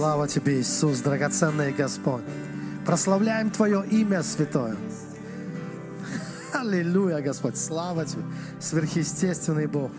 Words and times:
Слава 0.00 0.26
Тебе, 0.26 0.58
Иисус, 0.60 1.00
драгоценный 1.00 1.72
Господь. 1.72 2.22
Прославляем 2.86 3.50
Твое 3.50 3.84
имя 3.86 4.22
святое. 4.22 4.74
Аллилуйя, 6.54 7.20
Господь. 7.20 7.58
Слава 7.58 8.06
Тебе, 8.06 8.22
сверхъестественный 8.60 9.66
Бог. 9.66 9.90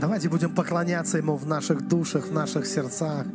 Давайте 0.00 0.28
будем 0.28 0.54
поклоняться 0.54 1.18
Ему 1.18 1.34
в 1.34 1.44
наших 1.48 1.88
душах, 1.88 2.28
в 2.28 2.32
наших 2.32 2.66
сердцах. 2.66 3.26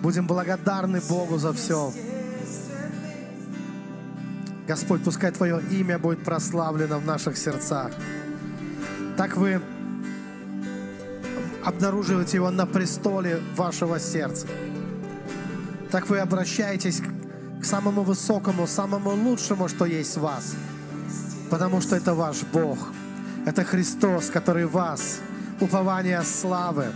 Будем 0.00 0.26
благодарны 0.26 1.00
Богу 1.08 1.38
за 1.38 1.52
все. 1.52 1.92
Господь, 4.66 5.04
пускай 5.04 5.30
Твое 5.30 5.62
имя 5.70 6.00
будет 6.00 6.24
прославлено 6.24 6.98
в 6.98 7.06
наших 7.06 7.38
сердцах. 7.38 7.92
Так 9.16 9.36
вы 9.36 9.60
обнаруживаете 11.64 12.38
Его 12.38 12.50
на 12.50 12.66
престоле 12.66 13.40
вашего 13.56 13.98
сердца. 13.98 14.46
Так 15.90 16.08
вы 16.08 16.18
обращаетесь 16.18 17.02
к 17.60 17.64
самому 17.64 18.02
высокому, 18.02 18.66
самому 18.66 19.10
лучшему, 19.10 19.68
что 19.68 19.84
есть 19.84 20.16
в 20.16 20.20
вас. 20.20 20.54
Потому 21.50 21.80
что 21.80 21.96
это 21.96 22.14
ваш 22.14 22.42
Бог. 22.52 22.92
Это 23.44 23.64
Христос, 23.64 24.30
который 24.30 24.66
вас, 24.66 25.18
упование 25.60 26.22
славы. 26.22 26.86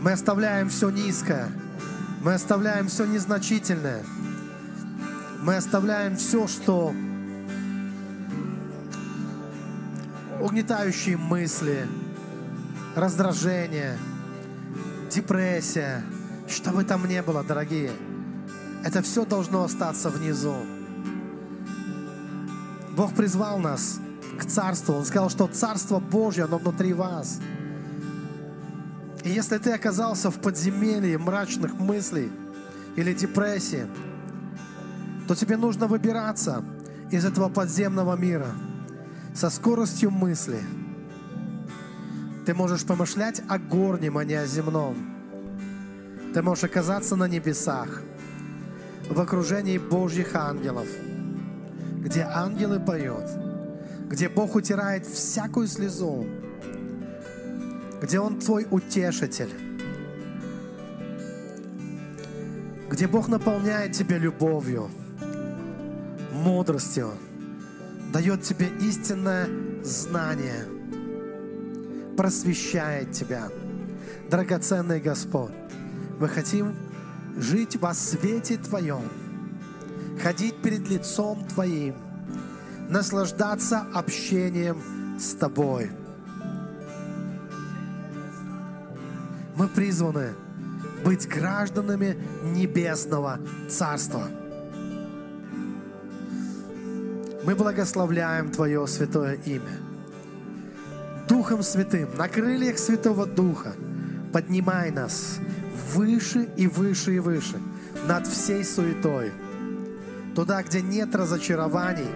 Мы 0.00 0.12
оставляем 0.12 0.68
все 0.68 0.90
низкое. 0.90 1.48
Мы 2.22 2.34
оставляем 2.34 2.88
все 2.88 3.04
незначительное. 3.04 4.04
Мы 5.42 5.56
оставляем 5.56 6.16
все, 6.16 6.46
что 6.46 6.94
угнетающие 10.42 11.16
мысли, 11.16 11.86
раздражение, 12.96 13.96
депрессия, 15.08 16.02
что 16.48 16.72
бы 16.72 16.84
там 16.84 17.06
ни 17.06 17.20
было, 17.20 17.44
дорогие, 17.44 17.92
это 18.84 19.02
все 19.02 19.24
должно 19.24 19.62
остаться 19.62 20.10
внизу. 20.10 20.56
Бог 22.96 23.14
призвал 23.14 23.58
нас 23.58 24.00
к 24.38 24.44
Царству. 24.44 24.96
Он 24.96 25.04
сказал, 25.04 25.30
что 25.30 25.46
Царство 25.46 26.00
Божье, 26.00 26.44
оно 26.44 26.58
внутри 26.58 26.92
вас. 26.92 27.38
И 29.22 29.30
если 29.30 29.58
ты 29.58 29.70
оказался 29.70 30.32
в 30.32 30.40
подземелье 30.40 31.18
мрачных 31.18 31.74
мыслей 31.74 32.32
или 32.96 33.14
депрессии, 33.14 33.86
то 35.28 35.36
тебе 35.36 35.56
нужно 35.56 35.86
выбираться 35.86 36.64
из 37.12 37.24
этого 37.24 37.48
подземного 37.48 38.16
мира 38.16 38.48
со 39.34 39.50
скоростью 39.50 40.10
мысли. 40.10 40.60
Ты 42.46 42.54
можешь 42.54 42.84
помышлять 42.84 43.42
о 43.48 43.58
горнем, 43.58 44.18
а 44.18 44.24
не 44.24 44.34
о 44.34 44.46
земном. 44.46 44.96
Ты 46.34 46.42
можешь 46.42 46.64
оказаться 46.64 47.16
на 47.16 47.28
небесах, 47.28 48.02
в 49.08 49.20
окружении 49.20 49.78
Божьих 49.78 50.34
ангелов, 50.34 50.88
где 51.98 52.22
ангелы 52.22 52.80
поют, 52.80 53.24
где 54.08 54.28
Бог 54.28 54.54
утирает 54.54 55.06
всякую 55.06 55.66
слезу, 55.66 56.26
где 58.00 58.18
Он 58.18 58.38
твой 58.38 58.66
утешитель, 58.70 59.50
где 62.90 63.06
Бог 63.06 63.28
наполняет 63.28 63.92
тебя 63.92 64.18
любовью, 64.18 64.90
мудростью, 66.32 67.12
дает 68.12 68.42
тебе 68.42 68.68
истинное 68.80 69.48
знание, 69.82 70.66
просвещает 72.16 73.12
тебя. 73.12 73.48
Драгоценный 74.30 75.00
Господь, 75.00 75.52
мы 76.20 76.28
хотим 76.28 76.74
жить 77.38 77.76
во 77.76 77.94
свете 77.94 78.58
Твоем, 78.58 79.04
ходить 80.22 80.56
перед 80.60 80.88
лицом 80.88 81.46
Твоим, 81.46 81.94
наслаждаться 82.90 83.86
общением 83.94 85.18
с 85.18 85.34
Тобой. 85.34 85.90
Мы 89.56 89.68
призваны 89.68 90.34
быть 91.02 91.26
гражданами 91.26 92.16
Небесного 92.42 93.40
Царства– 93.68 94.28
мы 97.44 97.54
благословляем 97.54 98.50
Твое 98.50 98.86
святое 98.86 99.34
имя. 99.44 99.80
Духом 101.28 101.62
Святым, 101.62 102.08
на 102.16 102.28
крыльях 102.28 102.78
Святого 102.78 103.26
Духа, 103.26 103.74
поднимай 104.32 104.90
нас 104.90 105.38
выше 105.92 106.48
и 106.56 106.66
выше 106.66 107.16
и 107.16 107.18
выше 107.18 107.60
над 108.06 108.26
всей 108.26 108.64
суетой. 108.64 109.32
Туда, 110.34 110.62
где 110.62 110.82
нет 110.82 111.14
разочарований. 111.14 112.08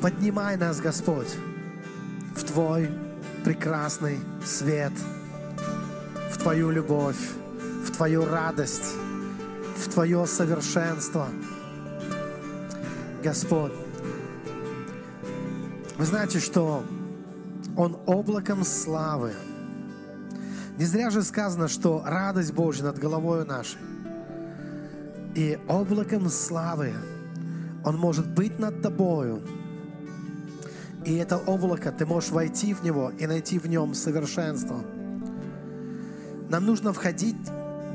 Поднимай 0.00 0.56
нас, 0.56 0.80
Господь, 0.80 1.34
в 2.36 2.44
Твой 2.44 2.90
прекрасный 3.44 4.18
свет, 4.44 4.92
в 6.30 6.38
Твою 6.38 6.70
любовь, 6.70 7.16
в 7.84 7.90
Твою 7.90 8.24
радость, 8.24 8.94
в 9.76 9.88
Твое 9.92 10.26
совершенство– 10.26 11.28
Господь. 13.22 13.72
Вы 15.96 16.04
знаете, 16.04 16.38
что 16.38 16.84
Он 17.76 17.98
облаком 18.06 18.64
славы. 18.64 19.32
Не 20.78 20.84
зря 20.84 21.10
же 21.10 21.22
сказано, 21.22 21.66
что 21.66 22.02
радость 22.06 22.52
Божья 22.52 22.84
над 22.84 22.98
головой 22.98 23.44
нашей. 23.44 23.78
И 25.34 25.58
облаком 25.66 26.28
славы 26.28 26.92
Он 27.84 27.96
может 27.96 28.28
быть 28.28 28.58
над 28.60 28.82
тобою. 28.82 29.42
И 31.04 31.16
это 31.16 31.38
облако, 31.38 31.90
ты 31.90 32.06
можешь 32.06 32.30
войти 32.30 32.74
в 32.74 32.84
него 32.84 33.10
и 33.10 33.26
найти 33.26 33.58
в 33.58 33.66
нем 33.66 33.94
совершенство. 33.94 34.84
Нам 36.48 36.64
нужно 36.64 36.92
входить, 36.92 37.36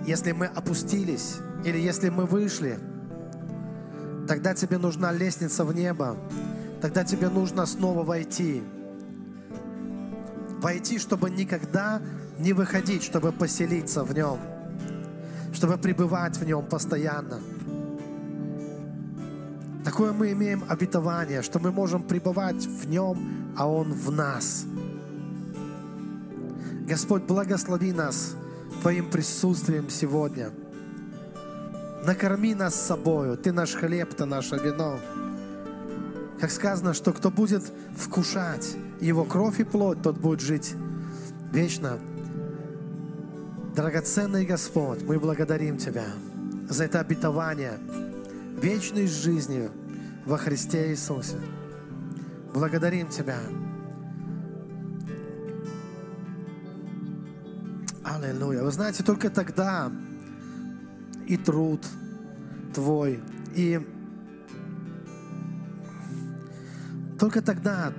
если 0.06 0.34
мы 0.34 0.48
опустились 0.48 1.38
или 1.64 1.78
если 1.78 2.10
мы 2.10 2.26
вышли– 2.26 2.78
Тогда 4.28 4.54
тебе 4.54 4.78
нужна 4.78 5.12
лестница 5.12 5.66
в 5.66 5.76
небо. 5.76 6.16
Тогда 6.82 7.04
тебе 7.04 7.30
нужно 7.30 7.66
снова 7.66 8.04
войти. 8.04 8.64
Войти, 10.62 10.98
чтобы 10.98 11.30
никогда 11.30 12.02
не 12.40 12.54
выходить, 12.54 13.04
чтобы 13.04 13.32
поселиться 13.32 14.04
в 14.04 14.14
нем. 14.14 14.40
Чтобы 15.54 15.78
пребывать 15.78 16.38
в 16.38 16.46
нем 16.46 16.66
постоянно. 16.66 17.40
Такое 19.84 20.14
мы 20.14 20.32
имеем 20.32 20.64
обетование, 20.70 21.42
что 21.42 21.60
мы 21.60 21.72
можем 21.72 22.04
пребывать 22.04 22.66
в 22.66 22.88
нем, 22.88 23.54
а 23.58 23.68
он 23.68 23.92
в 23.92 24.10
нас. 24.10 24.66
Господь, 26.88 27.24
благослови 27.24 27.92
нас 27.92 28.36
Твоим 28.82 29.10
присутствием 29.10 29.90
сегодня– 29.90 30.52
накорми 32.06 32.54
нас 32.54 32.76
собою, 32.76 33.38
Ты 33.38 33.52
наш 33.52 33.74
хлеб, 33.74 34.14
Ты 34.14 34.26
наше 34.26 34.56
вино. 34.56 35.00
Как 36.40 36.52
сказано, 36.52 36.94
что 36.94 37.14
кто 37.14 37.32
будет 37.32 37.64
вкушать 37.98 38.76
Его 39.00 39.24
кровь 39.24 39.60
и 39.60 39.64
плоть, 39.64 40.02
тот 40.02 40.18
будет 40.18 40.42
жить 40.42 40.76
вечно. 41.52 42.00
Драгоценный 43.76 44.46
Господь, 44.46 45.04
мы 45.04 45.20
благодарим 45.20 45.78
Тебя 45.78 46.06
за 46.70 46.86
это 46.86 47.00
обетование 47.00 47.80
вечной 48.62 49.08
жизни 49.08 49.70
во 50.26 50.38
Христе 50.38 50.92
Иисусе. 50.92 51.38
Благодарим 52.54 53.08
Тебя. 53.08 53.40
Аллилуйя. 58.04 58.64
Вы 58.64 58.72
знаете, 58.72 59.04
только 59.04 59.30
тогда 59.30 59.92
и 61.34 61.38
труд 61.38 61.84
твой. 62.76 63.20
И 63.56 63.82
только 67.20 67.42
тогда 67.42 67.92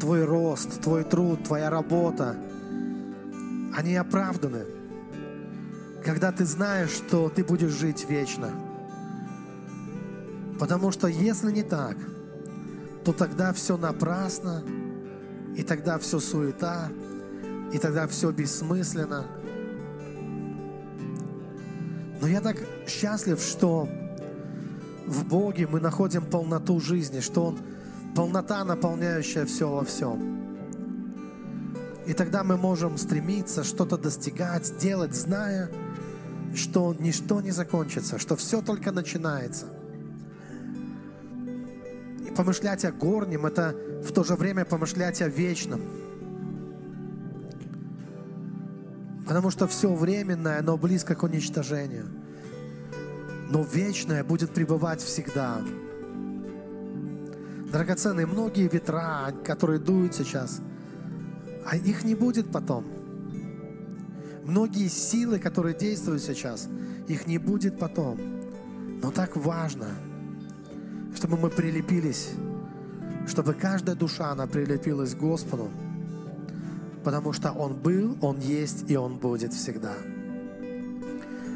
твой 0.00 0.24
рост, 0.24 0.80
твой 0.80 1.04
труд, 1.04 1.44
твоя 1.44 1.70
работа, 1.70 2.36
они 3.76 3.94
оправданы. 3.94 4.64
Когда 6.04 6.32
ты 6.32 6.44
знаешь, 6.44 6.90
что 6.90 7.28
ты 7.28 7.44
будешь 7.44 7.70
жить 7.70 8.04
вечно. 8.08 8.50
Потому 10.58 10.90
что 10.90 11.06
если 11.06 11.52
не 11.52 11.62
так, 11.62 11.96
то 13.04 13.12
тогда 13.12 13.52
все 13.52 13.76
напрасно, 13.76 14.64
и 15.56 15.62
тогда 15.62 15.98
все 15.98 16.18
суета, 16.18 16.88
и 17.72 17.78
тогда 17.78 18.08
все 18.08 18.32
бессмысленно– 18.32 19.24
но 22.24 22.30
я 22.30 22.40
так 22.40 22.56
счастлив, 22.88 23.38
что 23.38 23.86
в 25.06 25.26
Боге 25.26 25.66
мы 25.66 25.78
находим 25.78 26.24
полноту 26.24 26.80
жизни, 26.80 27.20
что 27.20 27.48
Он 27.48 27.58
полнота, 28.16 28.64
наполняющая 28.64 29.44
все 29.44 29.68
во 29.68 29.84
всем. 29.84 30.56
И 32.06 32.14
тогда 32.14 32.42
мы 32.42 32.56
можем 32.56 32.96
стремиться 32.96 33.62
что-то 33.62 33.98
достигать, 33.98 34.78
делать, 34.78 35.14
зная, 35.14 35.68
что 36.54 36.96
ничто 36.98 37.42
не 37.42 37.50
закончится, 37.50 38.18
что 38.18 38.36
все 38.36 38.62
только 38.62 38.90
начинается. 38.90 39.66
И 42.26 42.30
помышлять 42.30 42.86
о 42.86 42.92
горнем– 42.92 43.44
это 43.44 43.76
в 44.02 44.12
то 44.12 44.24
же 44.24 44.34
время 44.36 44.64
помышлять 44.64 45.20
о 45.20 45.28
вечном. 45.28 45.82
Потому 49.34 49.50
что 49.50 49.66
все 49.66 49.92
временное, 49.92 50.60
оно 50.60 50.76
близко 50.76 51.16
к 51.16 51.24
уничтожению. 51.24 52.06
Но 53.50 53.64
вечное 53.64 54.22
будет 54.22 54.54
пребывать 54.54 55.00
всегда. 55.00 55.60
Драгоценные, 57.72 58.26
многие 58.26 58.68
ветра, 58.68 59.34
которые 59.44 59.80
дуют 59.80 60.14
сейчас, 60.14 60.60
а 61.66 61.76
их 61.76 62.04
не 62.04 62.14
будет 62.14 62.52
потом. 62.52 62.84
Многие 64.44 64.86
силы, 64.86 65.40
которые 65.40 65.76
действуют 65.76 66.22
сейчас, 66.22 66.68
их 67.08 67.26
не 67.26 67.38
будет 67.38 67.76
потом. 67.76 68.20
Но 69.02 69.10
так 69.10 69.36
важно, 69.36 69.88
чтобы 71.16 71.38
мы 71.38 71.50
прилепились, 71.50 72.30
чтобы 73.26 73.54
каждая 73.54 73.96
душа, 73.96 74.30
она 74.30 74.46
прилепилась 74.46 75.16
к 75.16 75.18
Господу, 75.18 75.70
потому 77.04 77.32
что 77.32 77.52
Он 77.52 77.74
был, 77.74 78.16
Он 78.22 78.40
есть 78.40 78.90
и 78.90 78.96
Он 78.96 79.18
будет 79.18 79.52
всегда. 79.52 79.94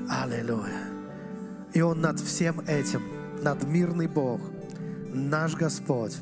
Аллилуйя. 0.08 0.84
И 1.72 1.80
Он 1.80 2.00
над 2.00 2.20
всем 2.20 2.60
этим, 2.60 3.02
над 3.42 3.64
мирный 3.64 4.06
Бог, 4.06 4.40
наш 5.12 5.54
Господь. 5.54 6.16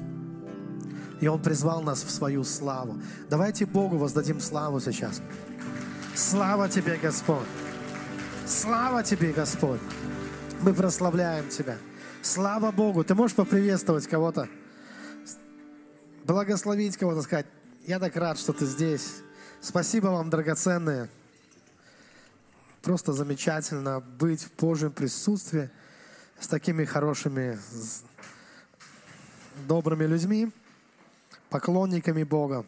И 1.21 1.29
Он 1.29 1.43
призвал 1.43 1.83
нас 1.83 2.03
в 2.03 2.11
свою 2.11 2.45
славу. 2.45 3.01
Давайте 3.29 3.67
Богу 3.67 3.97
воздадим 3.97 4.41
славу 4.41 4.81
сейчас. 4.81 5.21
Слава 6.15 6.69
Тебе, 6.69 6.99
Господь! 7.03 7.47
Слава 8.47 9.03
Тебе, 9.03 9.33
Господь! 9.33 9.81
Мы 10.63 10.73
прославляем 10.73 11.49
Тебя. 11.49 11.77
Слава 12.23 12.71
Богу! 12.71 13.05
Ты 13.05 13.15
можешь 13.15 13.37
поприветствовать 13.37 14.07
кого-то? 14.07 14.49
Благословить 16.25 16.97
кого-то, 16.97 17.23
сказать, 17.23 17.47
я 17.87 18.01
так 18.01 18.17
рад, 18.17 18.37
что 18.37 18.53
ты 18.53 18.67
здесь. 18.67 19.23
Спасибо 19.61 20.09
вам, 20.09 20.29
драгоценные. 20.29 21.09
Просто 22.83 23.13
замечательно 23.13 24.01
быть 24.01 24.43
в 24.43 24.57
Божьем 24.57 24.93
присутствии 24.93 25.71
с 26.41 26.49
такими 26.49 26.85
хорошими, 26.85 27.61
добрыми 29.69 30.05
людьми, 30.05 30.53
поклонниками 31.49 32.25
Бога. 32.25 32.67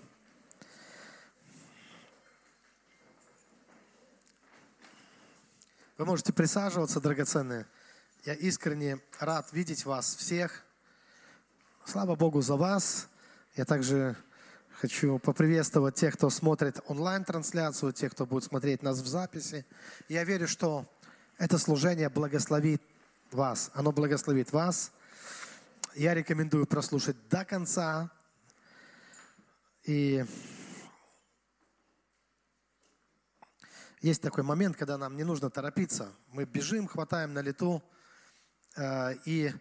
Вы 5.96 6.04
можете 6.04 6.32
присаживаться, 6.32 7.00
драгоценные. 7.00 7.66
Я 8.24 8.34
искренне 8.34 9.00
рад 9.18 9.52
видеть 9.52 9.84
вас 9.84 10.14
всех. 10.14 10.62
Слава 11.84 12.14
Богу 12.14 12.40
за 12.40 12.54
вас. 12.54 13.08
Я 13.56 13.64
также 13.64 14.16
хочу 14.80 15.18
поприветствовать 15.18 15.96
тех, 15.96 16.14
кто 16.14 16.30
смотрит 16.30 16.80
онлайн-трансляцию, 16.86 17.92
тех, 17.92 18.12
кто 18.12 18.26
будет 18.26 18.44
смотреть 18.44 18.82
нас 18.82 19.00
в 19.00 19.06
записи. 19.06 19.66
Я 20.08 20.22
верю, 20.22 20.46
что 20.46 20.86
это 21.36 21.58
служение 21.58 22.08
благословит 22.08 22.80
вас. 23.32 23.70
Оно 23.74 23.90
благословит 23.90 24.52
вас. 24.52 24.92
Я 25.96 26.14
рекомендую 26.14 26.66
прослушать 26.66 27.16
до 27.28 27.44
конца. 27.44 28.10
И 29.82 30.24
есть 34.00 34.22
такой 34.22 34.44
момент, 34.44 34.76
когда 34.76 34.96
нам 34.96 35.16
не 35.16 35.24
нужно 35.24 35.50
торопиться. 35.50 36.12
Мы 36.28 36.44
бежим, 36.44 36.86
хватаем 36.86 37.34
на 37.34 37.40
лету, 37.40 37.82
э, 38.76 39.14
и 39.24 39.52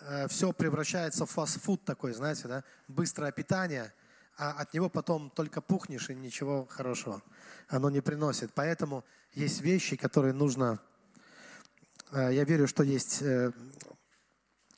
э, 0.00 0.28
все 0.28 0.52
превращается 0.52 1.24
в 1.24 1.30
фастфуд 1.30 1.82
такой, 1.86 2.12
знаете, 2.12 2.46
да, 2.46 2.64
быстрое 2.88 3.32
питание, 3.32 3.94
а 4.36 4.52
от 4.52 4.74
него 4.74 4.88
потом 4.88 5.30
только 5.30 5.60
пухнешь 5.60 6.10
и 6.10 6.14
ничего 6.14 6.66
хорошего 6.66 7.22
оно 7.68 7.90
не 7.90 8.00
приносит. 8.00 8.52
Поэтому 8.54 9.04
есть 9.32 9.60
вещи, 9.60 9.96
которые 9.96 10.32
нужно... 10.32 10.80
Э, 12.12 12.32
я 12.32 12.44
верю, 12.44 12.66
что 12.68 12.82
есть 12.82 13.22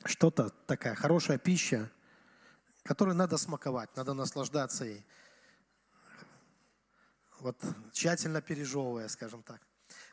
что-то 0.04 0.50
такая 0.66 0.94
хорошая 0.94 1.38
пища, 1.38 1.90
которую 2.84 3.16
надо 3.16 3.36
смаковать, 3.36 3.94
надо 3.96 4.14
наслаждаться 4.14 4.84
ей 4.84 5.04
вот 7.40 7.56
тщательно 7.92 8.40
пережевывая, 8.40 9.08
скажем 9.08 9.42
так. 9.42 9.60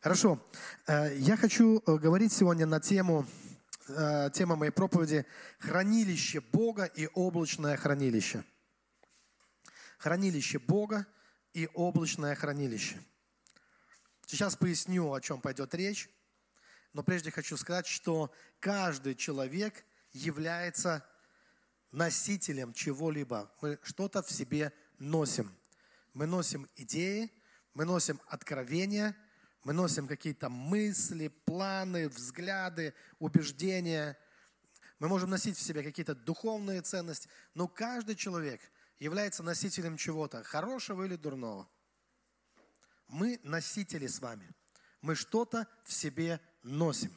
Хорошо. 0.01 0.39
Э, 0.87 1.15
я 1.17 1.37
хочу 1.37 1.81
э, 1.85 1.95
говорить 1.97 2.31
сегодня 2.31 2.65
на 2.65 2.79
тему, 2.79 3.25
э, 3.87 4.29
тема 4.33 4.55
моей 4.55 4.71
проповеди 4.71 5.25
«Хранилище 5.59 6.41
Бога 6.41 6.85
и 6.85 7.09
облачное 7.13 7.77
хранилище». 7.77 8.43
Хранилище 10.05 10.59
Бога 10.59 11.07
и 11.55 11.67
облачное 11.73 12.35
хранилище. 12.35 13.01
Сейчас 14.27 14.55
поясню, 14.55 15.11
о 15.11 15.19
чем 15.19 15.41
пойдет 15.41 15.73
речь. 15.73 16.11
Но 16.93 17.01
прежде 17.01 17.31
хочу 17.31 17.57
сказать, 17.57 17.87
что 17.87 18.31
каждый 18.59 19.15
человек 19.15 19.83
является 20.11 21.03
носителем 21.91 22.71
чего-либо. 22.73 23.51
Мы 23.63 23.79
что-то 23.81 24.21
в 24.21 24.29
себе 24.29 24.71
носим– 24.99 25.51
мы 26.13 26.27
носим 26.27 26.69
идеи, 26.75 27.31
мы 27.73 27.85
носим 27.85 28.21
откровения, 28.27 29.17
мы 29.63 29.73
носим 29.73 30.07
какие-то 30.07 30.49
мысли, 30.49 31.29
планы, 31.45 32.09
взгляды, 32.09 32.93
убеждения. 33.17 34.19
Мы 34.99 35.07
можем 35.07 35.31
носить 35.31 35.57
в 35.57 35.61
себе 35.63 35.81
какие-то 35.81 36.13
духовные 36.13 36.83
ценности, 36.83 37.27
но 37.55 37.67
каждый 37.67 38.15
человек 38.15 38.61
является 38.99 39.43
носителем 39.43 39.97
чего-то, 39.97 40.43
хорошего 40.43 41.03
или 41.03 41.15
дурного. 41.15 41.67
Мы 43.07 43.39
носители 43.43 44.07
с 44.07 44.19
вами. 44.19 44.49
Мы 45.01 45.15
что-то 45.15 45.67
в 45.83 45.93
себе 45.93 46.39
носим. 46.63 47.13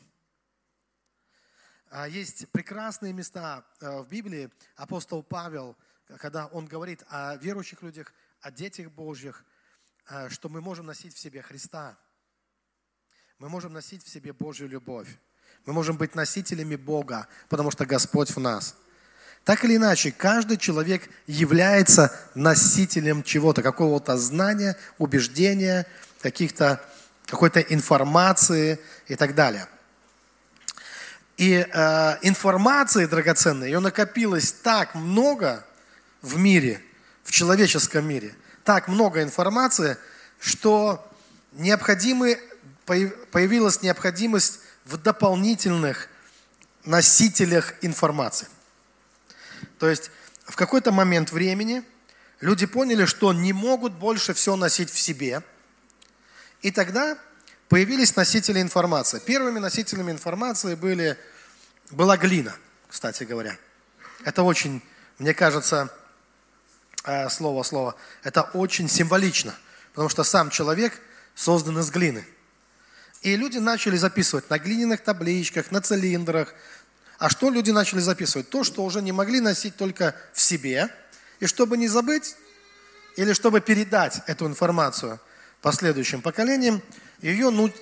А 1.90 2.06
есть 2.06 2.50
прекрасные 2.50 3.14
места 3.14 3.64
э, 3.80 4.00
в 4.00 4.08
Библии. 4.08 4.50
Апостол 4.76 5.22
Павел, 5.22 5.76
когда 6.18 6.46
он 6.48 6.66
говорит 6.66 7.02
о 7.08 7.36
верующих 7.36 7.82
людях, 7.82 8.12
о 8.42 8.50
детях 8.50 8.90
Божьих, 8.90 9.44
э, 10.10 10.28
что 10.28 10.50
мы 10.50 10.60
можем 10.60 10.84
носить 10.84 11.14
в 11.14 11.18
себе 11.18 11.40
Христа. 11.40 11.98
Мы 13.38 13.48
можем 13.48 13.72
носить 13.72 14.04
в 14.04 14.08
себе 14.08 14.34
Божью 14.34 14.68
любовь. 14.68 15.08
Мы 15.64 15.72
можем 15.72 15.96
быть 15.96 16.14
носителями 16.14 16.76
Бога, 16.76 17.26
потому 17.48 17.70
что 17.70 17.86
Господь 17.86 18.30
в 18.30 18.40
нас. 18.40 18.76
Так 19.48 19.64
или 19.64 19.76
иначе, 19.76 20.12
каждый 20.12 20.58
человек 20.58 21.08
является 21.26 22.14
носителем 22.34 23.22
чего-то, 23.22 23.62
какого-то 23.62 24.18
знания, 24.18 24.76
убеждения, 24.98 25.86
каких-то, 26.20 26.84
какой-то 27.24 27.60
информации 27.60 28.78
и 29.06 29.14
так 29.16 29.34
далее. 29.34 29.66
И 31.38 31.66
э, 31.66 32.16
информации 32.20 33.06
драгоценной, 33.06 33.68
ее 33.68 33.80
накопилось 33.80 34.52
так 34.52 34.94
много 34.94 35.64
в 36.20 36.36
мире– 36.36 36.82
в 37.24 37.30
человеческом 37.30 38.06
мире. 38.06 38.34
Так 38.64 38.86
много 38.86 39.22
информации, 39.22 39.96
что 40.38 41.10
необходимы, 41.52 42.38
появилась 42.84 43.80
необходимость 43.80 44.60
в 44.84 44.98
дополнительных 44.98 46.10
носителях 46.84 47.72
информации. 47.80 48.46
То 49.78 49.88
есть 49.88 50.10
в 50.44 50.56
какой-то 50.56 50.92
момент 50.92 51.32
времени 51.32 51.82
люди 52.40 52.66
поняли, 52.66 53.04
что 53.04 53.32
не 53.32 53.52
могут 53.52 53.92
больше 53.92 54.34
все 54.34 54.56
носить 54.56 54.90
в 54.90 54.98
себе. 54.98 55.42
И 56.62 56.70
тогда 56.70 57.18
появились 57.68 58.16
носители 58.16 58.60
информации. 58.60 59.18
Первыми 59.18 59.58
носителями 59.58 60.12
информации 60.12 60.74
были, 60.74 61.16
была 61.90 62.16
глина, 62.16 62.54
кстати 62.88 63.24
говоря. 63.24 63.56
Это 64.24 64.42
очень, 64.42 64.82
мне 65.18 65.34
кажется, 65.34 65.90
Э, 67.08 67.30
слово 67.30 67.62
слово, 67.62 67.94
это 68.22 68.42
очень 68.52 68.86
символично, 68.86 69.54
потому 69.92 70.10
что 70.10 70.24
сам 70.24 70.50
человек 70.50 71.00
создан 71.34 71.78
из 71.78 71.90
глины. 71.90 72.26
И 73.22 73.34
люди 73.34 73.56
начали 73.56 73.96
записывать 73.96 74.50
на 74.50 74.58
глиняных 74.58 75.02
табличках, 75.02 75.70
на 75.70 75.80
цилиндрах. 75.80 76.52
А 77.18 77.28
что 77.28 77.50
люди 77.50 77.72
начали 77.72 77.98
записывать? 77.98 78.48
То, 78.48 78.62
что 78.62 78.84
уже 78.84 79.02
не 79.02 79.12
могли 79.12 79.40
носить 79.40 79.76
только 79.76 80.14
в 80.32 80.40
себе. 80.40 80.88
И 81.40 81.46
чтобы 81.46 81.76
не 81.76 81.88
забыть, 81.88 82.36
или 83.16 83.32
чтобы 83.32 83.60
передать 83.60 84.22
эту 84.26 84.46
информацию 84.46 85.20
последующим 85.60 86.22
поколениям, 86.22 86.80
ее 87.20 87.50
ну, 87.50 87.72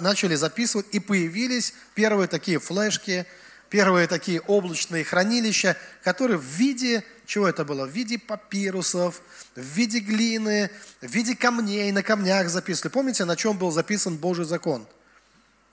начали 0.00 0.36
записывать, 0.36 0.86
и 0.92 1.00
появились 1.00 1.74
первые 1.94 2.28
такие 2.28 2.60
флешки, 2.60 3.26
первые 3.68 4.06
такие 4.06 4.40
облачные 4.40 5.02
хранилища, 5.02 5.76
которые 6.04 6.38
в 6.38 6.44
виде, 6.44 7.02
чего 7.26 7.48
это 7.48 7.64
было? 7.64 7.86
В 7.86 7.90
виде 7.90 8.18
папирусов, 8.18 9.20
в 9.56 9.60
виде 9.60 9.98
глины, 9.98 10.70
в 11.00 11.06
виде 11.06 11.34
камней, 11.34 11.90
на 11.90 12.04
камнях 12.04 12.48
записывали. 12.48 12.92
Помните, 12.92 13.24
на 13.24 13.34
чем 13.34 13.58
был 13.58 13.72
записан 13.72 14.16
Божий 14.16 14.44
закон? 14.44 14.86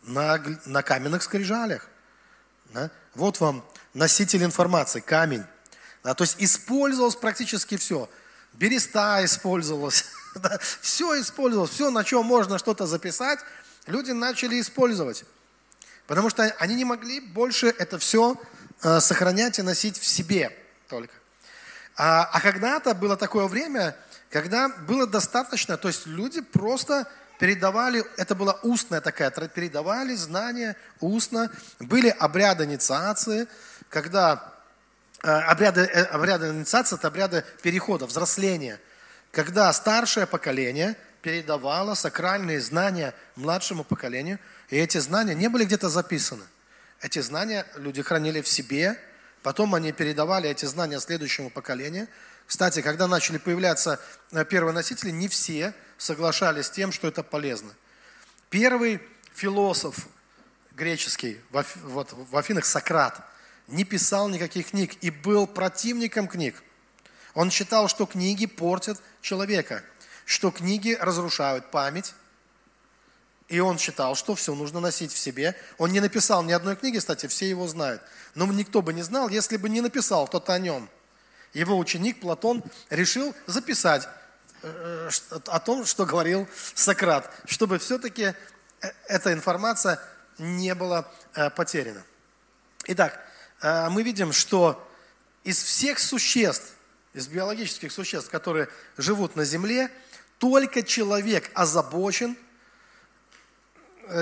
На, 0.01 0.43
на 0.65 0.81
каменных 0.81 1.21
скрижалях. 1.21 1.87
Да? 2.73 2.89
Вот 3.15 3.39
вам 3.39 3.63
носитель 3.93 4.43
информации, 4.43 4.99
камень. 4.99 5.43
Да? 6.03 6.13
То 6.13 6.23
есть 6.23 6.35
использовалось 6.39 7.15
практически 7.15 7.77
все. 7.77 8.09
Береста 8.53 9.23
использовалась, 9.23 10.05
да? 10.35 10.59
все 10.81 11.19
использовалось, 11.21 11.71
все, 11.71 11.89
на 11.89 12.03
чем 12.03 12.25
можно 12.25 12.57
что-то 12.57 12.85
записать, 12.85 13.39
люди 13.85 14.11
начали 14.11 14.59
использовать. 14.59 15.23
Потому 16.07 16.29
что 16.29 16.43
они 16.59 16.75
не 16.75 16.85
могли 16.85 17.19
больше 17.19 17.67
это 17.67 17.97
все 17.97 18.35
э, 18.81 18.99
сохранять 18.99 19.59
и 19.59 19.61
носить 19.61 19.97
в 19.97 20.05
себе 20.05 20.55
только. 20.89 21.13
А, 21.95 22.23
а 22.25 22.41
когда-то 22.41 22.93
было 22.93 23.15
такое 23.15 23.47
время, 23.47 23.95
когда 24.29 24.67
было 24.67 25.05
достаточно, 25.07 25.77
то 25.77 25.87
есть 25.87 26.07
люди 26.07 26.41
просто 26.41 27.07
передавали, 27.43 28.01
это 28.15 28.35
была 28.35 28.53
устная 28.63 29.01
такая, 29.01 29.29
передавали 29.29 30.15
знания 30.15 30.77
устно, 31.01 31.51
были 31.81 32.07
обряды 32.07 32.63
инициации, 32.63 33.47
когда 33.89 34.53
э, 35.21 35.27
обряды, 35.29 35.81
э, 35.81 36.03
обряды 36.03 36.47
инициации– 36.51 36.95
это 36.97 37.09
обряды 37.09 37.43
перехода, 37.61 38.05
взросления, 38.05 38.79
когда 39.31 39.73
старшее 39.73 40.25
поколение 40.25 40.95
передавало 41.21 41.95
сакральные 41.95 42.61
знания 42.61 43.13
младшему 43.35 43.83
поколению– 43.83 44.39
и 44.69 44.77
эти 44.77 44.97
знания 44.97 45.35
не 45.35 45.49
были 45.49 45.65
где-то 45.65 45.89
записаны. 45.89 46.45
Эти 47.01 47.19
знания 47.19 47.65
люди 47.75 48.01
хранили 48.01 48.41
в 48.41 48.47
себе, 48.47 48.97
потом 49.41 49.75
они 49.75 49.91
передавали 49.91 50.49
эти 50.49 50.65
знания 50.65 50.99
следующему 50.99 51.49
поколению. 51.49 52.07
Кстати, 52.53 52.83
когда 52.83 53.07
начали 53.07 53.39
появляться 53.39 53.99
э, 54.31 54.45
первые 54.45 54.75
носители, 54.75 55.09
не 55.09 55.27
все 55.27 55.73
соглашались 55.97 56.67
с 56.67 56.69
тем, 56.69 56.91
что 56.91 57.07
это 57.07 57.23
полезно. 57.23 57.73
Первый 58.51 59.01
философ 59.33 60.07
греческий 60.73 61.41
вот, 61.49 61.65
в 62.11 62.37
Афинах, 62.37 62.65
Сократ, 62.65 63.23
не 63.67 63.85
писал 63.85 64.29
никаких 64.29 64.69
книг 64.69 64.93
и 65.01 65.09
был 65.09 65.47
противником 65.47 66.27
книг. 66.27 66.61
Он 67.33 67.49
считал, 67.49 67.87
что 67.87 68.05
книги 68.05 68.45
портят 68.45 69.01
человека, 69.21 69.83
что 70.23 70.51
книги 70.51 70.95
разрушают 71.01 71.71
память, 71.71 72.13
и 73.47 73.61
он 73.61 73.79
считал, 73.79 74.13
что 74.13 74.35
все 74.35 74.53
нужно 74.53 74.79
носить 74.79 75.11
в 75.11 75.17
себе. 75.17 75.55
Он 75.79 75.91
не 75.91 76.01
написал 76.01 76.43
ни 76.43 76.51
одной 76.51 76.75
книги, 76.75 76.99
кстати, 76.99 77.25
все 77.25 77.49
его 77.49 77.67
знают. 77.67 78.03
Но 78.35 78.45
никто 78.45 78.83
бы 78.83 78.93
не 78.93 79.01
знал, 79.01 79.27
если 79.27 79.57
бы 79.57 79.69
не 79.69 79.81
написал 79.81 80.27
кто-то 80.27 80.53
о 80.53 80.59
нем. 80.59 80.87
Его 81.53 81.77
ученик 81.77 82.19
Платон 82.19 82.63
решил 82.89 83.35
записать 83.45 84.07
э, 84.63 85.09
о 85.47 85.59
том, 85.59 85.85
что 85.85 86.05
говорил 86.05 86.47
Сократ, 86.73 87.29
чтобы 87.45 87.77
все-таки 87.77 88.33
э, 88.81 88.91
эта 89.07 89.33
информация 89.33 89.99
не 90.39 90.73
была 90.73 91.07
э, 91.35 91.49
потеряна. 91.51 92.03
Итак, 92.85 93.17
мы 93.61 94.03
видим, 94.03 94.33
что 94.33 94.85
из 95.45 95.63
всех 95.63 95.99
существ, 95.99 96.73
из 97.13 97.29
биологических 97.29 97.93
существ, 97.93 98.29
которые 98.29 98.67
живут 98.97 99.37
на 99.37 99.45
Земле, 99.45 99.89
только 100.37 100.83
человек 100.83 101.49
озабочен– 101.53 102.35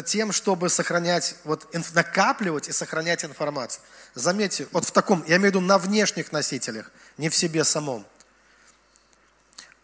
тем, 0.06 0.32
чтобы 0.32 0.70
сохранять, 0.70 1.36
вот, 1.44 1.68
накапливать 1.94 2.68
и 2.68 2.72
сохранять 2.72 3.26
информацию. 3.26 3.84
Заметьте, 4.14 4.68
вот 4.72 4.86
в 4.86 4.92
таком, 4.92 5.24
я 5.28 5.38
имею 5.38 5.52
в 5.52 5.56
виду 5.56 5.62
на 5.62 5.78
внешних 5.78 6.32
носителях, 6.32 6.92
не 7.18 7.30
в 7.30 7.36
себе 7.36 7.64
самом. 7.64 8.06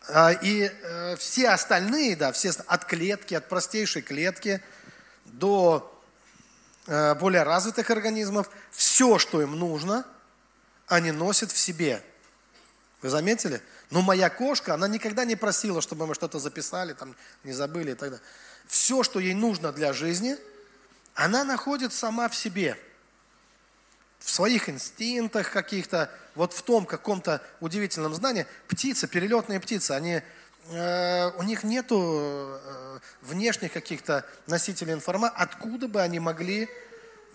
А, 0.09 0.31
и 0.31 0.71
э, 0.71 1.15
все 1.17 1.49
остальные, 1.49 2.15
да, 2.15 2.31
все 2.31 2.51
от 2.67 2.85
клетки, 2.85 3.33
от 3.33 3.49
простейшей 3.49 4.01
клетки 4.01 4.61
до 5.25 5.93
э, 6.85 7.15
более 7.15 7.43
развитых 7.43 7.89
организмов, 7.89 8.49
все, 8.71 9.19
что 9.19 9.41
им 9.41 9.57
нужно, 9.57 10.05
они 10.87 11.11
носят 11.11 11.51
в 11.51 11.57
себе. 11.57 12.01
Вы 13.01 13.09
заметили? 13.09 13.61
Но 13.89 14.01
моя 14.01 14.29
кошка, 14.29 14.73
она 14.73 14.87
никогда 14.87 15.25
не 15.25 15.35
просила, 15.35 15.81
чтобы 15.81 16.07
мы 16.07 16.15
что-то 16.15 16.39
записали, 16.39 16.93
там, 16.93 17.15
не 17.43 17.53
забыли 17.53 17.91
и 17.91 17.95
так 17.95 18.11
далее 18.11 18.25
все, 18.67 19.03
что 19.03 19.19
ей 19.19 19.33
нужно 19.33 19.71
для 19.71 19.93
жизни, 19.93 20.37
она 21.15 21.43
находит 21.43 21.93
сама 21.93 22.29
в 22.29 22.35
себе. 22.35 22.77
В 24.19 24.29
своих 24.29 24.69
инстинктах 24.69 25.51
каких-то, 25.51 26.11
вот 26.35 26.53
в 26.53 26.61
том 26.61 26.85
каком-то 26.85 27.41
удивительном 27.59 28.13
знании. 28.13 28.45
Птицы, 28.67 29.07
перелетные 29.07 29.59
птицы, 29.59 29.91
они, 29.91 30.21
э, 30.69 31.31
у 31.37 31.43
них 31.43 31.63
нету 31.63 32.59
э, 32.61 32.99
внешних 33.21 33.71
каких-то 33.71 34.25
носителей 34.47 34.93
информации, 34.93 35.35
откуда 35.39 35.87
бы 35.87 36.01
они 36.01 36.19
могли, 36.19 36.67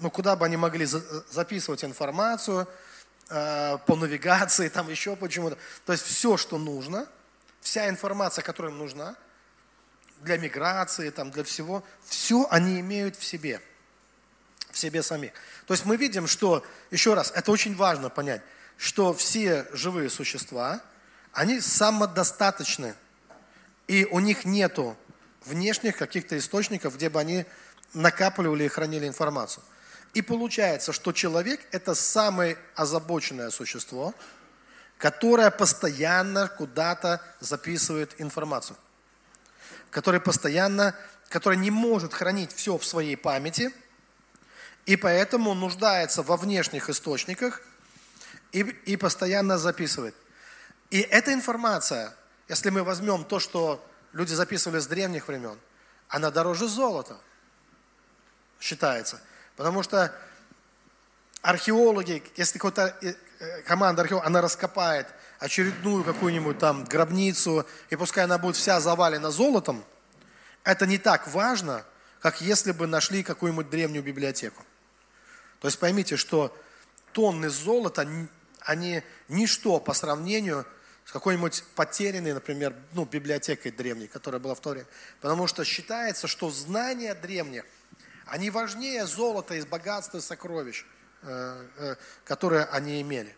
ну 0.01 0.11
куда 0.11 0.37
бы 0.37 0.45
они 0.45 0.57
могли 0.57 0.85
за, 0.85 1.01
записывать 1.31 1.85
информацию, 1.85 2.69
э, 3.31 3.79
по 3.87 3.97
навигации, 3.97 4.69
там 4.69 4.89
еще 4.91 5.17
почему-то. 5.17 5.57
То 5.87 5.93
есть 5.93 6.05
все, 6.05 6.37
что 6.37 6.59
нужно, 6.59 7.07
вся 7.61 7.89
информация, 7.89 8.43
которая 8.43 8.71
им 8.71 8.79
нужна– 8.79 9.17
для 10.23 10.39
миграции, 10.39 11.11
там, 11.11 11.31
для 11.31 11.45
всего, 11.45 11.85
все 12.05 12.47
они 12.51 12.81
имеют 12.81 13.17
в 13.17 13.25
себе, 13.25 13.61
в 14.71 14.79
себе 14.79 15.03
самих. 15.03 15.33
То 15.67 15.75
есть 15.75 15.85
мы 15.85 15.97
видим, 15.97 16.27
что, 16.27 16.65
еще 16.91 17.15
раз, 17.15 17.33
это 17.35 17.51
очень 17.51 17.77
важно 17.77 18.09
понять, 18.09 18.43
что 18.77 19.13
все 19.13 19.67
живые 19.73 20.11
существа, 20.11 20.81
они 21.33 21.61
самодостаточны, 21.61 22.95
и 23.89 24.07
у 24.11 24.21
них 24.21 24.45
нету 24.45 24.97
внешних 25.45 25.97
каких-то 25.97 26.39
источников, 26.39 26.97
где 26.97 27.11
бы 27.11 27.21
они 27.21 27.45
накапливали 27.95 28.65
и 28.65 28.69
хранили 28.69 29.07
информацию. 29.07 29.65
И 30.15 30.23
получается, 30.23 30.93
что 30.93 31.13
человек– 31.13 31.61
это 31.73 31.95
самое 31.95 32.59
озабоченное 32.75 33.51
существо, 33.51 34.15
которое 34.99 35.51
постоянно 35.51 36.49
куда-то 36.49 37.21
записывает 37.41 38.21
информацию 38.21 38.77
который 39.93 40.21
постоянно, 40.21 40.97
который 41.29 41.59
не 41.59 41.71
может 41.71 42.13
хранить 42.13 42.53
все 42.53 42.77
в 42.77 42.85
своей 42.85 43.17
памяти, 43.17 43.71
и 44.87 44.97
поэтому 44.97 45.55
нуждается 45.55 46.23
во 46.23 46.37
внешних 46.37 46.89
источниках 46.89 47.63
и, 48.51 48.61
и 48.61 48.97
постоянно 48.97 49.59
записывает. 49.59 50.17
И 50.91 51.01
эта 51.01 51.33
информация, 51.33 52.15
если 52.49 52.71
мы 52.71 52.83
возьмем 52.83 53.25
то, 53.25 53.39
что 53.39 53.87
люди 54.13 54.33
записывали 54.33 54.81
с 54.81 54.87
древних 54.87 55.29
времен, 55.29 55.59
она 56.09 56.31
дороже 56.31 56.67
золота, 56.67 57.19
считается. 58.61 59.21
Потому 59.57 59.83
что 59.83 60.15
археологи, 61.43 62.23
если 62.37 62.59
какая-то 62.59 62.97
э, 63.03 63.15
э, 63.39 63.63
команда 63.63 64.03
археологов, 64.03 64.27
она 64.27 64.41
раскопает 64.41 65.07
очередную 65.43 66.05
какую-нибудь 66.05 66.59
там 66.59 66.85
гробницу, 66.85 67.67
и 67.91 67.97
пускай 67.97 68.25
она 68.25 68.39
будет 68.39 68.55
вся 68.55 68.81
завалена 68.81 69.33
золотом, 69.33 69.85
это 70.63 70.87
не 70.87 70.99
так 70.99 71.27
важно, 71.27 71.85
как 72.21 72.41
если 72.41 72.71
бы 72.71 72.87
нашли 72.87 73.25
какую-нибудь 73.25 73.69
древнюю 73.69 74.05
библиотеку. 74.05 74.63
То 75.59 75.67
есть 75.67 75.81
поймите, 75.81 76.17
что 76.17 76.57
тонны 77.11 77.51
золота, 77.51 78.09
они 78.61 79.03
ничто 79.29 79.81
по 79.81 79.95
сравнению 79.95 80.65
с 81.05 81.11
какой-нибудь 81.11 81.65
потерянной, 81.75 82.35
например, 82.35 82.73
ну, 82.93 83.05
библиотекой 83.05 83.73
древней, 83.73 84.07
которая 84.07 84.41
была 84.41 84.55
в 84.55 84.61
то 84.61 84.71
время. 84.71 84.87
Потому 85.21 85.49
что 85.49 85.65
считается, 85.65 86.29
что 86.29 86.51
знания 86.51 87.17
древних, 87.17 87.65
они 88.27 88.51
важнее 88.51 89.07
золота 89.07 89.57
из 89.57 89.67
богатства 89.67 90.19
и 90.19 90.21
сокровищ, 90.21 90.85
э, 91.23 91.67
э, 91.79 91.97
которые 92.25 92.65
они 92.67 93.03
имели. 93.03 93.35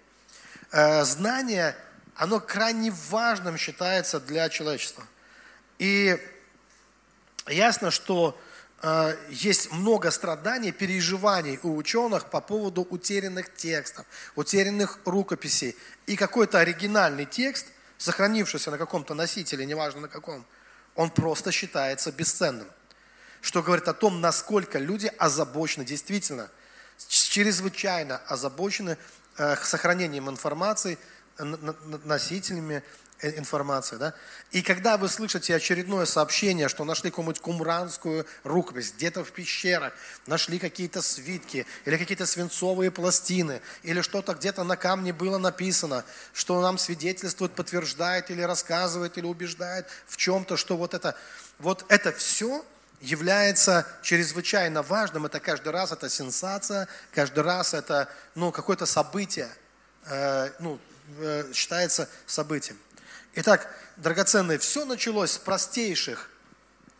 Э, 0.70 1.04
знание 1.04 1.74
оно 2.16 2.40
крайне 2.40 2.92
важным 3.10 3.56
считается 3.56 4.20
для 4.20 4.48
человечества. 4.48 5.04
И 5.78 6.16
ясно, 7.48 7.90
что 7.90 8.38
э, 8.82 9.16
есть 9.30 9.72
много 9.72 10.10
страданий, 10.10 10.70
переживаний 10.70 11.58
у 11.62 11.76
ученых 11.76 12.30
по 12.30 12.40
поводу 12.40 12.82
утерянных 12.82 13.52
текстов, 13.54 14.06
утерянных 14.36 15.00
рукописей. 15.04 15.76
И 16.06 16.16
какой-то 16.16 16.60
оригинальный 16.60 17.26
текст, 17.26 17.66
сохранившийся 17.98 18.70
на 18.70 18.78
каком-то 18.78 19.14
носителе, 19.14 19.66
неважно 19.66 20.02
на 20.02 20.08
каком, 20.08 20.46
он 20.94 21.10
просто 21.10 21.50
считается 21.50 22.12
бесценным. 22.12 22.68
Что 23.40 23.62
говорит 23.62 23.88
о 23.88 23.94
том, 23.94 24.20
насколько 24.20 24.78
люди 24.78 25.10
озабочены, 25.18 25.84
действительно, 25.84 26.48
чрезвычайно 27.08 28.18
озабочены 28.28 28.96
э, 29.36 29.56
сохранением 29.56 30.30
информации– 30.30 30.96
носителями 31.38 32.82
Э, 33.24 33.38
информация, 33.38 33.98
да? 33.98 34.14
И 34.50 34.60
когда 34.60 34.98
вы 34.98 35.08
слышите 35.08 35.54
очередное 35.54 36.04
сообщение, 36.04 36.68
что 36.68 36.84
нашли 36.84 37.10
какую-нибудь 37.10 37.40
кумранскую 37.40 38.26
рукопись, 38.42 38.92
где-то 38.92 39.24
в 39.24 39.30
пещерах, 39.30 39.92
нашли 40.26 40.58
какие-то 40.58 41.00
свитки, 41.00 41.64
или 41.84 41.96
какие-то 41.96 42.26
свинцовые 42.26 42.90
пластины, 42.90 43.62
или 43.82 44.02
что-то 44.02 44.34
где-то 44.34 44.64
на 44.64 44.76
камне 44.76 45.12
было 45.12 45.38
написано, 45.38 46.04
что 46.32 46.60
нам 46.60 46.76
свидетельствует, 46.76 47.54
подтверждает, 47.54 48.30
или 48.30 48.42
рассказывает, 48.42 49.16
или 49.16 49.26
убеждает 49.26 49.86
в 50.06 50.16
чем-то, 50.16 50.56
что 50.56 50.76
вот 50.76 50.92
это, 50.92 51.16
вот 51.58 51.86
это 51.88 52.10
все 52.12 52.64
является 53.00 53.86
чрезвычайно 54.02 54.82
важным. 54.82 55.24
Это 55.24 55.40
каждый 55.40 55.72
раз 55.72 55.92
это 55.92 56.10
сенсация, 56.10 56.88
каждый 57.12 57.44
раз 57.44 57.74
это 57.74 58.08
ну, 58.34 58.52
какое-то 58.52 58.86
событие, 58.86 59.48
э, 60.06 60.50
ну, 60.58 60.74
э, 60.74 60.93
считается 61.52 62.08
событием. 62.26 62.78
Итак, 63.34 63.68
драгоценные, 63.96 64.58
все 64.58 64.84
началось 64.84 65.32
с 65.32 65.38
простейших 65.38 66.30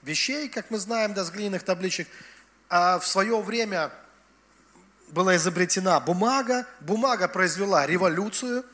вещей, 0.03 0.49
как 0.49 0.71
мы 0.71 0.79
знаем, 0.79 1.15
да, 1.15 1.25
с 1.25 1.31
глиняных 1.31 1.63
табличек. 1.63 2.09
А 2.69 2.99
в 2.99 3.07
свое 3.07 3.41
время 3.41 3.91
была 5.09 5.37
изобретена 5.37 6.01
бумага. 6.01 6.67
Бумага 6.81 7.29
произвела 7.29 7.87
революцию, 7.87 8.65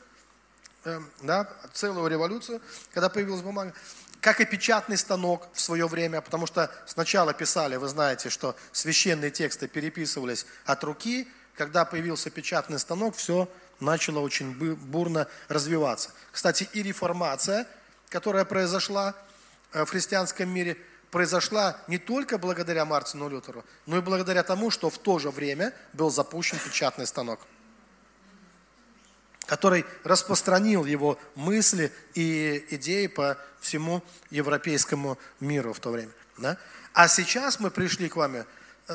э, 0.85 0.99
да, 1.21 1.49
целую 1.73 2.07
революцию, 2.09 2.61
когда 2.93 3.09
появилась 3.09 3.41
бумага. 3.41 3.73
Как 4.21 4.39
и 4.39 4.45
печатный 4.45 4.97
станок 4.97 5.47
в 5.53 5.59
свое 5.59 5.87
время, 5.87 6.21
потому 6.21 6.45
что 6.45 6.71
сначала 6.85 7.33
писали, 7.33 7.75
вы 7.75 7.87
знаете, 7.87 8.29
что 8.29 8.55
священные 8.71 9.31
тексты 9.31 9.67
переписывались 9.67 10.45
от 10.65 10.83
руки. 10.83 11.27
Когда 11.55 11.85
появился 11.85 12.29
печатный 12.29 12.79
станок, 12.79 13.15
все 13.15 13.51
начало 13.81 14.19
очень 14.19 14.53
бурно 14.53 15.27
развиваться. 15.47 16.11
Кстати, 16.31 16.69
и 16.73 16.83
реформация, 16.83 17.67
которая 18.09 18.45
произошла 18.45 19.15
э, 19.73 19.83
в 19.83 19.89
христианском 19.89 20.49
мире, 20.49 20.77
произошла 21.09 21.77
не 21.87 21.97
только 21.97 22.37
благодаря 22.37 22.85
Мартину 22.85 23.27
Лютеру, 23.27 23.65
но 23.85 23.97
и 23.97 24.01
благодаря 24.01 24.43
тому, 24.43 24.69
что 24.71 24.89
в 24.89 24.97
то 24.97 25.19
же 25.19 25.29
время 25.29 25.73
был 25.93 26.09
запущен 26.09 26.57
печатный 26.59 27.05
станок, 27.05 27.41
который 29.45 29.85
распространил 30.03 30.85
его 30.85 31.19
мысли 31.35 31.91
и 32.13 32.65
идеи 32.69 33.07
по 33.07 33.37
всему 33.59 34.03
европейскому 34.29 35.17
миру 35.41 35.73
в 35.73 35.79
то 35.79 35.89
время. 35.89 36.11
Да? 36.37 36.57
А 36.93 37.07
сейчас 37.09 37.59
мы 37.59 37.71
пришли 37.71 38.07
к 38.07 38.15
вами 38.15 38.45
Э, 38.45 38.45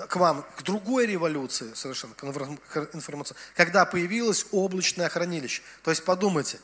к 0.09 0.17
вам, 0.17 0.45
к 0.57 0.63
другой 0.63 1.07
революции 1.07 1.73
совершенно, 1.75 2.15
к 2.15 2.25
информации, 2.95 3.37
когда 3.55 3.85
появилось 3.85 4.47
облачное 4.53 5.09
хранилище. 5.09 5.63
То 5.83 5.91
есть 5.91 6.05
подумайте, 6.05 6.59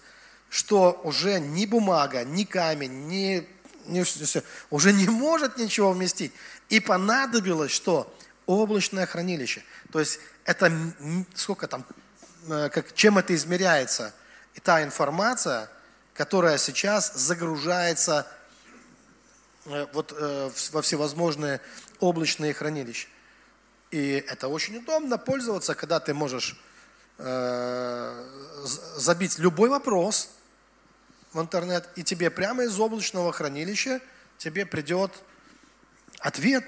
что 0.50 1.00
уже 1.04 1.40
ни 1.40 1.66
бумага, 1.66 2.24
ни 2.24 2.44
камень, 2.44 3.08
ни, 3.08 3.48
ни 3.86 4.02
все, 4.02 4.42
уже 4.70 4.92
не 4.92 5.08
может 5.08 5.56
ничего 5.56 5.92
вместить. 5.92 6.32
И 6.68 6.80
понадобилось 6.80 7.72
что? 7.72 8.14
Облачное 8.46 9.06
хранилище. 9.06 9.62
То 9.92 10.00
есть 10.00 10.18
это 10.44 10.72
сколько 11.34 11.68
там, 11.68 11.86
э, 12.48 12.68
как, 12.70 12.92
чем 12.94 13.18
это 13.18 13.34
измеряется? 13.34 14.12
И 14.54 14.60
та 14.60 14.82
информация, 14.82 15.70
которая 16.12 16.58
сейчас 16.58 17.14
загружается 17.14 18.26
э, 19.66 19.86
вот, 19.92 20.12
во 20.72 20.82
всевозможные 20.82 21.60
облачные 22.00 22.52
хранилища. 22.52 23.08
И 23.92 24.24
это 24.26 24.48
очень 24.48 24.78
удобно 24.78 25.18
пользоваться, 25.18 25.74
когда 25.74 26.00
ты 26.00 26.14
можешь 26.14 26.58
э, 27.18 28.26
забить 28.96 29.38
любой 29.38 29.68
вопрос 29.68 30.30
в 31.34 31.40
интернет, 31.40 31.88
и 31.94 32.02
тебе 32.02 32.30
прямо 32.30 32.64
из 32.64 32.80
облачного 32.80 33.32
хранилища 33.32 34.00
тебе 34.38 34.64
придет 34.64 35.12
ответ, 36.20 36.64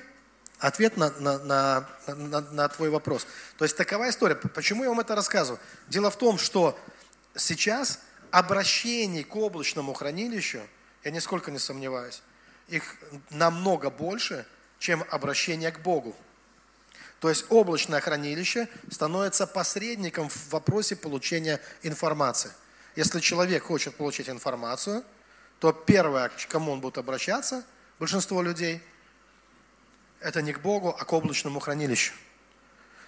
ответ 0.59 0.99
на, 0.99 1.11
на, 1.19 1.39
на, 1.39 1.89
на, 2.09 2.41
на 2.43 2.69
твой 2.69 2.91
вопрос. 2.91 3.27
То 3.57 3.65
есть 3.65 3.77
такова 3.77 4.11
история. 4.11 4.35
Почему 4.35 4.85
я 4.85 4.91
вам 4.91 5.01
это 5.01 5.15
рассказываю? 5.15 5.59
Дело 5.89 6.11
в 6.11 6.19
том, 6.19 6.37
что 6.37 6.79
сейчас 7.35 8.01
обращений 8.31 9.25
к 9.25 9.35
облачному 9.35 9.95
хранилищу, 9.95 10.61
я 11.05 11.11
нисколько 11.11 11.51
не 11.51 11.59
сомневаюсь, 11.59 12.23
их 12.69 12.97
намного 13.31 13.89
больше, 13.89 14.47
чем 14.79 15.03
обращение 15.11 15.73
к 15.73 15.81
Богу. 15.81 16.15
То 17.25 17.31
есть 17.31 17.47
облачное 17.49 18.03
хранилище 18.03 18.69
становится 18.91 19.47
посредником 19.47 20.29
в 20.29 20.51
вопросе 20.51 20.95
получения 20.95 21.59
информации. 21.83 22.51
Если 22.97 23.19
человек 23.21 23.65
хочет 23.65 23.97
получить 23.97 24.29
информацию, 24.29 25.03
то 25.59 25.73
первое, 25.73 26.29
к 26.29 26.47
кому 26.49 26.73
он 26.73 26.83
будет 26.83 26.99
обращаться, 26.99 27.65
большинство 27.99 28.43
людей, 28.43 28.83
это 30.21 30.43
не 30.43 30.53
к 30.53 30.61
Богу, 30.61 30.91
а 30.91 31.03
к 31.03 31.11
облачному 31.15 31.61
хранилищу. 31.61 32.13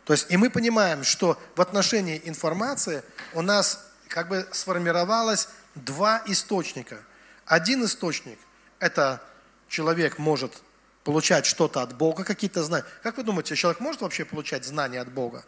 То 0.07 0.15
есть, 0.15 0.31
и 0.31 0.39
мы 0.39 0.49
понимаем, 0.49 1.05
что 1.05 1.39
в 1.55 1.61
отношении 1.61 2.19
информации 2.25 3.03
у 3.35 3.43
нас 3.43 3.85
как 4.09 4.29
бы 4.29 4.49
сформировалось 4.51 5.51
два 5.75 6.23
источника. 6.25 7.03
Один 7.45 7.85
источник– 7.85 8.39
это 8.79 9.23
человек 9.69 10.17
может 10.17 10.63
получать 11.07 11.47
что-то 11.47 11.83
от 11.83 11.97
Бога, 11.97 12.25
какие-то 12.25 12.65
знания. 12.65 12.85
Как 13.05 13.17
вы 13.17 13.23
думаете, 13.23 13.55
человек 13.55 13.79
может 13.79 14.01
вообще 14.01 14.25
получать 14.25 14.65
знания 14.65 15.01
от 15.01 15.09
Бога? 15.09 15.45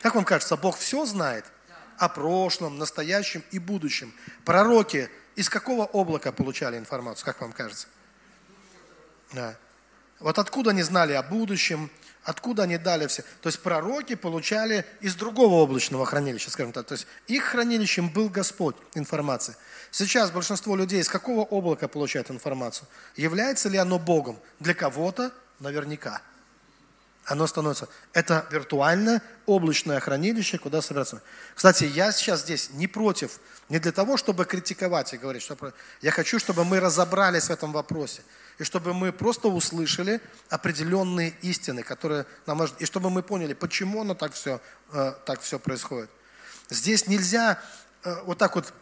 Как 0.00 0.14
вам 0.14 0.24
кажется, 0.24 0.56
Бог 0.56 0.78
все 0.78 1.04
знает? 1.06 1.44
О 1.98 2.08
прошлом, 2.08 2.78
настоящем 2.78 3.42
и 3.50 3.58
будущем. 3.58 4.14
Пророки 4.44 5.10
из 5.34 5.48
какого 5.48 5.86
облака 5.86 6.30
получали 6.30 6.78
информацию, 6.78 7.24
как 7.24 7.40
вам 7.40 7.52
кажется? 7.52 7.88
Да. 9.32 9.56
Вот 10.20 10.38
откуда 10.38 10.70
они 10.70 10.82
знали 10.82 11.14
о 11.14 11.24
будущем, 11.24 11.90
откуда 12.24 12.64
они 12.64 12.78
дали 12.78 13.06
все. 13.06 13.22
То 13.40 13.48
есть 13.48 13.60
пророки 13.60 14.14
получали 14.14 14.84
из 15.00 15.14
другого 15.14 15.62
облачного 15.62 16.06
хранилища, 16.06 16.50
скажем 16.50 16.72
так. 16.72 16.86
То 16.86 16.94
есть 16.94 17.06
их 17.26 17.44
хранилищем 17.44 18.08
был 18.08 18.28
Господь 18.28 18.76
информация. 18.94 19.56
Сейчас 19.90 20.30
большинство 20.30 20.76
людей 20.76 21.00
из 21.00 21.08
какого 21.08 21.42
облака 21.42 21.88
получают 21.88 22.30
информацию? 22.30 22.86
Является 23.16 23.68
ли 23.68 23.78
оно 23.78 23.98
Богом? 23.98 24.38
Для 24.60 24.74
кого-то 24.74 25.32
наверняка. 25.58 26.22
Оно 27.24 27.46
становится. 27.46 27.88
Это 28.12 28.46
виртуальное 28.50 29.22
облачное 29.46 30.00
хранилище, 30.00 30.58
куда 30.58 30.82
собираться. 30.82 31.22
Кстати, 31.54 31.84
я 31.84 32.10
сейчас 32.10 32.40
здесь 32.40 32.70
не 32.70 32.88
против, 32.88 33.38
не 33.68 33.78
для 33.78 33.92
того, 33.92 34.16
чтобы 34.16 34.44
критиковать 34.44 35.12
и 35.14 35.18
говорить, 35.18 35.42
что 35.42 35.56
я 36.00 36.10
хочу, 36.10 36.38
чтобы 36.40 36.64
мы 36.64 36.80
разобрались 36.80 37.44
в 37.44 37.50
этом 37.50 37.72
вопросе 37.72 38.22
и 38.58 38.64
чтобы 38.64 38.94
мы 38.94 39.12
просто 39.12 39.48
услышали 39.48 40.20
определенные 40.48 41.34
истины, 41.42 41.82
которые 41.82 42.26
нам 42.46 42.58
нужны, 42.58 42.76
и 42.78 42.84
чтобы 42.84 43.10
мы 43.10 43.22
поняли, 43.22 43.54
почему 43.54 44.02
оно 44.02 44.14
так 44.14 44.32
все, 44.34 44.60
э, 44.92 45.14
так 45.24 45.40
все 45.40 45.58
происходит. 45.58 46.10
Здесь 46.68 47.06
нельзя 47.06 47.60
э, 48.04 48.14
вот 48.24 48.38
так 48.38 48.54
вот, 48.54 48.72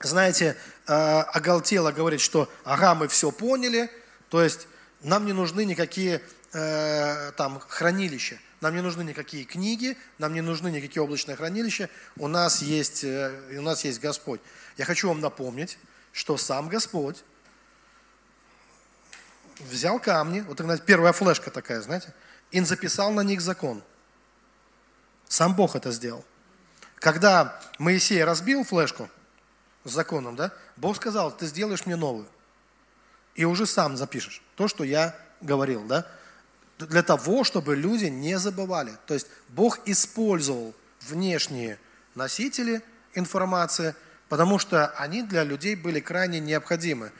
знаете, 0.00 0.56
э, 0.86 0.92
оголтело 0.92 1.92
говорить, 1.92 2.20
что 2.20 2.48
ага, 2.64 2.94
мы 2.94 3.08
все 3.08 3.30
поняли, 3.30 3.90
то 4.28 4.42
есть 4.42 4.68
нам 5.02 5.26
не 5.26 5.32
нужны 5.32 5.64
никакие 5.64 6.22
там 6.52 7.60
хранилища, 7.60 8.36
нам 8.60 8.74
не 8.74 8.82
нужны 8.82 9.02
никакие 9.02 9.44
книги, 9.44 9.96
нам 10.18 10.34
не 10.34 10.40
нужны 10.40 10.68
никакие 10.68 11.00
облачные 11.00 11.36
хранилища, 11.36 11.88
у 12.16 12.26
нас 12.26 12.60
есть, 12.60 13.04
у 13.04 13.62
нас 13.62 13.84
есть 13.84 14.00
Господь. 14.00 14.40
Я 14.76 14.84
хочу 14.84 15.06
вам 15.06 15.20
напомнить, 15.20 15.78
что 16.10 16.36
сам 16.36 16.68
Господь 16.68 17.22
взял 19.60 19.98
камни, 20.00 20.40
вот 20.40 20.58
знаете, 20.58 20.82
первая 20.84 21.12
флешка 21.12 21.50
такая, 21.50 21.80
знаете, 21.80 22.12
и 22.50 22.60
записал 22.60 23.12
на 23.12 23.20
них 23.22 23.40
закон. 23.40 23.82
Сам 25.28 25.54
Бог 25.54 25.76
это 25.76 25.92
сделал. 25.92 26.24
Когда 26.96 27.60
Моисей 27.78 28.22
разбил 28.24 28.64
флешку 28.64 29.08
с 29.84 29.92
законом, 29.92 30.36
да, 30.36 30.52
Бог 30.76 30.96
сказал, 30.96 31.34
ты 31.34 31.46
сделаешь 31.46 31.86
мне 31.86 31.96
новую. 31.96 32.26
И 33.34 33.44
уже 33.44 33.66
сам 33.66 33.96
запишешь 33.96 34.42
то, 34.56 34.68
что 34.68 34.84
я 34.84 35.16
говорил, 35.40 35.84
да, 35.84 36.06
для 36.78 37.02
того, 37.02 37.44
чтобы 37.44 37.76
люди 37.76 38.06
не 38.06 38.38
забывали. 38.38 38.92
То 39.06 39.14
есть 39.14 39.28
Бог 39.48 39.80
использовал 39.86 40.74
внешние 41.02 41.78
носители 42.14 42.82
информации, 43.14 43.94
потому 44.28 44.58
что 44.58 44.88
они 44.88 45.22
для 45.22 45.44
людей 45.44 45.74
были 45.74 46.00
крайне 46.00 46.40
необходимы. 46.40 47.12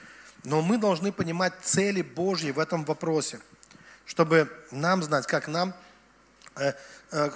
Но 0.43 0.61
мы 0.61 0.77
должны 0.77 1.11
понимать 1.11 1.53
цели 1.61 2.01
Божьи 2.01 2.51
в 2.51 2.59
этом 2.59 2.83
вопросе, 2.83 3.39
чтобы 4.05 4.51
нам 4.71 5.03
знать, 5.03 5.27
как 5.27 5.47
нам, 5.47 5.73
э, 6.55 6.73
э, 7.11 7.29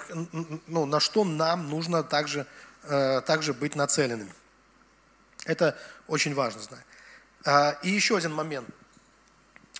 ну, 0.66 0.86
на 0.86 1.00
что 1.00 1.24
нам 1.24 1.70
нужно 1.70 2.02
также, 2.02 2.46
э, 2.82 3.20
также 3.22 3.54
быть 3.54 3.76
нацеленными. 3.76 4.32
Это 5.44 5.78
очень 6.08 6.34
важно 6.34 6.60
знать. 6.60 6.84
А, 7.44 7.78
и 7.82 7.90
еще 7.90 8.16
один 8.16 8.34
момент. 8.34 8.68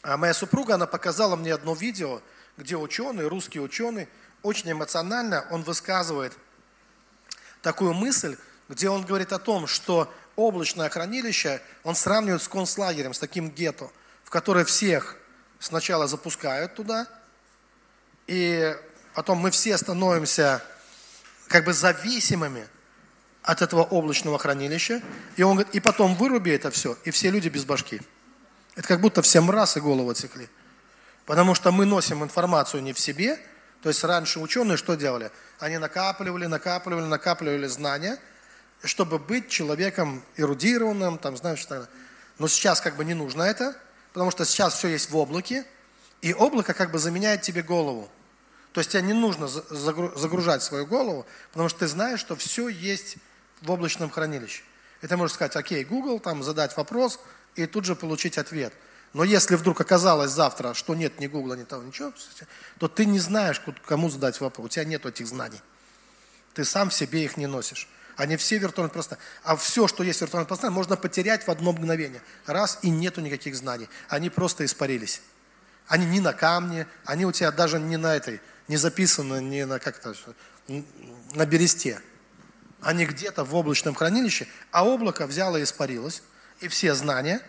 А, 0.03 0.17
моя 0.17 0.33
супруга, 0.33 0.75
она 0.75 0.87
показала 0.87 1.35
мне 1.35 1.53
одно 1.53 1.75
видео, 1.75 2.23
где 2.57 2.77
ученый, 2.77 3.27
русский 3.27 3.59
ученый, 3.59 4.09
очень 4.43 4.71
эмоционально 4.71 5.45
он 5.51 5.65
высказывает 5.65 6.33
такую 7.63 7.93
мысль, 7.93 8.37
где 8.69 8.89
он 8.89 9.05
говорит 9.05 9.33
о 9.33 9.41
том, 9.41 9.67
что 9.67 10.13
облачное 10.37 10.89
хранилище, 10.89 11.61
он 11.83 11.95
сравнивает 11.95 12.43
с 12.43 12.49
концлагерем, 12.49 13.15
с 13.15 13.19
таким 13.19 13.51
гетто, 13.51 13.91
в 14.25 14.31
которое 14.31 14.65
всех 14.65 15.17
сначала 15.59 16.07
запускают 16.07 16.75
туда, 16.75 17.07
и 18.27 18.77
потом 19.15 19.39
мы 19.39 19.51
все 19.51 19.77
становимся 19.79 20.63
как 21.49 21.65
бы 21.65 21.73
зависимыми 21.73 22.69
от 23.43 23.63
этого 23.63 23.83
облачного 23.83 24.39
хранилища. 24.39 25.01
И 25.37 25.43
он 25.43 25.57
говорит, 25.57 25.75
и 25.75 25.81
потом 25.81 26.17
выруби 26.17 26.51
это 26.51 26.71
все, 26.71 26.99
и 27.05 27.11
все 27.11 27.31
люди 27.31 27.49
без 27.49 27.65
башки. 27.65 28.01
Это 28.75 28.89
как 28.89 29.01
будто 29.01 29.23
всем 29.23 29.51
раз 29.51 29.77
и 29.77 29.81
голову 29.81 30.11
отсекли. 30.11 30.49
Потому 31.25 31.55
что 31.55 31.73
мы 31.73 31.87
носим 31.87 32.23
информацию 32.23 32.83
не 32.83 32.93
в 32.93 32.99
себе. 32.99 33.39
То 33.83 33.89
есть 33.89 34.03
раньше 34.03 34.41
ученые 34.41 34.77
что 34.77 34.97
делали? 34.97 35.31
Они 35.61 35.79
накапливали, 35.79 36.47
накапливали, 36.47 37.07
накапливали 37.07 37.67
знания, 37.67 38.19
чтобы 38.87 39.19
быть 39.19 39.49
человеком 39.49 40.23
эрудированным, 40.37 41.19
там, 41.19 41.37
знаешь, 41.37 41.59
что 41.59 41.89
Но 42.39 42.49
сейчас 42.49 42.81
как 42.81 42.97
бы 42.97 43.05
не 43.05 43.15
нужно 43.15 43.43
это, 43.43 43.77
потому 44.13 44.31
что 44.31 44.45
сейчас 44.45 44.75
все 44.75 44.89
есть 44.89 45.11
в 45.11 45.17
облаке, 45.17 45.65
и 46.23 46.33
облако 46.35 46.75
как 46.75 46.91
бы 46.91 46.99
заменяет 46.99 47.43
тебе 47.43 47.63
голову. 47.63 48.11
То 48.73 48.81
есть 48.81 48.91
тебе 48.91 49.03
не 49.03 49.13
нужно 49.15 49.49
загружать 49.49 50.63
свою 50.63 50.87
голову, 50.87 51.25
потому 51.51 51.69
что 51.69 51.81
ты 51.81 51.87
знаешь, 51.87 52.21
что 52.21 52.37
все 52.37 52.69
есть 52.69 53.17
в 53.63 53.71
облачном 53.71 54.11
хранилище. 54.11 54.63
И 55.03 55.07
ты 55.07 55.17
можешь 55.17 55.35
сказать, 55.35 55.57
окей, 55.57 55.85
Google, 55.85 56.21
там 56.21 56.43
задать 56.43 56.77
вопрос 56.77 57.21
и 57.55 57.67
тут 57.67 57.85
же 57.85 57.97
получить 57.97 58.39
ответ. 58.39 58.75
Но 59.13 59.25
если 59.25 59.57
вдруг 59.57 59.81
оказалось 59.81 60.31
завтра, 60.31 60.75
что 60.75 60.95
нет 60.95 61.21
ни 61.21 61.27
Google, 61.27 61.55
ни 61.55 61.65
того, 61.65 61.83
ничего, 61.83 62.13
то 62.79 62.89
ты 62.89 63.07
не 63.07 63.19
знаешь, 63.19 63.63
кому 63.87 64.11
задать 64.11 64.41
вопрос. 64.41 64.67
У 64.67 64.69
тебя 64.69 64.85
нет 64.85 65.07
этих 65.07 65.27
знаний. 65.27 65.61
Ты 66.53 66.65
сам 66.65 66.91
в 66.91 66.95
себе 66.95 67.25
их 67.25 67.37
не 67.37 67.47
носишь. 67.47 67.89
Они 68.17 68.37
все 68.37 68.59
виртуальные 68.59 68.93
пространства. 68.93 69.25
А 69.43 69.57
все, 69.57 69.87
что 69.87 70.03
есть 70.03 70.19
в 70.19 70.23
виртуальном 70.23 70.47
пространстве, 70.47 70.75
можно 70.75 70.97
потерять 70.97 71.47
в 71.47 71.51
одно 71.51 71.73
мгновение. 71.73 72.23
Раз, 72.47 72.79
и 72.83 72.91
нету 72.91 73.21
никаких 73.21 73.55
знаний. 73.55 73.89
Они 74.09 74.31
просто 74.31 74.65
испарились. 74.65 75.21
Они 75.87 76.07
не 76.07 76.21
на 76.21 76.33
камне, 76.33 76.87
они 77.05 77.27
у 77.27 77.33
тебя 77.33 77.53
даже 77.53 77.79
не 77.79 77.97
на 77.97 78.17
этой, 78.17 78.41
не 78.69 78.77
записаны 78.77 79.41
не 79.41 79.67
на 79.67 79.79
как-то, 79.79 80.15
на 81.35 81.47
бересте. 81.47 82.01
Они 82.81 83.07
где-то 83.07 83.45
в 83.45 83.55
облачном 83.55 83.95
хранилище, 83.95 84.49
а 84.73 84.85
облако 84.85 85.27
взяло 85.27 85.59
и 85.59 85.63
испарилось. 85.63 86.23
И 86.61 86.69
все 86.69 86.95
знания 86.95 87.41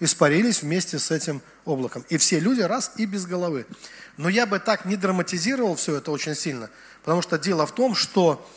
испарились 0.00 0.62
вместе 0.62 0.98
с 0.98 1.10
этим 1.10 1.40
облаком. 1.64 2.04
И 2.08 2.16
все 2.18 2.40
люди 2.40 2.60
раз 2.60 2.92
и 2.96 3.06
без 3.06 3.26
головы. 3.26 3.66
Но 4.16 4.28
я 4.28 4.46
бы 4.46 4.58
так 4.58 4.84
не 4.84 4.96
драматизировал 4.96 5.76
все 5.76 5.96
это 5.96 6.10
очень 6.10 6.34
сильно, 6.34 6.68
потому 7.02 7.22
что 7.22 7.38
дело 7.38 7.66
в 7.66 7.72
том, 7.72 7.94
что 7.94 8.48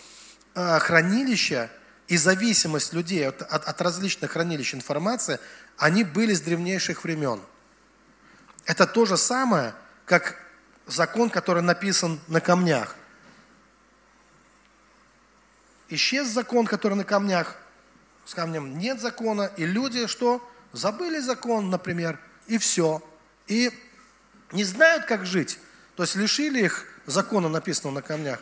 хранилища 0.58 1.70
и 2.08 2.18
зависимость 2.18 2.94
людей 2.94 3.28
от, 3.28 3.42
от, 3.42 3.68
от 3.68 3.82
различных 3.82 4.32
хранилищ 4.32 4.74
информации, 4.74 5.40
они 5.78 6.04
были 6.04 6.34
с 6.34 6.42
древнейших 6.42 7.04
времен. 7.04 7.42
Это 8.66 8.88
то 8.88 9.06
же 9.06 9.18
самое, 9.18 9.76
как 10.06 10.36
закон, 10.88 11.30
который 11.30 11.62
написан 11.62 12.20
на 12.28 12.42
камнях. 12.42 12.96
Исчез 15.90 16.28
закон, 16.28 16.66
который 16.66 16.96
на 16.96 17.04
камнях, 17.04 17.56
с 18.26 18.34
камнем 18.34 18.78
нет 18.78 19.00
закона, 19.00 19.52
и 19.56 19.66
люди 19.66 20.08
что? 20.08 20.46
Забыли 20.74 21.20
закон, 21.20 21.70
например, 21.70 22.20
и 22.48 22.58
все. 22.58 23.02
И 23.48 23.72
не 24.52 24.64
знают, 24.64 25.06
как 25.06 25.26
жить. 25.26 25.60
То 25.96 26.04
есть 26.04 26.16
лишили 26.16 26.66
их 26.66 26.86
закона, 27.06 27.48
написанного 27.48 27.96
на 27.96 28.02
камнях. 28.02 28.40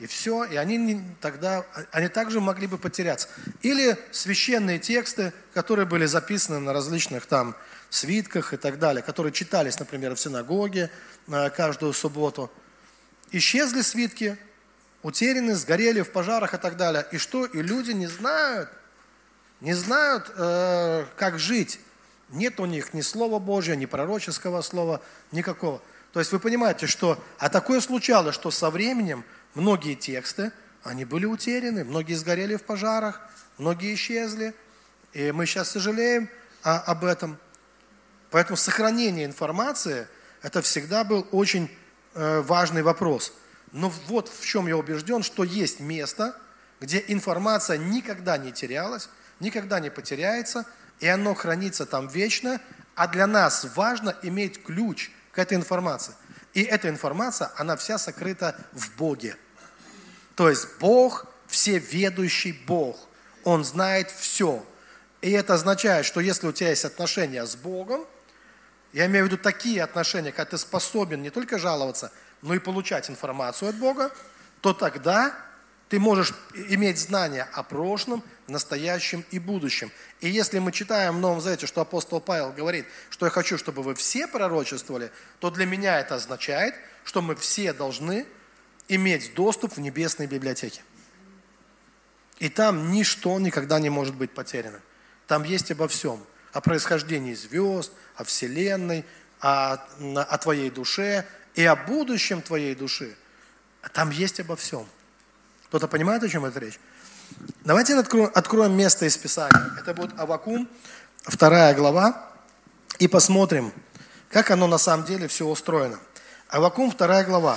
И 0.00 0.06
все, 0.06 0.44
и 0.44 0.56
они 0.56 0.78
не, 0.78 1.04
тогда, 1.20 1.64
они 1.92 2.08
также 2.08 2.40
могли 2.40 2.66
бы 2.66 2.78
потеряться. 2.78 3.28
Или 3.60 3.98
священные 4.12 4.78
тексты, 4.78 5.34
которые 5.52 5.84
были 5.84 6.06
записаны 6.06 6.58
на 6.58 6.72
различных 6.72 7.26
там 7.26 7.54
свитках 7.90 8.54
и 8.54 8.56
так 8.56 8.78
далее, 8.78 9.02
которые 9.02 9.30
читались, 9.30 9.78
например, 9.78 10.14
в 10.14 10.20
синагоге 10.20 10.90
э, 11.28 11.50
каждую 11.50 11.92
субботу. 11.92 12.50
Исчезли 13.30 13.82
свитки, 13.82 14.38
утеряны, 15.02 15.54
сгорели 15.54 16.00
в 16.00 16.12
пожарах 16.12 16.54
и 16.54 16.56
так 16.56 16.78
далее. 16.78 17.06
И 17.12 17.18
что? 17.18 17.44
И 17.44 17.60
люди 17.60 17.90
не 17.90 18.06
знают, 18.06 18.70
не 19.60 19.74
знают, 19.74 20.32
э, 20.34 21.04
как 21.16 21.38
жить. 21.38 21.78
Нет 22.30 22.58
у 22.58 22.64
них 22.64 22.94
ни 22.94 23.02
Слова 23.02 23.38
Божьего, 23.38 23.74
ни 23.74 23.84
пророческого 23.84 24.62
слова, 24.62 25.02
никакого. 25.30 25.82
То 26.12 26.20
есть 26.20 26.32
вы 26.32 26.40
понимаете, 26.40 26.86
что... 26.86 27.22
А 27.38 27.48
такое 27.48 27.80
случалось, 27.80 28.34
что 28.34 28.50
со 28.50 28.70
временем 28.70 29.24
многие 29.54 29.94
тексты, 29.94 30.52
они 30.82 31.04
были 31.04 31.26
утеряны, 31.26 31.84
многие 31.84 32.14
сгорели 32.14 32.56
в 32.56 32.62
пожарах, 32.62 33.20
многие 33.58 33.94
исчезли. 33.94 34.54
И 35.12 35.32
мы 35.32 35.46
сейчас 35.46 35.70
сожалеем 35.70 36.28
об 36.62 37.04
этом. 37.04 37.38
Поэтому 38.30 38.56
сохранение 38.56 39.26
информации– 39.26 40.06
это 40.42 40.62
всегда 40.62 41.04
был 41.04 41.26
очень 41.32 41.70
э, 42.14 42.40
важный 42.40 42.82
вопрос. 42.82 43.32
Но 43.72 43.92
вот 44.08 44.28
в 44.28 44.44
чем 44.44 44.66
я 44.66 44.76
убежден, 44.76 45.22
что 45.22 45.44
есть 45.44 45.80
место, 45.80 46.36
где 46.80 47.04
информация 47.08 47.76
никогда 47.76 48.38
не 48.38 48.52
терялась, 48.52 49.08
никогда 49.38 49.80
не 49.80 49.90
потеряется, 49.90 50.64
и 50.98 51.06
оно 51.06 51.34
хранится 51.34 51.86
там 51.86 52.08
вечно, 52.08 52.60
а 52.94 53.06
для 53.06 53.26
нас 53.26 53.66
важно 53.76 54.16
иметь 54.22 54.62
ключ 54.62 55.10
к 55.32 55.38
этой 55.38 55.56
информации. 55.56 56.14
И 56.54 56.62
эта 56.62 56.88
информация, 56.88 57.50
она 57.56 57.76
вся 57.76 57.98
сокрыта 57.98 58.56
в 58.72 58.96
Боге. 58.96 59.36
То 60.34 60.48
есть 60.48 60.68
Бог, 60.78 61.26
всеведущий 61.46 62.52
Бог, 62.52 63.08
Он 63.44 63.64
знает 63.64 64.10
все. 64.10 64.64
И 65.20 65.30
это 65.30 65.54
означает, 65.54 66.06
что 66.06 66.20
если 66.20 66.46
у 66.46 66.52
тебя 66.52 66.70
есть 66.70 66.84
отношения 66.84 67.44
с 67.44 67.56
Богом, 67.56 68.06
я 68.92 69.06
имею 69.06 69.26
в 69.26 69.28
виду 69.28 69.40
такие 69.40 69.82
отношения, 69.82 70.32
когда 70.32 70.52
ты 70.52 70.58
способен 70.58 71.22
не 71.22 71.30
только 71.30 71.58
жаловаться, 71.58 72.10
но 72.42 72.54
и 72.54 72.58
получать 72.58 73.08
информацию 73.10 73.68
от 73.68 73.76
Бога, 73.76 74.10
то 74.60 74.72
тогда 74.72 75.34
ты 75.90 75.98
можешь 75.98 76.32
иметь 76.54 76.98
знания 76.98 77.48
о 77.52 77.64
прошлом, 77.64 78.22
настоящем 78.46 79.24
и 79.32 79.40
будущем. 79.40 79.90
И 80.20 80.28
если 80.28 80.60
мы 80.60 80.70
читаем 80.70 81.16
в 81.16 81.18
Новом 81.18 81.40
Завете, 81.40 81.66
что 81.66 81.80
апостол 81.80 82.20
Павел 82.20 82.52
говорит, 82.52 82.86
что 83.10 83.26
я 83.26 83.30
хочу, 83.30 83.58
чтобы 83.58 83.82
вы 83.82 83.96
все 83.96 84.28
пророчествовали, 84.28 85.10
то 85.40 85.50
для 85.50 85.66
меня 85.66 85.98
это 85.98 86.14
означает, 86.14 86.76
что 87.02 87.22
мы 87.22 87.34
все 87.34 87.72
должны 87.72 88.24
иметь 88.86 89.34
доступ 89.34 89.74
в 89.74 89.80
небесные 89.80 90.28
библиотеки. 90.28 90.80
И 92.38 92.48
там 92.48 92.92
ничто 92.92 93.36
никогда 93.40 93.80
не 93.80 93.90
может 93.90 94.14
быть 94.14 94.30
потеряно. 94.30 94.80
Там 95.26 95.42
есть 95.42 95.72
обо 95.72 95.88
всем 95.88 96.24
о 96.52 96.60
происхождении 96.60 97.34
звезд, 97.34 97.92
о 98.14 98.22
Вселенной, 98.22 99.04
о, 99.40 99.72
о 99.72 100.38
твоей 100.38 100.70
душе 100.70 101.26
и 101.56 101.64
о 101.64 101.74
будущем 101.74 102.42
твоей 102.42 102.76
души. 102.76 103.16
Там 103.92 104.10
есть 104.10 104.38
обо 104.38 104.54
всем. 104.54 104.86
Кто-то 105.70 105.86
понимает, 105.86 106.20
о 106.24 106.28
чем 106.28 106.44
это 106.44 106.58
речь? 106.58 106.80
Давайте 107.60 107.94
откроем, 107.94 108.28
откроем 108.34 108.72
место 108.72 109.06
из 109.06 109.16
Писания. 109.16 109.70
Это 109.78 109.94
будет 109.94 110.18
Авакум, 110.18 110.68
вторая 111.22 111.76
глава, 111.76 112.28
и 112.98 113.06
посмотрим, 113.06 113.72
как 114.30 114.50
оно 114.50 114.66
на 114.66 114.78
самом 114.78 115.06
деле 115.06 115.28
все 115.28 115.46
устроено. 115.46 115.96
Авакум, 116.48 116.90
вторая 116.90 117.24
глава. 117.24 117.56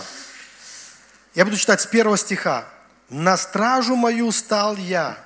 Я 1.34 1.44
буду 1.44 1.58
читать 1.58 1.82
с 1.82 1.88
первого 1.88 2.16
стиха. 2.16 2.66
«На 3.10 3.36
стражу 3.36 3.96
мою 3.96 4.32
стал 4.32 4.76
я, 4.76 5.18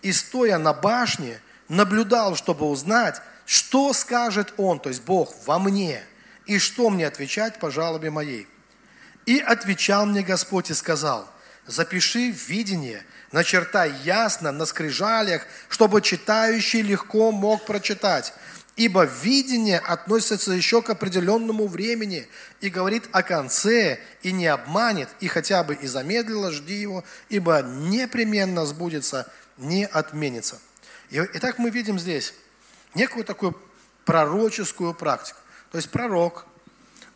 и 0.00 0.12
стоя 0.12 0.58
на 0.58 0.72
башне, 0.72 1.40
наблюдал, 1.66 2.36
чтобы 2.36 2.66
узнать, 2.66 3.20
что 3.46 3.92
скажет 3.92 4.54
Он, 4.58 4.78
то 4.78 4.90
есть 4.90 5.02
Бог, 5.02 5.34
во 5.44 5.58
мне, 5.58 6.04
и 6.46 6.60
что 6.60 6.88
мне 6.88 7.04
отвечать 7.04 7.58
по 7.58 7.72
жалобе 7.72 8.10
моей. 8.10 8.46
И 9.26 9.40
отвечал 9.40 10.06
мне 10.06 10.22
Господь 10.22 10.70
и 10.70 10.74
сказал, 10.74 11.28
запиши 11.68 12.30
видение, 12.30 13.04
начертай 13.30 13.92
ясно 14.02 14.50
на 14.50 14.66
скрижалях, 14.66 15.46
чтобы 15.68 16.02
читающий 16.02 16.82
легко 16.82 17.30
мог 17.30 17.64
прочитать. 17.66 18.32
Ибо 18.76 19.04
видение 19.04 19.78
относится 19.78 20.52
еще 20.52 20.82
к 20.82 20.90
определенному 20.90 21.66
времени 21.66 22.28
и 22.60 22.70
говорит 22.70 23.08
о 23.12 23.22
конце, 23.22 23.98
и 24.22 24.32
не 24.32 24.46
обманет, 24.46 25.08
и 25.20 25.28
хотя 25.28 25.64
бы 25.64 25.74
и 25.74 25.86
замедлило, 25.86 26.52
жди 26.52 26.74
его, 26.74 27.04
ибо 27.28 27.60
непременно 27.62 28.64
сбудется, 28.64 29.30
не 29.56 29.84
отменится. 29.84 30.60
Итак, 31.10 31.58
мы 31.58 31.70
видим 31.70 31.98
здесь 31.98 32.34
некую 32.94 33.24
такую 33.24 33.60
пророческую 34.04 34.94
практику. 34.94 35.40
То 35.72 35.78
есть 35.78 35.90
пророк, 35.90 36.46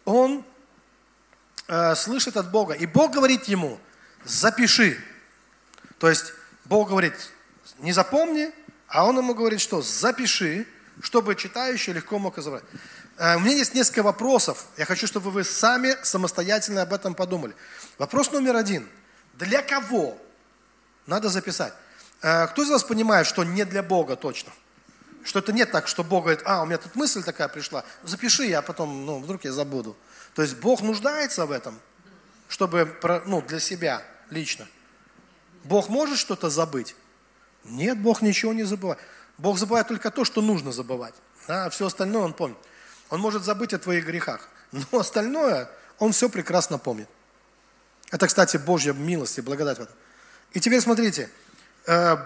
он 0.04 0.44
э, 1.68 1.94
слышит 1.94 2.36
от 2.36 2.50
Бога, 2.50 2.74
и 2.74 2.86
Бог 2.86 3.12
говорит 3.12 3.44
ему, 3.44 3.78
запиши. 4.24 4.98
То 5.98 6.08
есть 6.08 6.32
Бог 6.64 6.88
говорит, 6.88 7.14
не 7.78 7.92
запомни, 7.92 8.50
а 8.88 9.06
он 9.06 9.16
ему 9.18 9.34
говорит, 9.34 9.60
что 9.60 9.82
запиши, 9.82 10.66
чтобы 11.00 11.34
читающий 11.34 11.92
легко 11.92 12.18
мог 12.18 12.36
разобрать. 12.36 12.64
Э, 13.16 13.36
у 13.36 13.40
меня 13.40 13.56
есть 13.56 13.74
несколько 13.74 14.02
вопросов. 14.02 14.66
Я 14.76 14.84
хочу, 14.84 15.06
чтобы 15.06 15.30
вы 15.30 15.44
сами 15.44 15.96
самостоятельно 16.02 16.82
об 16.82 16.92
этом 16.92 17.14
подумали. 17.14 17.54
Вопрос 17.98 18.30
номер 18.32 18.56
один. 18.56 18.88
Для 19.34 19.62
кого 19.62 20.18
надо 21.06 21.28
записать? 21.28 21.72
Э, 22.20 22.46
кто 22.48 22.62
из 22.62 22.70
вас 22.70 22.84
понимает, 22.84 23.26
что 23.26 23.44
не 23.44 23.64
для 23.64 23.82
Бога 23.82 24.16
точно? 24.16 24.52
Что 25.24 25.38
это 25.38 25.52
не 25.52 25.64
так, 25.64 25.88
что 25.88 26.02
Бог 26.02 26.24
говорит, 26.24 26.42
а, 26.44 26.62
у 26.62 26.66
меня 26.66 26.78
тут 26.78 26.96
мысль 26.96 27.22
такая 27.22 27.48
пришла, 27.48 27.84
запиши, 28.02 28.44
я 28.44 28.60
потом, 28.60 29.06
ну, 29.06 29.20
вдруг 29.20 29.44
я 29.44 29.52
забуду. 29.52 29.96
То 30.34 30.42
есть 30.42 30.56
Бог 30.56 30.80
нуждается 30.80 31.46
в 31.46 31.52
этом, 31.52 31.78
чтобы, 32.48 32.92
ну, 33.26 33.40
для 33.40 33.60
себя 33.60 34.02
лично. 34.32 34.66
Бог 35.64 35.88
может 35.88 36.18
что-то 36.18 36.50
забыть? 36.50 36.96
Нет, 37.64 38.00
Бог 38.00 38.22
ничего 38.22 38.52
не 38.52 38.64
забывает. 38.64 38.98
Бог 39.38 39.58
забывает 39.58 39.88
только 39.88 40.10
то, 40.10 40.24
что 40.24 40.40
нужно 40.40 40.72
забывать. 40.72 41.14
А 41.46 41.70
все 41.70 41.86
остальное 41.86 42.22
Он 42.22 42.32
помнит. 42.32 42.58
Он 43.10 43.20
может 43.20 43.44
забыть 43.44 43.72
о 43.72 43.78
твоих 43.78 44.04
грехах. 44.04 44.48
Но 44.72 44.98
остальное 44.98 45.70
Он 45.98 46.12
все 46.12 46.28
прекрасно 46.28 46.78
помнит. 46.78 47.08
Это, 48.10 48.26
кстати, 48.26 48.56
Божья 48.56 48.92
милость 48.92 49.38
и 49.38 49.40
благодать 49.40 49.78
в 49.78 49.82
этом. 49.82 49.94
И 50.52 50.60
теперь 50.60 50.80
смотрите, 50.80 51.30
э, 51.86 52.16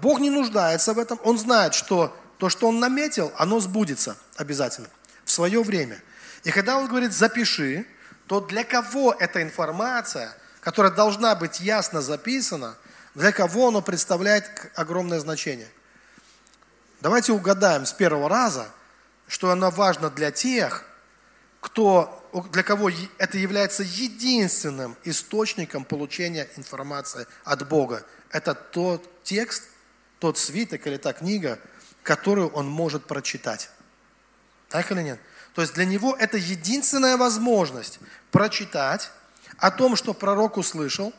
Бог 0.00 0.18
не 0.18 0.30
нуждается 0.30 0.92
в 0.92 0.98
этом. 0.98 1.20
Он 1.22 1.38
знает, 1.38 1.74
что 1.74 2.16
то, 2.38 2.48
что 2.48 2.68
Он 2.68 2.80
наметил, 2.80 3.32
оно 3.36 3.60
сбудется 3.60 4.16
обязательно 4.36 4.88
в 5.24 5.30
свое 5.30 5.62
время. 5.62 6.02
И 6.44 6.50
когда 6.50 6.78
Он 6.78 6.86
говорит 6.86 7.12
«запиши», 7.12 7.86
то 8.26 8.40
для 8.40 8.64
кого 8.64 9.14
эта 9.18 9.42
информация, 9.42 10.36
которая 10.66 10.90
должна 10.90 11.36
быть 11.36 11.60
ясно 11.60 12.02
записана, 12.02 12.76
для 13.14 13.30
кого 13.30 13.68
она 13.68 13.82
представляет 13.82 14.50
огромное 14.74 15.20
значение? 15.20 15.68
Давайте 17.00 17.30
угадаем 17.30 17.86
с 17.86 17.92
первого 17.92 18.28
раза, 18.28 18.68
что 19.28 19.52
она 19.52 19.70
важна 19.70 20.10
для 20.10 20.32
тех, 20.32 20.82
кто, 21.60 22.28
для 22.50 22.64
кого 22.64 22.90
это 23.16 23.38
является 23.38 23.84
единственным 23.84 24.96
источником 25.04 25.84
получения 25.84 26.48
информации 26.56 27.28
от 27.44 27.68
Бога. 27.68 28.04
Это 28.30 28.52
тот 28.52 29.22
текст, 29.22 29.62
тот 30.18 30.36
свиток 30.36 30.84
или 30.88 30.96
та 30.96 31.12
книга, 31.12 31.60
которую 32.02 32.48
он 32.48 32.66
может 32.66 33.06
прочитать. 33.06 33.70
Так 34.68 34.90
или 34.90 35.02
нет? 35.02 35.20
То 35.54 35.62
есть 35.62 35.74
для 35.74 35.84
него 35.84 36.16
это 36.18 36.38
единственная 36.38 37.16
возможность 37.16 38.00
прочитать 38.32 39.12
о 39.58 39.70
том, 39.70 39.96
что 39.96 40.14
пророк 40.14 40.56
услышал, 40.56 41.12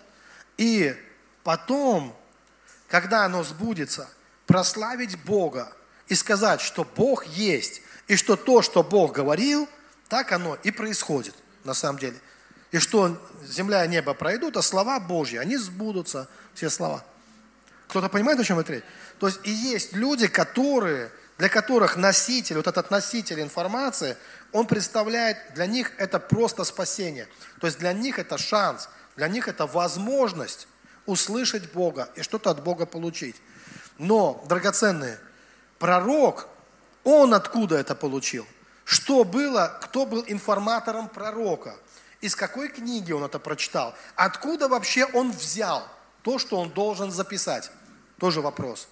и 0.58 0.96
потом, 1.44 2.16
когда 2.88 3.26
оно 3.26 3.44
сбудется, 3.44 4.08
прославить 4.46 5.22
Бога 5.24 5.74
и 6.08 6.16
сказать, 6.16 6.62
что 6.62 6.84
Бог 6.84 7.26
есть, 7.26 7.82
и 8.08 8.16
что 8.16 8.36
то, 8.36 8.62
что 8.62 8.84
Бог 8.84 9.14
говорил, 9.14 9.68
так 10.08 10.32
оно 10.32 10.56
и 10.64 10.72
происходит 10.72 11.36
на 11.64 11.74
самом 11.74 12.00
деле. 12.00 12.18
И 12.72 12.80
что 12.80 13.18
земля 13.44 13.86
и 13.86 13.88
небо 13.88 14.14
пройдут, 14.14 14.58
а 14.58 14.62
слова 14.62 15.00
Божьи, 15.00 15.38
они 15.38 15.58
сбудутся, 15.58 16.28
все 16.54 16.70
слова. 16.70 17.04
Кто-то 17.88 18.10
понимает, 18.10 18.40
о 18.40 18.44
чем 18.44 18.60
это 18.60 18.74
речь? 18.74 18.84
То 19.20 19.28
есть 19.28 19.40
и 19.44 19.52
есть 19.52 19.94
люди, 19.94 20.28
которые, 20.28 21.12
для 21.38 21.50
которых 21.50 21.98
носитель, 21.98 22.58
вот 22.58 22.68
этот 22.68 22.90
носитель 22.90 23.42
информации, 23.42 24.18
он 24.52 24.66
представляет, 24.66 25.38
для 25.54 25.68
них 25.68 25.92
это 25.98 26.20
просто 26.20 26.64
спасение. 26.64 27.28
То 27.60 27.68
есть 27.68 27.80
для 27.80 27.94
них 27.94 28.18
это 28.18 28.38
шанс, 28.38 28.90
для 29.16 29.28
них 29.28 29.48
это 29.48 29.66
возможность 29.68 30.68
услышать 31.06 31.72
Бога 31.72 32.10
и 32.16 32.22
что-то 32.22 32.50
от 32.50 32.64
Бога 32.64 32.86
получить. 32.86 33.36
Но, 33.98 34.44
драгоценные, 34.48 35.20
пророк, 35.80 36.48
он 37.04 37.34
откуда 37.34 37.78
это 37.78 37.96
получил? 37.96 38.46
Что 38.84 39.24
было, 39.24 39.78
кто 39.82 40.06
был 40.06 40.24
информатором 40.28 41.08
пророка? 41.08 41.76
Из 42.22 42.36
какой 42.36 42.70
книги 42.70 43.12
он 43.12 43.24
это 43.24 43.38
прочитал? 43.38 43.94
Откуда 44.16 44.68
вообще 44.68 45.06
он 45.06 45.32
взял 45.32 45.88
то, 46.24 46.40
что 46.40 46.58
он 46.60 46.70
должен 46.70 47.12
записать? 47.12 47.72
Тоже 48.20 48.42
вопрос. 48.42 48.88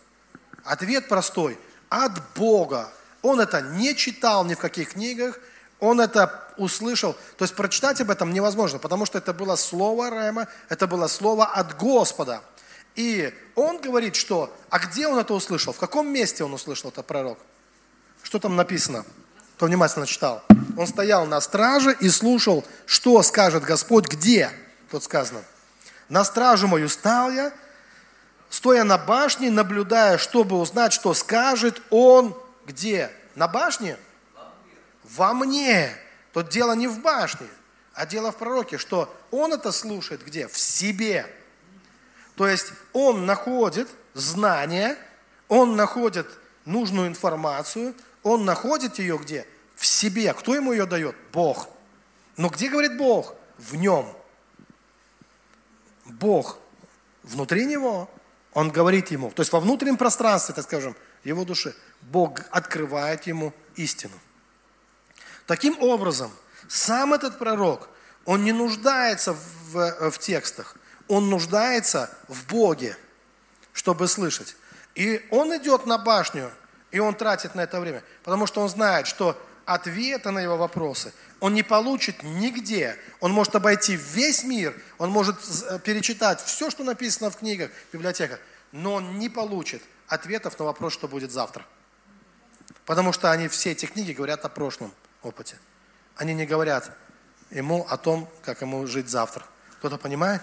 Ответ 0.63 1.07
простой. 1.07 1.57
От 1.89 2.11
Бога. 2.35 2.91
Он 3.21 3.39
это 3.39 3.61
не 3.61 3.95
читал 3.95 4.45
ни 4.45 4.53
в 4.53 4.59
каких 4.59 4.93
книгах, 4.93 5.39
он 5.79 5.99
это 5.99 6.53
услышал. 6.57 7.13
То 7.37 7.43
есть 7.43 7.55
прочитать 7.55 8.01
об 8.01 8.11
этом 8.11 8.33
невозможно, 8.33 8.79
потому 8.79 9.05
что 9.05 9.17
это 9.17 9.33
было 9.33 9.55
слово 9.55 10.09
Рема, 10.09 10.47
это 10.69 10.87
было 10.87 11.07
слово 11.07 11.45
от 11.45 11.77
Господа. 11.77 12.41
И 12.95 13.33
он 13.55 13.81
говорит, 13.81 14.15
что, 14.15 14.55
а 14.69 14.79
где 14.79 15.07
он 15.07 15.17
это 15.17 15.33
услышал? 15.33 15.73
В 15.73 15.77
каком 15.77 16.07
месте 16.07 16.43
он 16.43 16.53
услышал 16.53 16.89
это 16.91 17.03
пророк? 17.03 17.37
Что 18.23 18.39
там 18.39 18.55
написано? 18.55 19.05
Кто 19.57 19.65
внимательно 19.65 20.07
читал? 20.07 20.43
Он 20.77 20.87
стоял 20.87 21.25
на 21.25 21.39
страже 21.41 21.95
и 21.99 22.09
слушал, 22.09 22.65
что 22.85 23.21
скажет 23.23 23.63
Господь, 23.63 24.07
где? 24.07 24.51
Тут 24.91 25.03
сказано. 25.03 25.41
На 26.09 26.23
стражу 26.23 26.67
мою 26.67 26.89
стал 26.89 27.31
я, 27.31 27.51
стоя 28.49 28.83
на 28.83 28.97
башне, 28.97 29.49
наблюдая, 29.49 30.17
чтобы 30.17 30.57
узнать, 30.57 30.93
что 30.93 31.13
скажет 31.13 31.81
он 31.89 32.35
где? 32.65 33.11
На 33.35 33.47
башне? 33.47 33.97
Во 35.03 35.33
мне. 35.33 35.95
Тут 36.33 36.49
дело 36.49 36.73
не 36.73 36.87
в 36.87 37.01
башне, 37.01 37.47
а 37.93 38.05
дело 38.05 38.31
в 38.31 38.37
пророке, 38.37 38.77
что 38.77 39.15
он 39.31 39.53
это 39.53 39.71
слушает 39.71 40.25
где? 40.25 40.47
В 40.47 40.57
себе. 40.57 41.25
То 42.35 42.47
есть 42.47 42.73
он 42.91 43.25
находит 43.25 43.87
знания, 44.13 44.97
он 45.47 45.75
находит 45.75 46.27
нужную 46.65 47.07
информацию, 47.07 47.95
он 48.23 48.43
находит 48.43 48.99
ее 48.99 49.17
где? 49.17 49.47
В 49.75 49.85
себе. 49.85 50.33
Кто 50.33 50.55
ему 50.55 50.73
ее 50.73 50.85
дает? 50.85 51.15
Бог. 51.31 51.69
Но 52.37 52.49
где 52.49 52.69
говорит 52.69 52.97
Бог? 52.97 53.33
В 53.57 53.75
нем. 53.75 54.11
Бог 56.05 56.57
внутри 57.23 57.65
него, 57.65 58.09
он 58.55 58.71
говорит 58.71 59.11
ему, 59.11 59.31
то 59.31 59.41
есть 59.41 59.51
во 59.51 59.59
внутреннем 59.59 59.97
пространстве, 59.97 60.55
так 60.55 60.63
скажем, 60.63 60.95
его 61.25 61.43
души, 61.43 61.75
Бог 62.01 62.39
открывает 62.51 63.27
ему 63.27 63.53
истину. 63.75 64.13
Таким 65.45 65.77
образом, 65.83 66.31
сам 66.69 67.13
этот 67.13 67.37
пророк, 67.37 67.89
он 68.23 68.45
не 68.45 68.53
нуждается 68.53 69.33
в, 69.33 70.09
в 70.09 70.17
текстах, 70.19 70.77
он 71.09 71.29
нуждается 71.29 72.09
в 72.29 72.47
Боге, 72.47 72.97
чтобы 73.73 74.07
слышать. 74.07 74.55
И 74.95 75.27
он 75.31 75.55
идет 75.57 75.85
на 75.85 75.97
башню, 75.97 76.49
и 76.91 76.99
он 76.99 77.13
тратит 77.13 77.55
на 77.55 77.61
это 77.61 77.81
время, 77.81 78.03
потому 78.23 78.47
что 78.47 78.61
он 78.61 78.69
знает, 78.69 79.05
что 79.05 79.37
ответа 79.65 80.31
на 80.31 80.39
его 80.39 80.57
вопросы 80.57 81.13
он 81.39 81.53
не 81.53 81.63
получит 81.63 82.23
нигде. 82.23 82.97
Он 83.19 83.31
может 83.31 83.55
обойти 83.55 83.95
весь 83.95 84.43
мир, 84.43 84.75
он 84.97 85.09
может 85.11 85.37
э, 85.69 85.79
перечитать 85.79 86.41
все, 86.41 86.69
что 86.69 86.83
написано 86.83 87.29
в 87.29 87.37
книгах, 87.37 87.71
в 87.89 87.93
библиотеках, 87.93 88.39
но 88.71 88.95
он 88.95 89.19
не 89.19 89.29
получит 89.29 89.83
ответов 90.07 90.57
на 90.57 90.65
вопрос, 90.65 90.93
что 90.93 91.07
будет 91.07 91.31
завтра. 91.31 91.65
Потому 92.85 93.13
что 93.13 93.31
они, 93.31 93.47
все 93.47 93.71
эти 93.71 93.85
книги 93.85 94.11
говорят 94.11 94.45
о 94.45 94.49
прошлом 94.49 94.91
опыте. 95.21 95.57
Они 96.15 96.33
не 96.33 96.45
говорят 96.45 96.91
ему 97.51 97.85
о 97.89 97.97
том, 97.97 98.29
как 98.43 98.61
ему 98.61 98.87
жить 98.87 99.09
завтра. 99.09 99.45
Кто-то 99.77 99.97
понимает? 99.97 100.41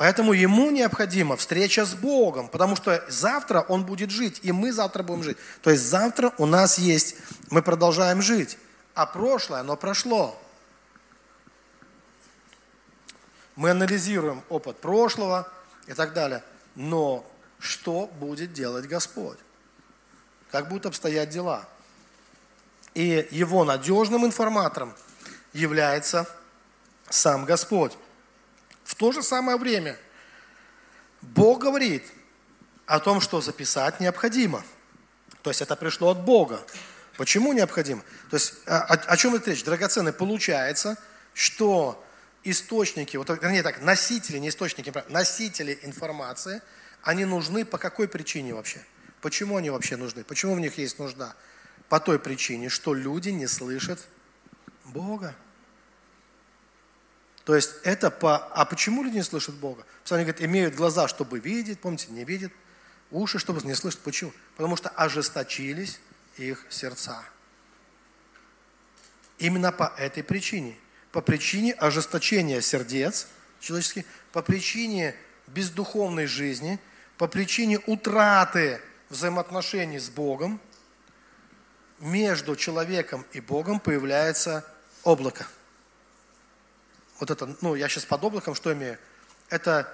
Поэтому 0.00 0.32
ему 0.32 0.70
необходима 0.70 1.36
встреча 1.36 1.84
с 1.84 1.92
Богом, 1.92 2.48
потому 2.48 2.74
что 2.74 3.04
завтра 3.08 3.60
он 3.60 3.84
будет 3.84 4.10
жить, 4.10 4.40
и 4.42 4.50
мы 4.50 4.72
завтра 4.72 5.02
будем 5.02 5.22
жить. 5.22 5.36
То 5.60 5.68
есть 5.68 5.82
завтра 5.82 6.32
у 6.38 6.46
нас 6.46 6.78
есть, 6.78 7.16
мы 7.50 7.60
продолжаем 7.60 8.22
жить, 8.22 8.56
а 8.94 9.04
прошлое, 9.04 9.60
оно 9.60 9.76
прошло. 9.76 10.40
Мы 13.56 13.72
анализируем 13.72 14.42
опыт 14.48 14.80
прошлого 14.80 15.46
и 15.86 15.92
так 15.92 16.14
далее. 16.14 16.42
Но 16.74 17.30
что 17.58 18.06
будет 18.06 18.54
делать 18.54 18.86
Господь? 18.86 19.36
Как 20.50 20.70
будут 20.70 20.86
обстоять 20.86 21.28
дела? 21.28 21.68
И 22.94 23.28
его 23.30 23.66
надежным 23.66 24.24
информатором 24.24 24.94
является 25.52 26.26
сам 27.10 27.44
Господь. 27.44 27.92
В 28.90 28.96
то 28.96 29.12
же 29.12 29.22
самое 29.22 29.56
время 29.56 29.96
Бог 31.22 31.60
говорит 31.60 32.02
о 32.86 32.98
том, 32.98 33.20
что 33.20 33.40
записать 33.40 34.00
необходимо. 34.00 34.64
То 35.42 35.50
есть 35.50 35.62
это 35.62 35.76
пришло 35.76 36.10
от 36.10 36.24
Бога. 36.24 36.60
Почему 37.16 37.52
необходимо? 37.52 38.02
То 38.30 38.34
есть 38.36 38.54
о, 38.66 38.80
о 38.80 39.16
чем 39.16 39.36
это 39.36 39.50
речь? 39.52 39.62
Драгоценный, 39.62 40.12
получается, 40.12 40.98
что 41.34 42.04
источники, 42.42 43.16
вот, 43.16 43.28
вернее 43.28 43.62
так, 43.62 43.80
носители, 43.80 44.38
не 44.38 44.48
источники, 44.48 44.92
носители 45.08 45.78
информации, 45.82 46.60
они 47.04 47.24
нужны 47.24 47.64
по 47.64 47.78
какой 47.78 48.08
причине 48.08 48.54
вообще? 48.54 48.84
Почему 49.20 49.56
они 49.56 49.70
вообще 49.70 49.94
нужны? 49.94 50.24
Почему 50.24 50.56
в 50.56 50.60
них 50.60 50.78
есть 50.78 50.98
нужда? 50.98 51.36
По 51.88 52.00
той 52.00 52.18
причине, 52.18 52.68
что 52.68 52.92
люди 52.92 53.28
не 53.28 53.46
слышат 53.46 54.00
Бога. 54.84 55.36
То 57.50 57.56
есть 57.56 57.72
это 57.82 58.12
по... 58.12 58.36
А 58.36 58.64
почему 58.64 59.02
люди 59.02 59.16
не 59.16 59.24
слышат 59.24 59.56
Бога? 59.56 59.84
Писание 60.04 60.24
говорит, 60.24 60.40
имеют 60.40 60.76
глаза, 60.76 61.08
чтобы 61.08 61.40
видеть, 61.40 61.80
помните, 61.80 62.06
не 62.10 62.22
видят, 62.22 62.52
уши, 63.10 63.40
чтобы 63.40 63.60
не 63.66 63.74
слышать. 63.74 63.98
Почему? 64.02 64.32
Потому 64.56 64.76
что 64.76 64.88
ожесточились 64.90 65.98
их 66.36 66.64
сердца. 66.70 67.24
Именно 69.38 69.72
по 69.72 69.92
этой 69.98 70.22
причине. 70.22 70.76
По 71.10 71.20
причине 71.20 71.72
ожесточения 71.72 72.60
сердец 72.60 73.26
человеческих, 73.58 74.04
по 74.30 74.42
причине 74.42 75.16
бездуховной 75.48 76.26
жизни, 76.26 76.78
по 77.18 77.26
причине 77.26 77.80
утраты 77.86 78.80
взаимоотношений 79.08 79.98
с 79.98 80.08
Богом, 80.08 80.60
между 81.98 82.54
человеком 82.54 83.26
и 83.32 83.40
Богом 83.40 83.80
появляется 83.80 84.64
облако. 85.02 85.48
Вот 87.20 87.30
это, 87.30 87.54
ну, 87.60 87.74
я 87.74 87.88
сейчас 87.88 88.06
под 88.06 88.24
облаком 88.24 88.54
что 88.54 88.72
имею? 88.72 88.98
Это 89.50 89.92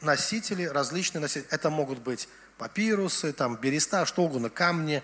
носители, 0.00 0.64
различные 0.64 1.20
носители. 1.20 1.46
Это 1.50 1.68
могут 1.70 1.98
быть 1.98 2.28
папирусы, 2.56 3.32
там, 3.32 3.56
береста, 3.56 4.06
что 4.06 4.22
угодно, 4.22 4.48
камни, 4.48 5.02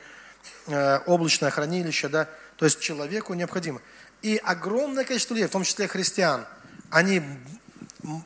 э, 0.66 0.98
облачное 1.06 1.50
хранилище, 1.50 2.08
да. 2.08 2.28
То 2.56 2.64
есть 2.64 2.80
человеку 2.80 3.34
необходимо. 3.34 3.82
И 4.22 4.40
огромное 4.42 5.04
количество 5.04 5.34
людей, 5.34 5.46
в 5.46 5.52
том 5.52 5.64
числе 5.64 5.86
христиан, 5.88 6.46
они 6.90 7.22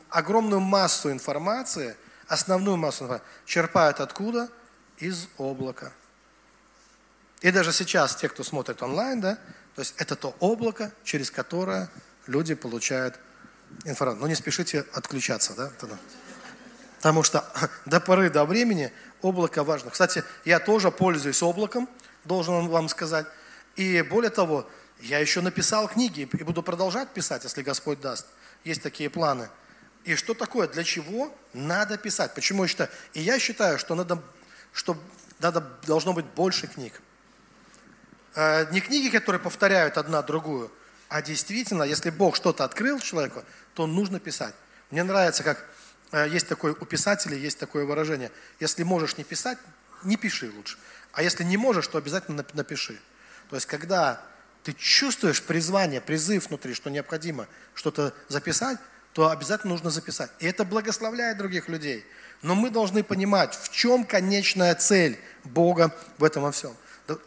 огромную 0.09 0.61
массу 0.61 1.11
информации, 1.11 1.97
основную 2.27 2.77
массу 2.77 3.03
информации, 3.03 3.27
черпают 3.45 3.99
откуда? 3.99 4.49
Из 4.97 5.27
облака. 5.37 5.91
И 7.41 7.51
даже 7.51 7.73
сейчас, 7.73 8.15
те, 8.15 8.29
кто 8.29 8.43
смотрит 8.43 8.81
онлайн, 8.81 9.19
да, 9.19 9.37
то 9.75 9.81
есть 9.81 9.95
это 9.97 10.15
то 10.15 10.35
облако, 10.39 10.93
через 11.03 11.29
которое 11.29 11.89
люди 12.27 12.53
получают 12.53 13.19
информацию. 13.85 14.21
Но 14.21 14.27
не 14.27 14.35
спешите 14.35 14.85
отключаться, 14.93 15.53
да. 15.55 15.71
Потому 16.97 17.23
что 17.23 17.45
до 17.85 17.99
поры 17.99 18.29
до 18.29 18.45
времени 18.45 18.91
облако 19.21 19.63
важно. 19.63 19.91
Кстати, 19.91 20.23
я 20.45 20.59
тоже 20.59 20.91
пользуюсь 20.91 21.41
облаком, 21.41 21.89
должен 22.25 22.67
вам 22.67 22.89
сказать. 22.89 23.25
И 23.75 24.01
более 24.01 24.29
того, 24.29 24.69
я 24.99 25.19
еще 25.19 25.41
написал 25.41 25.87
книги 25.87 26.21
и 26.31 26.43
буду 26.43 26.63
продолжать 26.63 27.09
писать, 27.09 27.43
если 27.43 27.61
Господь 27.61 27.99
даст. 27.99 28.27
Есть 28.63 28.81
такие 28.81 29.09
планы. 29.09 29.49
И 30.05 30.15
что 30.15 30.33
такое, 30.33 30.67
для 30.67 30.83
чего 30.83 31.33
надо 31.53 31.97
писать? 31.97 32.33
Почему 32.33 32.63
я 32.63 32.67
считаю? 32.67 32.89
И 33.13 33.21
я 33.21 33.39
считаю, 33.39 33.79
что 33.79 33.95
надо, 33.95 34.21
что 34.73 34.97
надо, 35.39 35.61
должно 35.85 36.13
быть 36.13 36.25
больше 36.25 36.67
книг. 36.67 37.01
Э, 38.35 38.71
не 38.71 38.81
книги, 38.81 39.09
которые 39.09 39.41
повторяют 39.41 39.97
одна 39.97 40.21
другую, 40.21 40.71
а 41.13 41.21
действительно, 41.21 41.83
если 41.83 42.09
Бог 42.09 42.35
что-то 42.35 42.63
открыл 42.63 42.99
человеку, 42.99 43.43
то 43.75 43.85
нужно 43.85 44.19
писать. 44.19 44.55
Мне 44.89 45.03
нравится, 45.03 45.43
как 45.43 45.63
э, 46.11 46.27
есть 46.27 46.47
такое 46.47 46.73
у 46.73 46.85
писателей, 46.85 47.37
есть 47.37 47.59
такое 47.59 47.85
выражение. 47.85 48.31
Если 48.59 48.81
можешь 48.81 49.15
не 49.17 49.23
писать, 49.23 49.59
не 50.03 50.17
пиши 50.17 50.51
лучше. 50.55 50.79
А 51.11 51.21
если 51.21 51.43
не 51.43 51.55
можешь, 51.55 51.87
то 51.87 51.99
обязательно 51.99 52.43
напиши. 52.53 52.99
То 53.51 53.55
есть, 53.55 53.67
когда 53.67 54.25
ты 54.63 54.73
чувствуешь 54.73 55.43
призвание, 55.43 56.01
призыв 56.01 56.47
внутри, 56.47 56.73
что 56.73 56.89
необходимо 56.89 57.47
что-то 57.75 58.11
записать, 58.27 58.79
то 59.11 59.29
обязательно 59.29 59.73
нужно 59.73 59.91
записать. 59.91 60.31
И 60.39 60.47
это 60.47 60.65
благословляет 60.65 61.37
других 61.37 61.69
людей. 61.69 62.03
Но 62.41 62.55
мы 62.55 62.71
должны 62.71 63.03
понимать, 63.03 63.53
в 63.53 63.69
чем 63.69 64.03
конечная 64.03 64.73
цель 64.73 65.19
Бога 65.43 65.95
в 66.17 66.23
этом 66.23 66.41
во 66.41 66.51
всем. 66.51 66.75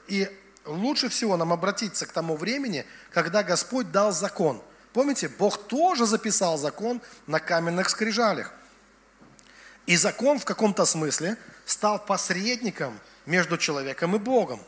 И 0.09 0.29
лучше 0.67 1.09
всего 1.09 1.37
нам 1.37 1.53
обратиться 1.53 2.07
к 2.07 2.13
тому 2.13 2.37
времени, 2.37 2.85
когда 3.13 3.43
Господь 3.43 3.91
дал 3.91 4.13
закон. 4.13 4.61
Помните, 4.93 5.29
Бог 5.29 5.67
тоже 5.67 6.07
записал 6.07 6.59
закон 6.59 7.01
на 7.27 7.41
каменных 7.41 7.89
скрижалях. 7.89 8.53
И 9.87 9.97
закон 9.97 10.39
в 10.39 10.45
каком-то 10.45 10.85
смысле 10.85 11.37
стал 11.65 12.05
посредником 12.05 12.99
между 13.25 13.57
человеком 13.57 14.17
и 14.17 14.19
Богом. 14.19 14.61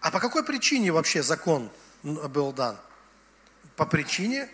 А 0.00 0.10
по 0.10 0.20
какой 0.20 0.44
причине 0.44 0.92
вообще 0.92 1.22
закон 1.22 1.70
был 2.02 2.52
дан? 2.52 2.76
По 3.76 3.86
причине 3.86 4.48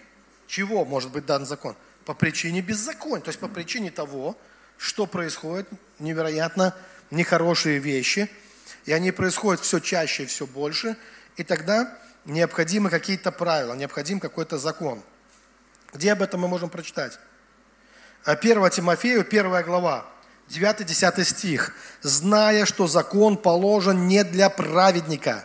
чего 0.46 0.84
может 0.84 1.10
быть 1.10 1.26
дан 1.26 1.46
закон? 1.46 1.74
По 2.04 2.14
причине 2.14 2.60
беззакония, 2.60 3.22
то 3.22 3.30
есть 3.30 3.40
по 3.40 3.48
причине 3.48 3.90
того, 3.90 4.36
что 4.76 5.06
происходят 5.06 5.68
невероятно 5.98 6.74
нехорошие 7.10 7.78
вещи– 7.78 8.30
и 8.84 8.92
они 8.92 9.12
происходят 9.12 9.60
все 9.62 9.78
чаще 9.78 10.24
и 10.24 10.26
все 10.26 10.46
больше, 10.46 10.96
и 11.36 11.44
тогда 11.44 11.96
необходимы 12.24 12.90
какие-то 12.90 13.32
правила, 13.32 13.74
необходим 13.74 14.20
какой-то 14.20 14.58
закон. 14.58 15.02
Где 15.92 16.12
об 16.12 16.22
этом 16.22 16.40
мы 16.40 16.48
можем 16.48 16.70
прочитать? 16.70 17.18
1 18.24 18.70
Тимофею, 18.70 19.20
1 19.20 19.62
глава, 19.62 20.06
9-10 20.48 21.24
стих. 21.24 21.72
«Зная, 22.02 22.64
что 22.64 22.86
закон 22.86 23.36
положен 23.36 24.06
не 24.06 24.24
для 24.24 24.50
праведника, 24.50 25.44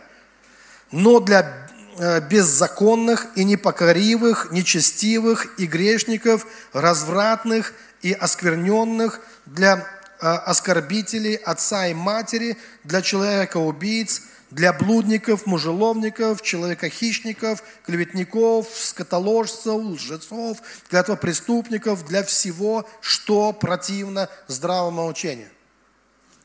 но 0.90 1.20
для 1.20 1.68
э, 1.98 2.20
беззаконных 2.20 3.28
и 3.36 3.44
непокоривых, 3.44 4.50
нечестивых 4.50 5.58
и 5.58 5.66
грешников, 5.66 6.46
развратных 6.72 7.74
и 8.02 8.12
оскверненных, 8.12 9.20
для 9.46 9.86
оскорбителей 10.20 11.34
отца 11.34 11.86
и 11.88 11.94
матери, 11.94 12.56
для 12.84 13.02
человека-убийц, 13.02 14.22
для 14.50 14.72
блудников, 14.72 15.46
мужеловников, 15.46 16.42
человека-хищников, 16.42 17.62
клеветников, 17.84 18.68
скотоложцев, 18.74 19.74
лжецов, 19.74 20.58
для 20.90 21.00
этого 21.00 21.16
преступников, 21.16 22.04
для 22.06 22.24
всего, 22.24 22.88
что 23.00 23.52
противно 23.52 24.28
здравому 24.48 25.06
учению. 25.06 25.50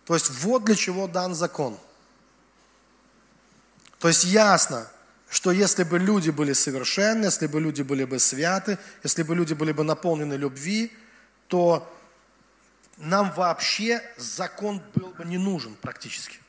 То 0.06 0.14
есть 0.14 0.30
вот 0.44 0.66
для 0.66 0.76
чего 0.76 1.08
дан 1.08 1.34
закон. 1.34 1.78
То 4.00 4.08
есть 4.08 4.24
ясно, 4.24 4.88
что 5.30 5.52
если 5.52 5.84
бы 5.84 5.98
люди 5.98 6.30
были 6.30 6.54
совершенны, 6.54 7.26
если 7.26 7.48
бы 7.48 7.60
люди 7.60 7.82
были 7.82 8.04
бы 8.04 8.20
святы, 8.20 8.78
если 9.04 9.24
бы 9.24 9.36
люди 9.36 9.54
были 9.54 9.72
бы 9.72 9.84
наполнены 9.84 10.36
любви, 10.36 10.92
то 11.48 11.92
нам 12.98 13.32
вообще 13.32 14.02
закон 14.18 14.82
был 14.94 15.10
бы 15.10 15.26
не 15.26 15.38
нужен 15.38 15.76
практически. 15.76 16.40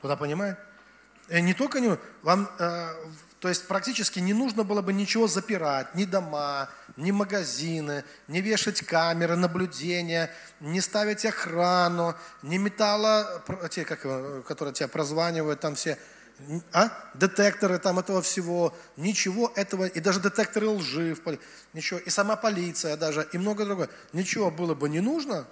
Куда 0.00 0.16
понимает? 0.16 0.58
И 1.28 1.40
не 1.40 1.54
только 1.54 1.80
не, 1.80 1.96
вам, 2.22 2.50
э, 2.58 2.94
то 3.38 3.48
есть 3.48 3.66
практически 3.68 4.18
не 4.18 4.34
нужно 4.34 4.64
было 4.64 4.82
бы 4.82 4.92
ничего 4.92 5.28
запирать, 5.28 5.94
ни 5.94 6.04
дома, 6.04 6.68
ни 6.96 7.10
магазины, 7.10 8.04
не 8.28 8.40
вешать 8.40 8.82
камеры 8.82 9.36
наблюдения, 9.36 10.30
не 10.60 10.80
ставить 10.80 11.24
охрану, 11.24 12.14
не 12.42 12.58
металла, 12.58 13.42
те, 13.70 13.84
как, 13.84 14.00
которые 14.46 14.74
тебя 14.74 14.88
прозванивают, 14.88 15.60
там 15.60 15.74
все 15.74 15.98
а? 16.72 16.90
детекторы 17.14 17.78
там 17.78 17.98
этого 17.98 18.22
всего, 18.22 18.74
ничего 18.96 19.52
этого, 19.56 19.86
и 19.86 20.00
даже 20.00 20.20
детекторы 20.20 20.68
лжи, 20.68 21.16
ничего, 21.72 22.00
и 22.00 22.10
сама 22.10 22.36
полиция 22.36 22.96
даже, 22.96 23.28
и 23.32 23.38
много 23.38 23.64
другое. 23.64 23.88
Ничего 24.12 24.50
было 24.50 24.74
бы 24.74 24.88
не 24.88 25.00
нужно. 25.00 25.46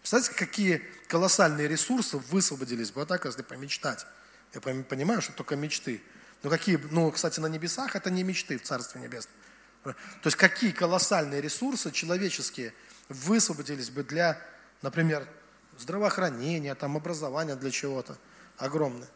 Представляете, 0.00 0.34
какие 0.34 0.82
колоссальные 1.08 1.68
ресурсы 1.68 2.16
высвободились 2.16 2.90
бы, 2.90 3.06
так, 3.06 3.24
если 3.24 3.42
помечтать. 3.42 4.06
Я 4.54 4.60
понимаю, 4.60 5.22
что 5.22 5.32
только 5.32 5.56
мечты. 5.56 6.02
Но 6.42 6.50
какие, 6.50 6.76
ну, 6.90 7.10
кстати, 7.10 7.40
на 7.40 7.46
небесах 7.46 7.94
это 7.94 8.10
не 8.10 8.24
мечты 8.24 8.58
в 8.58 8.62
Царстве 8.62 9.00
Небесном. 9.00 9.34
То 9.84 9.94
есть 10.24 10.36
какие 10.36 10.72
колоссальные 10.72 11.40
ресурсы 11.40 11.90
человеческие 11.90 12.72
высвободились 13.08 13.90
бы 13.90 14.02
для, 14.04 14.40
например, 14.80 15.26
здравоохранения, 15.78 16.74
там, 16.74 16.96
образования 16.96 17.56
для 17.56 17.70
чего-то. 17.70 18.16
Огромные. 18.58 19.08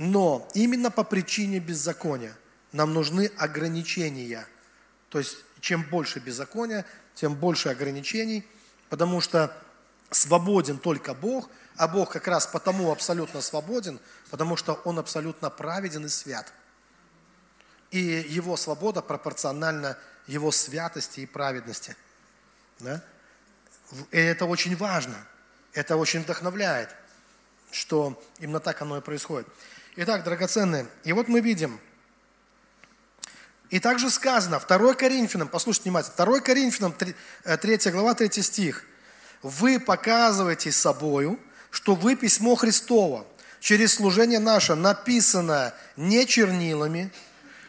Но 0.00 0.48
именно 0.54 0.90
по 0.90 1.04
причине 1.04 1.58
беззакония 1.58 2.34
нам 2.72 2.94
нужны 2.94 3.30
ограничения. 3.36 4.46
То 5.10 5.18
есть, 5.18 5.36
чем 5.60 5.82
больше 5.82 6.20
беззакония, 6.20 6.86
тем 7.14 7.34
больше 7.34 7.68
ограничений, 7.68 8.48
потому 8.88 9.20
что 9.20 9.54
свободен 10.10 10.78
только 10.78 11.12
Бог, 11.12 11.50
а 11.76 11.86
Бог 11.86 12.12
как 12.12 12.28
раз 12.28 12.46
потому 12.46 12.90
абсолютно 12.90 13.42
свободен, 13.42 14.00
потому 14.30 14.56
что 14.56 14.72
Он 14.84 14.98
абсолютно 14.98 15.50
праведен 15.50 16.06
и 16.06 16.08
свят. 16.08 16.50
И 17.90 17.98
Его 17.98 18.56
свобода 18.56 19.02
пропорциональна 19.02 19.98
Его 20.26 20.50
святости 20.50 21.20
и 21.20 21.26
праведности. 21.26 21.94
Да? 22.78 23.04
И 24.12 24.18
это 24.18 24.46
очень 24.46 24.74
важно, 24.76 25.16
это 25.74 25.96
очень 25.96 26.20
вдохновляет, 26.20 26.88
что 27.70 28.18
именно 28.38 28.60
так 28.60 28.80
оно 28.80 28.96
и 28.96 29.02
происходит. 29.02 29.46
Итак, 29.96 30.22
драгоценные, 30.22 30.86
и 31.02 31.12
вот 31.12 31.26
мы 31.26 31.40
видим, 31.40 31.80
и 33.70 33.80
также 33.80 34.08
сказано, 34.08 34.60
2 34.60 34.94
Коринфянам, 34.94 35.48
послушайте 35.48 35.90
внимательно, 35.90 36.14
2 36.16 36.40
Коринфянам, 36.40 36.92
3, 36.92 37.14
3 37.60 37.74
э, 37.84 37.90
глава, 37.90 38.14
3 38.14 38.42
стих. 38.42 38.84
«Вы 39.42 39.80
показываете 39.80 40.70
собою, 40.70 41.40
что 41.70 41.94
вы 41.94 42.14
письмо 42.14 42.54
Христово, 42.54 43.26
через 43.58 43.94
служение 43.94 44.38
наше, 44.38 44.74
написано 44.76 45.74
не 45.96 46.24
чернилами, 46.26 47.12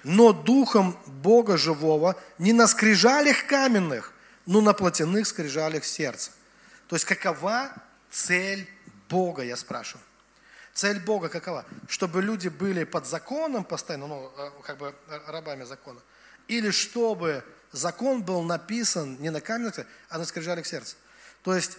но 0.03 0.31
духом 0.31 0.97
Бога 1.05 1.57
живого, 1.57 2.15
не 2.37 2.53
на 2.53 2.67
скрижалях 2.67 3.45
каменных, 3.47 4.13
но 4.45 4.61
на 4.61 4.73
плотяных 4.73 5.25
скрижалях 5.25 5.85
сердца». 5.85 6.31
То 6.87 6.95
есть 6.95 7.05
какова 7.05 7.71
цель 8.11 8.67
Бога, 9.09 9.43
я 9.43 9.55
спрашиваю? 9.55 10.03
Цель 10.73 10.99
Бога 10.99 11.29
какова? 11.29 11.65
Чтобы 11.87 12.21
люди 12.21 12.47
были 12.47 12.83
под 12.85 13.05
законом 13.05 13.63
постоянно, 13.63 14.07
ну, 14.07 14.31
э, 14.37 14.51
как 14.63 14.77
бы 14.77 14.95
э, 15.07 15.19
рабами 15.27 15.63
закона, 15.63 15.99
или 16.47 16.71
чтобы 16.71 17.43
закон 17.71 18.23
был 18.23 18.41
написан 18.41 19.17
не 19.19 19.29
на 19.29 19.41
каменных, 19.41 19.85
а 20.09 20.17
на 20.17 20.25
скрижалях 20.25 20.65
сердца. 20.65 20.95
То 21.43 21.55
есть 21.55 21.77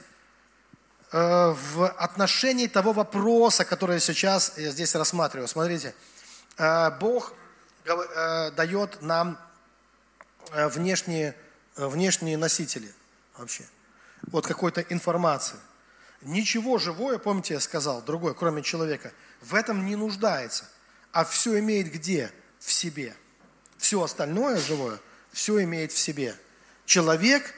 э, 1.10 1.54
в 1.54 1.88
отношении 1.88 2.66
того 2.66 2.92
вопроса, 2.92 3.64
который 3.64 3.98
сейчас 4.00 4.58
я 4.58 4.70
здесь 4.70 4.94
рассматриваю, 4.94 5.48
смотрите, 5.48 5.94
Бог 7.00 7.32
дает 7.86 9.00
нам 9.00 9.38
внешние, 10.52 11.34
внешние 11.76 12.36
носители 12.36 12.92
вообще, 13.38 13.64
вот 14.30 14.46
какой-то 14.46 14.82
информации. 14.82 15.56
Ничего 16.22 16.78
живое, 16.78 17.18
помните, 17.18 17.54
я 17.54 17.60
сказал, 17.60 18.02
другое, 18.02 18.34
кроме 18.34 18.62
человека, 18.62 19.12
в 19.40 19.54
этом 19.54 19.84
не 19.86 19.96
нуждается, 19.96 20.68
а 21.10 21.24
все 21.24 21.58
имеет 21.58 21.92
где? 21.92 22.30
В 22.58 22.72
себе. 22.72 23.14
Все 23.76 24.02
остальное 24.02 24.58
живое– 24.58 24.98
все 25.32 25.62
имеет 25.64 25.92
в 25.92 25.98
себе. 25.98 26.36
Человек, 26.84 27.54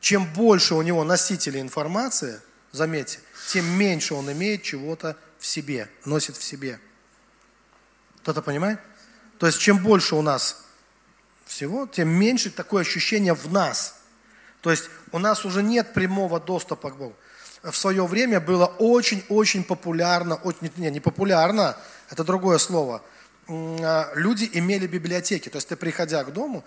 чем 0.00 0.30
больше 0.32 0.74
у 0.74 0.82
него 0.82 1.04
носителей 1.04 1.60
информации, 1.60 2.40
заметьте, 2.70 3.18
тем 3.48 3.66
меньше 3.66 4.14
он 4.14 4.30
имеет 4.30 4.62
чего-то 4.62 5.16
в 5.38 5.46
себе, 5.46 5.90
носит 6.04 6.36
в 6.36 6.44
себе. 6.44 6.78
Кто-то 8.22 8.42
понимает? 8.42 8.80
То 9.38 9.46
есть, 9.46 9.58
чем 9.58 9.82
больше 9.82 10.16
у 10.16 10.22
нас 10.22 10.64
всего, 11.44 11.86
тем 11.86 12.08
меньше 12.08 12.50
такое 12.50 12.82
ощущение 12.82 13.34
в 13.34 13.50
нас. 13.50 14.00
То 14.60 14.70
есть, 14.70 14.90
у 15.12 15.18
нас 15.18 15.44
уже 15.44 15.62
нет 15.62 15.94
прямого 15.94 16.40
доступа 16.40 16.90
к 16.90 16.96
Богу. 16.96 17.16
В 17.70 17.76
свое 17.76 18.06
время 18.06 18.40
было 18.40 18.66
очень-очень 18.66 19.64
популярно, 19.64 20.36
очень, 20.36 20.70
не, 20.76 20.90
не 20.90 21.00
популярно, 21.00 21.76
это 22.10 22.24
другое 22.24 22.58
слово– 22.58 23.02
а, 23.48 24.10
люди 24.14 24.48
имели 24.52 24.86
библиотеки. 24.86 25.48
То 25.48 25.56
есть 25.56 25.68
ты, 25.68 25.76
приходя 25.76 26.24
к 26.24 26.32
дому, 26.32 26.64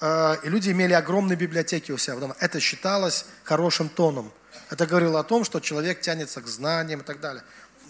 а, 0.00 0.38
и 0.42 0.48
люди 0.48 0.70
имели 0.70 0.92
огромные 0.92 1.36
библиотеки 1.36 1.92
у 1.92 1.98
себя 1.98 2.16
в 2.16 2.20
доме. 2.20 2.34
Это 2.40 2.60
считалось 2.60 3.24
хорошим 3.44 3.88
тоном. 3.88 4.32
Это 4.70 4.86
говорило 4.86 5.20
о 5.20 5.24
том, 5.24 5.44
что 5.44 5.60
человек 5.60 6.00
тянется 6.00 6.40
к 6.40 6.46
знаниям 6.46 7.00
и 7.00 7.04
так 7.04 7.20
далее. 7.20 7.42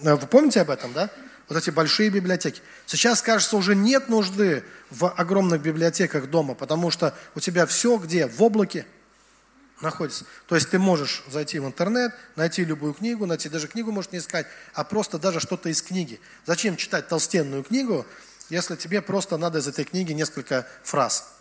Э, 0.03 0.15
вы 0.15 0.27
помните 0.27 0.61
об 0.61 0.71
этом, 0.71 0.93
да? 0.93 1.11
Вот 1.49 1.57
эти 1.57 1.71
большие 1.71 2.11
библиотеки. 2.11 2.61
Сейчас, 2.87 3.23
кажется, 3.23 3.57
уже 3.57 3.75
нет 3.75 4.09
нужды 4.09 4.63
в 4.91 5.09
огромных 5.09 5.63
библиотеках 5.63 6.29
дома, 6.29 6.55
потому 6.55 6.91
что 6.91 7.15
у 7.35 7.41
тебя 7.41 7.67
все 7.67 7.97
где? 7.97 8.27
В 8.27 8.43
облаке 8.43 8.87
находится. 9.81 10.25
То 10.47 10.55
есть 10.55 10.71
ты 10.71 10.79
можешь 10.79 11.23
зайти 11.29 11.59
в 11.59 11.67
интернет, 11.67 12.15
найти 12.37 12.65
любую 12.65 12.95
книгу, 12.95 13.27
найти 13.27 13.49
даже 13.49 13.69
книгу 13.69 13.93
можешь 13.93 14.13
не 14.13 14.19
искать, 14.19 14.47
а 14.75 14.85
просто 14.85 15.19
даже 15.19 15.41
что-то 15.41 15.69
из 15.69 15.83
книги. 15.83 16.21
Зачем 16.47 16.77
читать 16.77 17.09
толстенную 17.09 17.63
книгу, 17.63 18.07
если 18.49 18.77
тебе 18.77 19.03
просто 19.03 19.37
надо 19.37 19.59
из 19.59 19.69
этой 19.69 19.85
книги 19.85 20.13
несколько 20.13 20.67
фраз 20.83 21.33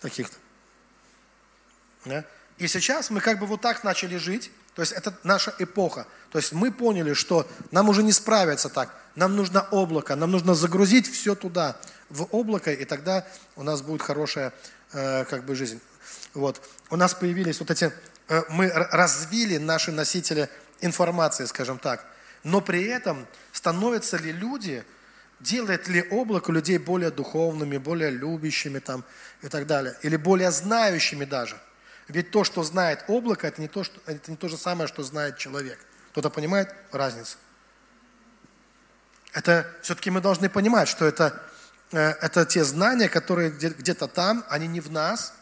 таких-то. 0.00 0.36
Да? 2.04 2.24
И 2.58 2.68
сейчас 2.68 3.10
мы 3.10 3.20
как 3.20 3.38
бы 3.38 3.46
вот 3.46 3.60
так 3.60 3.82
начали 3.84 4.16
жить, 4.16 4.50
то 4.74 4.82
есть 4.82 4.92
это 4.92 5.14
наша 5.22 5.54
эпоха. 5.58 6.06
То 6.30 6.38
есть 6.38 6.52
мы 6.52 6.72
поняли, 6.72 7.12
что 7.12 7.48
нам 7.70 7.88
уже 7.88 8.02
не 8.02 8.12
справиться 8.12 8.68
так. 8.68 8.94
Нам 9.14 9.36
нужно 9.36 9.62
облако, 9.70 10.16
нам 10.16 10.30
нужно 10.30 10.54
загрузить 10.54 11.10
все 11.10 11.34
туда, 11.34 11.76
в 12.08 12.28
облако, 12.30 12.72
и 12.72 12.84
тогда 12.84 13.26
у 13.56 13.62
нас 13.62 13.82
будет 13.82 14.02
хорошая 14.02 14.52
э, 14.92 15.24
как 15.26 15.44
бы 15.44 15.54
жизнь. 15.54 15.80
Вот. 16.34 16.60
У 16.90 16.96
нас 16.96 17.14
появились 17.14 17.60
вот 17.60 17.70
эти, 17.70 17.92
э, 18.28 18.42
мы 18.48 18.68
развили 18.68 19.58
наши 19.58 19.92
носители 19.92 20.48
информации, 20.80 21.44
скажем 21.44 21.78
так. 21.78 22.04
Но 22.44 22.60
при 22.60 22.84
этом 22.84 23.26
становятся 23.52 24.16
ли 24.16 24.32
люди 24.32 24.84
делает 25.40 25.88
ли 25.88 26.02
облако 26.10 26.52
людей 26.52 26.78
более 26.78 27.10
духовными, 27.10 27.76
более 27.78 28.10
любящими 28.10 28.78
там 28.78 29.04
и 29.42 29.48
так 29.48 29.66
далее, 29.66 29.96
или 30.02 30.16
более 30.16 30.50
знающими 30.50 31.24
даже. 31.24 31.56
Ведь 32.08 32.30
то, 32.30 32.44
что 32.44 32.62
знает 32.62 33.04
облако, 33.08 33.46
это 33.46 33.60
не 33.60 33.68
то, 33.68 33.84
что, 33.84 34.00
это 34.06 34.30
не 34.30 34.36
то 34.36 34.48
же 34.48 34.56
самое, 34.56 34.88
что 34.88 35.02
знает 35.02 35.38
человек. 35.38 35.78
Кто-то 36.12 36.30
понимает 36.30 36.74
разницу? 36.90 37.38
Это 39.32 39.66
все-таки 39.82 40.10
мы 40.10 40.20
должны 40.20 40.48
понимать, 40.48 40.88
что 40.88 41.06
это, 41.06 41.42
э, 41.92 41.98
это 41.98 42.44
те 42.44 42.64
знания, 42.64 43.08
которые 43.08 43.50
где-то 43.50 44.08
там, 44.08 44.44
они 44.48 44.66
не 44.66 44.80
в 44.80 44.90
нас. 44.90 45.32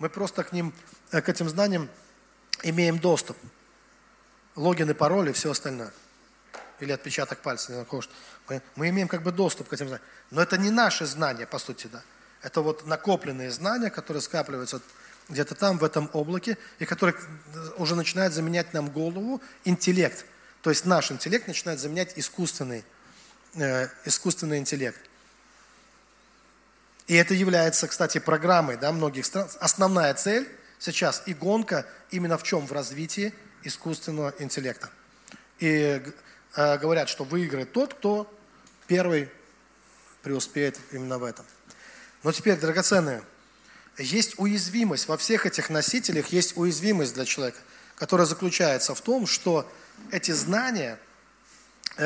Мы 0.00 0.08
просто 0.08 0.42
к 0.42 0.52
ним, 0.52 0.74
э, 1.12 1.20
к 1.20 1.28
этим 1.28 1.48
знаниям 1.48 1.88
имеем 2.64 2.98
доступ. 2.98 3.36
Логины, 4.56 4.94
пароли, 4.94 5.30
все 5.30 5.52
остальное 5.52 5.92
или 6.80 6.92
отпечаток 6.92 7.40
пальца, 7.40 7.72
не 7.72 7.84
знаю, 7.84 8.02
мы, 8.48 8.62
мы 8.74 8.88
имеем 8.88 9.06
как 9.06 9.22
бы 9.22 9.32
доступ 9.32 9.68
к 9.68 9.72
этим 9.74 9.88
знаниям. 9.88 10.08
Но 10.30 10.42
это 10.42 10.56
не 10.56 10.70
наши 10.70 11.06
знания, 11.06 11.46
по 11.46 11.58
сути, 11.58 11.88
да. 11.92 12.02
Это 12.42 12.62
вот 12.62 12.86
накопленные 12.86 13.50
знания, 13.50 13.90
которые 13.90 14.22
скапливаются 14.22 14.80
где-то 15.28 15.54
там, 15.54 15.78
в 15.78 15.84
этом 15.84 16.08
облаке, 16.14 16.56
и 16.78 16.86
которые 16.86 17.14
уже 17.76 17.94
начинают 17.94 18.32
заменять 18.32 18.72
нам 18.72 18.88
голову, 18.88 19.42
интеллект. 19.64 20.24
То 20.62 20.70
есть 20.70 20.86
наш 20.86 21.12
интеллект 21.12 21.46
начинает 21.46 21.78
заменять 21.78 22.14
искусственный, 22.16 22.84
э, 23.54 23.88
искусственный 24.06 24.58
интеллект. 24.58 25.00
И 27.10 27.14
это 27.14 27.34
является, 27.34 27.88
кстати, 27.88 28.18
программой 28.18 28.76
да, 28.76 28.92
многих 28.92 29.26
стран. 29.26 29.48
Основная 29.58 30.14
цель 30.14 30.48
сейчас 30.78 31.22
и 31.26 31.34
гонка 31.34 31.84
именно 32.10 32.38
в 32.38 32.44
чем? 32.44 32.66
В 32.66 32.72
развитии 32.72 33.34
искусственного 33.64 34.32
интеллекта. 34.38 34.88
И 35.58 36.00
Э, 36.56 36.78
говорят, 36.78 37.08
что 37.08 37.24
выиграет 37.24 37.72
тот, 37.72 37.94
кто 37.94 38.32
первый 38.88 39.28
преуспеет 40.22 40.78
именно 40.90 41.18
в 41.18 41.24
этом. 41.24 41.44
Но 42.22 42.32
теперь, 42.32 42.58
драгоценные, 42.58 43.22
есть 43.96 44.34
уязвимость 44.38 45.06
во 45.06 45.16
всех 45.16 45.46
этих 45.46 45.70
носителях, 45.70 46.28
есть 46.28 46.56
уязвимость 46.56 47.14
для 47.14 47.24
человека, 47.24 47.58
которая 47.94 48.26
заключается 48.26 48.94
в 48.94 49.00
том, 49.00 49.26
что 49.26 49.70
эти 50.10 50.32
знания, 50.32 50.98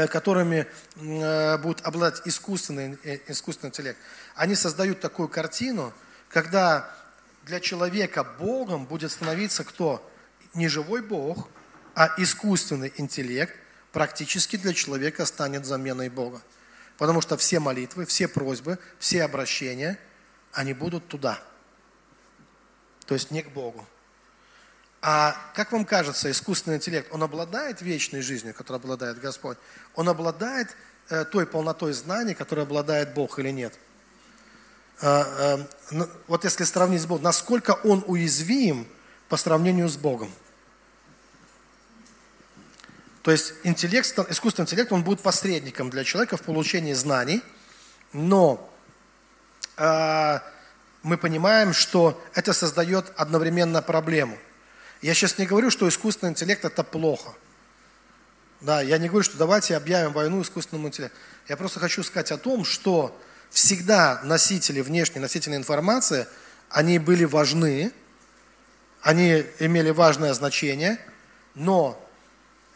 которыми 0.09 0.67
э, 0.97 1.59
будет 1.59 1.81
обладать 1.87 2.23
искусственный, 2.25 2.99
искусственный 3.29 3.69
интеллект, 3.69 3.99
они 4.35 4.55
создают 4.55 5.01
такую 5.01 5.29
картину, 5.29 5.93
когда 6.29 6.93
для 7.45 7.61
человека 7.61 8.25
Богом 8.25 8.87
будет 8.87 9.13
становиться 9.13 9.65
кто? 9.65 10.11
Не 10.55 10.69
живой 10.69 11.03
Бог, 11.03 11.49
а 11.95 12.13
искусственный 12.17 12.93
интеллект, 12.97 13.55
практически 13.93 14.57
для 14.57 14.75
человека 14.75 15.25
станет 15.27 15.65
заменой 15.65 16.09
Бога. 16.09 16.43
Потому 16.99 17.21
что 17.21 17.37
все 17.37 17.61
молитвы, 17.61 18.07
все 18.07 18.29
просьбы, 18.29 18.79
все 18.99 19.23
обращения, 19.23 19.99
они 20.53 20.75
будут 20.75 21.09
туда. 21.09 21.41
То 23.07 23.15
есть 23.15 23.31
не 23.31 23.43
к 23.43 23.51
Богу. 23.51 23.87
А 25.07 25.37
как 25.53 25.71
вам 25.73 25.85
кажется, 25.85 26.31
искусственный 26.31 26.79
интеллект, 26.79 27.09
он 27.13 27.23
обладает 27.23 27.83
вечной 27.83 28.23
жизнью, 28.23 28.55
которой 28.55 28.77
обладает 28.77 29.21
Господь? 29.21 29.59
Он 29.97 30.09
обладает 30.09 30.75
э, 31.11 31.27
той 31.27 31.47
полнотой 31.47 31.93
знаний, 31.93 32.33
которой 32.33 32.61
обладает 32.61 33.13
Бог 33.13 33.39
или 33.39 33.51
нет? 33.51 33.79
Э, 35.03 35.59
э, 35.91 36.07
вот 36.27 36.45
если 36.45 36.65
сравнить 36.65 37.03
с 37.03 37.05
Богом, 37.05 37.23
насколько 37.25 37.73
он 37.85 38.03
уязвим 38.07 38.89
по 39.29 39.37
сравнению 39.37 39.91
с 39.91 39.99
Богом? 39.99 40.33
То 43.21 43.31
есть 43.31 43.53
интеллект, 43.63 44.07
искусственный 44.31 44.65
интеллект, 44.65 44.91
он 44.91 45.05
будет 45.05 45.21
посредником 45.21 45.91
для 45.91 46.05
человека 46.05 46.39
в 46.39 46.43
получении 46.43 46.95
знаний, 46.95 47.43
но 48.15 48.73
э, 49.77 50.39
мы 51.03 51.19
понимаем, 51.19 51.75
что 51.75 52.19
это 52.33 52.55
создает 52.55 53.13
одновременно 53.19 53.83
проблему. 53.83 54.39
Я 55.05 55.13
сейчас 55.13 55.37
не 55.37 55.45
говорю, 55.45 55.71
что 55.71 55.87
искусственный 55.87 56.31
интеллект 56.31 56.65
это 56.65 56.83
плохо. 56.83 57.35
Да, 58.63 58.81
я 58.81 58.97
не 58.97 59.09
говорю, 59.09 59.23
что 59.23 59.37
давайте 59.37 59.77
объявим 59.77 60.15
войну 60.15 60.41
искусственному 60.41 60.89
интеллекту. 60.89 61.19
Я 61.47 61.59
просто 61.59 61.79
хочу 61.79 62.03
сказать 62.03 62.33
о 62.33 62.39
том, 62.39 62.65
что 62.65 63.15
всегда 63.51 64.23
носители, 64.25 64.81
внешние 64.81 65.21
носители 65.21 65.57
информации, 65.57 66.27
они 66.71 66.99
были 66.99 67.25
важны, 67.25 67.93
они 69.03 69.45
имели 69.59 69.91
важное 69.91 70.33
значение, 70.33 70.99
но 71.55 72.03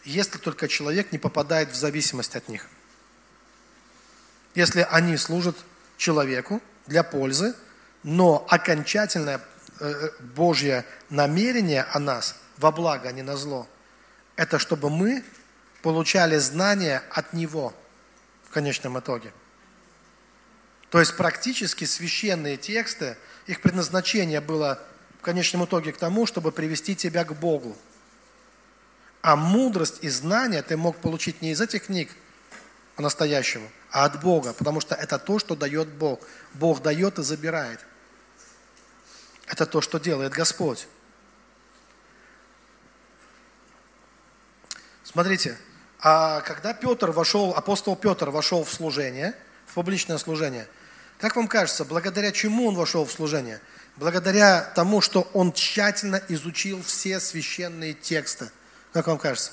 если 0.04 0.36
только 0.36 0.68
человек 0.68 1.12
не 1.12 1.18
попадает 1.18 1.70
в 1.70 1.76
зависимость 1.76 2.36
от 2.36 2.46
них. 2.50 2.66
Если 4.54 4.86
они 4.90 5.16
служат 5.16 5.56
человеку 5.96 6.60
для 6.86 7.04
пользы, 7.04 7.54
но 8.02 8.46
окончательное 8.50 9.38
э, 9.38 9.40
Божье 10.34 10.84
намерение 11.10 11.82
о 11.82 11.98
нас 11.98 12.36
во 12.56 12.72
благо, 12.72 13.08
а 13.08 13.12
не 13.12 13.22
на 13.22 13.36
зло, 13.36 13.66
это 14.36 14.58
чтобы 14.58 14.90
мы 14.90 15.24
получали 15.82 16.36
знания 16.36 17.02
от 17.10 17.32
Него 17.32 17.74
в 18.44 18.50
конечном 18.50 18.98
итоге. 18.98 19.32
То 20.90 21.00
есть 21.00 21.16
практически 21.16 21.84
священные 21.84 22.56
тексты, 22.56 23.16
их 23.46 23.60
предназначение 23.60 24.40
было 24.40 24.80
в 25.18 25.22
конечном 25.22 25.64
итоге 25.64 25.92
к 25.92 25.98
тому, 25.98 26.26
чтобы 26.26 26.52
привести 26.52 26.96
тебя 26.96 27.24
к 27.24 27.34
Богу– 27.34 27.76
а 29.22 29.36
мудрость 29.36 29.98
и 30.02 30.08
знания 30.08 30.62
ты 30.62 30.76
мог 30.76 30.96
получить 30.96 31.42
не 31.42 31.50
из 31.50 31.60
этих 31.60 31.86
книг 31.86 32.10
по-настоящему, 32.96 33.68
а 33.90 34.04
от 34.04 34.20
Бога, 34.22 34.52
потому 34.52 34.80
что 34.80 34.94
это 34.94 35.18
то, 35.18 35.38
что 35.38 35.56
дает 35.56 35.88
Бог. 35.88 36.20
Бог 36.54 36.82
дает 36.82 37.18
и 37.18 37.22
забирает. 37.22 37.80
Это 39.48 39.66
то, 39.66 39.80
что 39.80 39.98
делает 39.98 40.32
Господь. 40.32 40.86
Смотрите, 45.02 45.58
а 46.00 46.42
когда 46.42 46.74
Петр 46.74 47.10
вошел, 47.10 47.54
апостол 47.54 47.96
Петр 47.96 48.28
вошел 48.30 48.62
в 48.62 48.72
служение, 48.72 49.34
в 49.66 49.74
публичное 49.74 50.18
служение, 50.18 50.68
как 51.18 51.34
вам 51.34 51.48
кажется, 51.48 51.84
благодаря 51.84 52.30
чему 52.30 52.68
он 52.68 52.76
вошел 52.76 53.04
в 53.04 53.10
служение? 53.10 53.60
Благодаря 53.96 54.60
тому, 54.76 55.00
что 55.00 55.28
он 55.32 55.52
тщательно 55.52 56.22
изучил 56.28 56.82
все 56.82 57.18
священные 57.18 57.94
тексты. 57.94 58.50
Как 58.92 59.08
вам 59.08 59.18
кажется? 59.18 59.52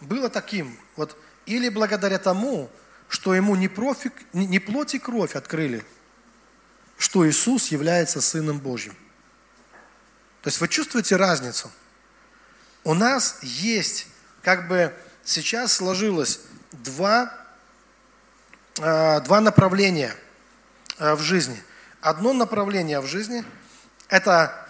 Было 0.00 0.28
таким, 0.28 0.78
вот, 0.96 1.16
или 1.46 1.70
благодаря 1.70 2.18
тому, 2.18 2.68
что 3.08 3.32
ему 3.32 3.54
не, 3.54 3.68
профи, 3.68 4.10
не 4.34 4.58
плоть 4.58 4.94
и 4.94 4.98
кровь 4.98 5.36
открыли, 5.36 5.84
что 6.98 7.26
Иисус 7.26 7.68
является 7.68 8.20
Сыном 8.20 8.58
Божьим. 8.58 8.94
То 10.46 10.48
есть 10.48 10.60
вы 10.60 10.68
чувствуете 10.68 11.16
разницу? 11.16 11.72
У 12.84 12.94
нас 12.94 13.38
есть, 13.42 14.06
как 14.42 14.68
бы 14.68 14.94
сейчас 15.24 15.72
сложилось 15.72 16.38
два, 16.70 17.34
э, 18.78 19.20
два 19.22 19.40
направления 19.40 20.14
э, 20.98 21.14
в 21.14 21.20
жизни. 21.20 21.60
Одно 22.00 22.32
направление 22.32 23.00
в 23.00 23.08
жизни– 23.08 23.44
это 24.08 24.68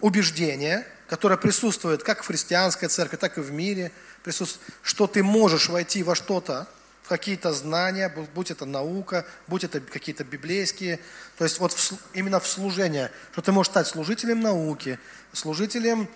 убеждение, 0.00 0.84
которое 1.08 1.36
присутствует 1.36 2.02
как 2.02 2.24
в 2.24 2.26
христианской 2.26 2.88
церкви, 2.88 3.16
так 3.16 3.38
и 3.38 3.40
в 3.40 3.52
мире, 3.52 3.92
присутствует, 4.24 4.74
что 4.82 5.06
ты 5.06 5.22
можешь 5.22 5.68
войти 5.68 6.02
во 6.02 6.16
что-то, 6.16 6.66
какие-то 7.08 7.52
знания, 7.52 8.08
будь 8.34 8.50
это 8.50 8.64
наука, 8.64 9.26
будь 9.46 9.64
это 9.64 9.80
какие-то 9.80 10.24
библейские, 10.24 10.98
то 11.36 11.44
есть 11.44 11.58
вот 11.60 11.72
в, 11.72 11.98
именно 12.14 12.40
в 12.40 12.46
служение, 12.46 13.10
что 13.32 13.42
ты 13.42 13.52
можешь 13.52 13.70
стать 13.70 13.86
служителем 13.86 14.40
науки, 14.40 14.98
служителем, 15.32 16.08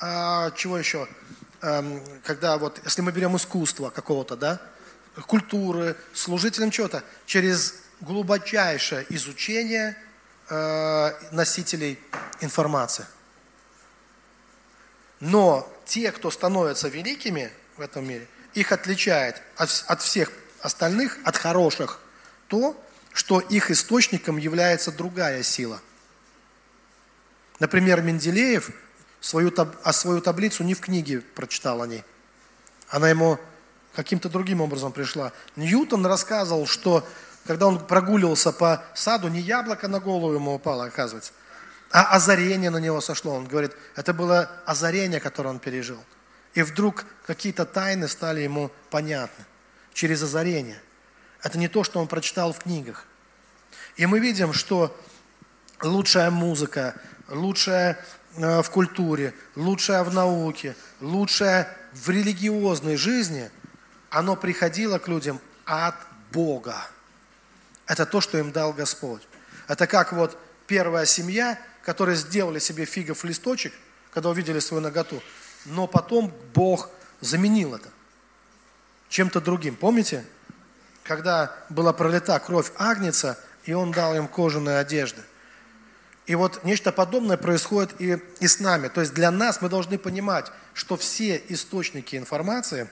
а, 0.00 0.50
чего 0.52 0.78
еще, 0.78 1.06
а, 1.60 1.84
когда 2.24 2.58
вот, 2.58 2.80
если 2.84 3.02
мы 3.02 3.12
берем 3.12 3.36
искусство 3.36 3.90
какого-то, 3.90 4.36
да, 4.36 4.60
культуры, 5.26 5.96
служителем 6.12 6.70
чего-то, 6.70 7.04
через 7.26 7.76
глубочайшее 8.00 9.06
изучение 9.10 9.96
а, 10.48 11.14
носителей 11.30 12.00
информации. 12.40 13.06
Но 15.20 15.72
те, 15.84 16.10
кто 16.10 16.32
становятся 16.32 16.88
великими 16.88 17.52
в 17.76 17.80
этом 17.80 18.08
мире– 18.08 18.26
их 18.54 18.72
отличает 18.72 19.42
от, 19.56 19.84
от 19.86 20.02
всех 20.02 20.30
остальных, 20.60 21.18
от 21.24 21.36
хороших, 21.36 21.98
то, 22.48 22.80
что 23.12 23.40
их 23.40 23.70
источником 23.70 24.36
является 24.36 24.92
другая 24.92 25.42
сила. 25.42 25.80
Например, 27.58 28.00
Менделеев 28.00 28.70
свою, 29.20 29.52
а 29.82 29.92
свою 29.92 30.20
таблицу 30.20 30.64
не 30.64 30.74
в 30.74 30.80
книге 30.80 31.20
прочитал 31.20 31.82
о 31.82 31.86
ней. 31.86 32.04
Она 32.88 33.08
ему 33.08 33.38
каким-то 33.94 34.28
другим 34.28 34.60
образом 34.60 34.92
пришла. 34.92 35.32
Ньютон 35.56 36.04
рассказывал, 36.06 36.66
что 36.66 37.06
когда 37.46 37.66
он 37.66 37.84
прогуливался 37.86 38.52
по 38.52 38.84
саду, 38.94 39.28
не 39.28 39.40
яблоко 39.40 39.88
на 39.88 40.00
голову 40.00 40.34
ему 40.34 40.54
упало, 40.54 40.84
оказывается, 40.84 41.32
а 41.90 42.14
озарение 42.14 42.70
на 42.70 42.78
него 42.78 43.00
сошло. 43.00 43.34
Он 43.34 43.46
говорит, 43.46 43.72
это 43.96 44.12
было 44.12 44.50
озарение, 44.64 45.20
которое 45.20 45.50
он 45.50 45.58
пережил. 45.58 46.02
И 46.54 46.62
вдруг 46.62 47.06
какие-то 47.26 47.64
тайны 47.64 48.08
стали 48.08 48.40
ему 48.40 48.70
понятны 48.90 49.44
через 49.94 50.22
озарение. 50.22 50.80
Это 51.42 51.58
не 51.58 51.68
то, 51.68 51.84
что 51.84 52.00
он 52.00 52.08
прочитал 52.08 52.52
в 52.52 52.60
книгах. 52.60 53.06
И 53.96 54.06
мы 54.06 54.20
видим, 54.20 54.52
что 54.52 54.96
лучшая 55.82 56.30
музыка, 56.30 56.94
лучшая 57.28 57.98
э, 58.36 58.62
в 58.62 58.70
культуре, 58.70 59.34
лучшая 59.56 60.04
в 60.04 60.12
науке, 60.12 60.76
лучшая 61.00 61.74
в 61.92 62.08
религиозной 62.08 62.96
жизни, 62.96 63.50
оно 64.10 64.36
приходило 64.36 64.98
к 64.98 65.08
людям 65.08 65.40
от 65.64 65.94
Бога. 66.32 66.76
Это 67.86 68.06
то, 68.06 68.20
что 68.20 68.38
им 68.38 68.52
дал 68.52 68.72
Господь. 68.72 69.22
Это 69.68 69.86
как 69.86 70.12
вот 70.12 70.38
первая 70.66 71.06
семья, 71.06 71.58
которые 71.82 72.16
сделали 72.16 72.58
себе 72.58 72.84
фигов 72.84 73.24
листочек, 73.24 73.72
когда 74.12 74.30
увидели 74.30 74.60
свою 74.60 74.82
ноготу, 74.82 75.22
но 75.64 75.86
потом 75.86 76.32
Бог 76.54 76.90
заменил 77.20 77.74
это 77.74 77.88
чем-то 79.08 79.40
другим. 79.40 79.76
Помните, 79.76 80.24
когда 81.02 81.54
была 81.68 81.92
пролита 81.92 82.38
кровь 82.40 82.72
Агнца, 82.76 83.38
и 83.64 83.72
он 83.72 83.92
дал 83.92 84.16
им 84.16 84.26
кожаные 84.26 84.78
одежды. 84.78 85.22
И 86.26 86.34
вот 86.34 86.64
нечто 86.64 86.92
подобное 86.92 87.36
происходит 87.36 88.00
и, 88.00 88.18
и 88.40 88.46
с 88.46 88.60
нами. 88.60 88.88
То 88.88 89.00
есть 89.00 89.12
для 89.12 89.30
нас 89.30 89.60
мы 89.60 89.68
должны 89.68 89.98
понимать, 89.98 90.50
что 90.72 90.96
все 90.96 91.42
источники 91.48 92.16
информации, 92.16 92.88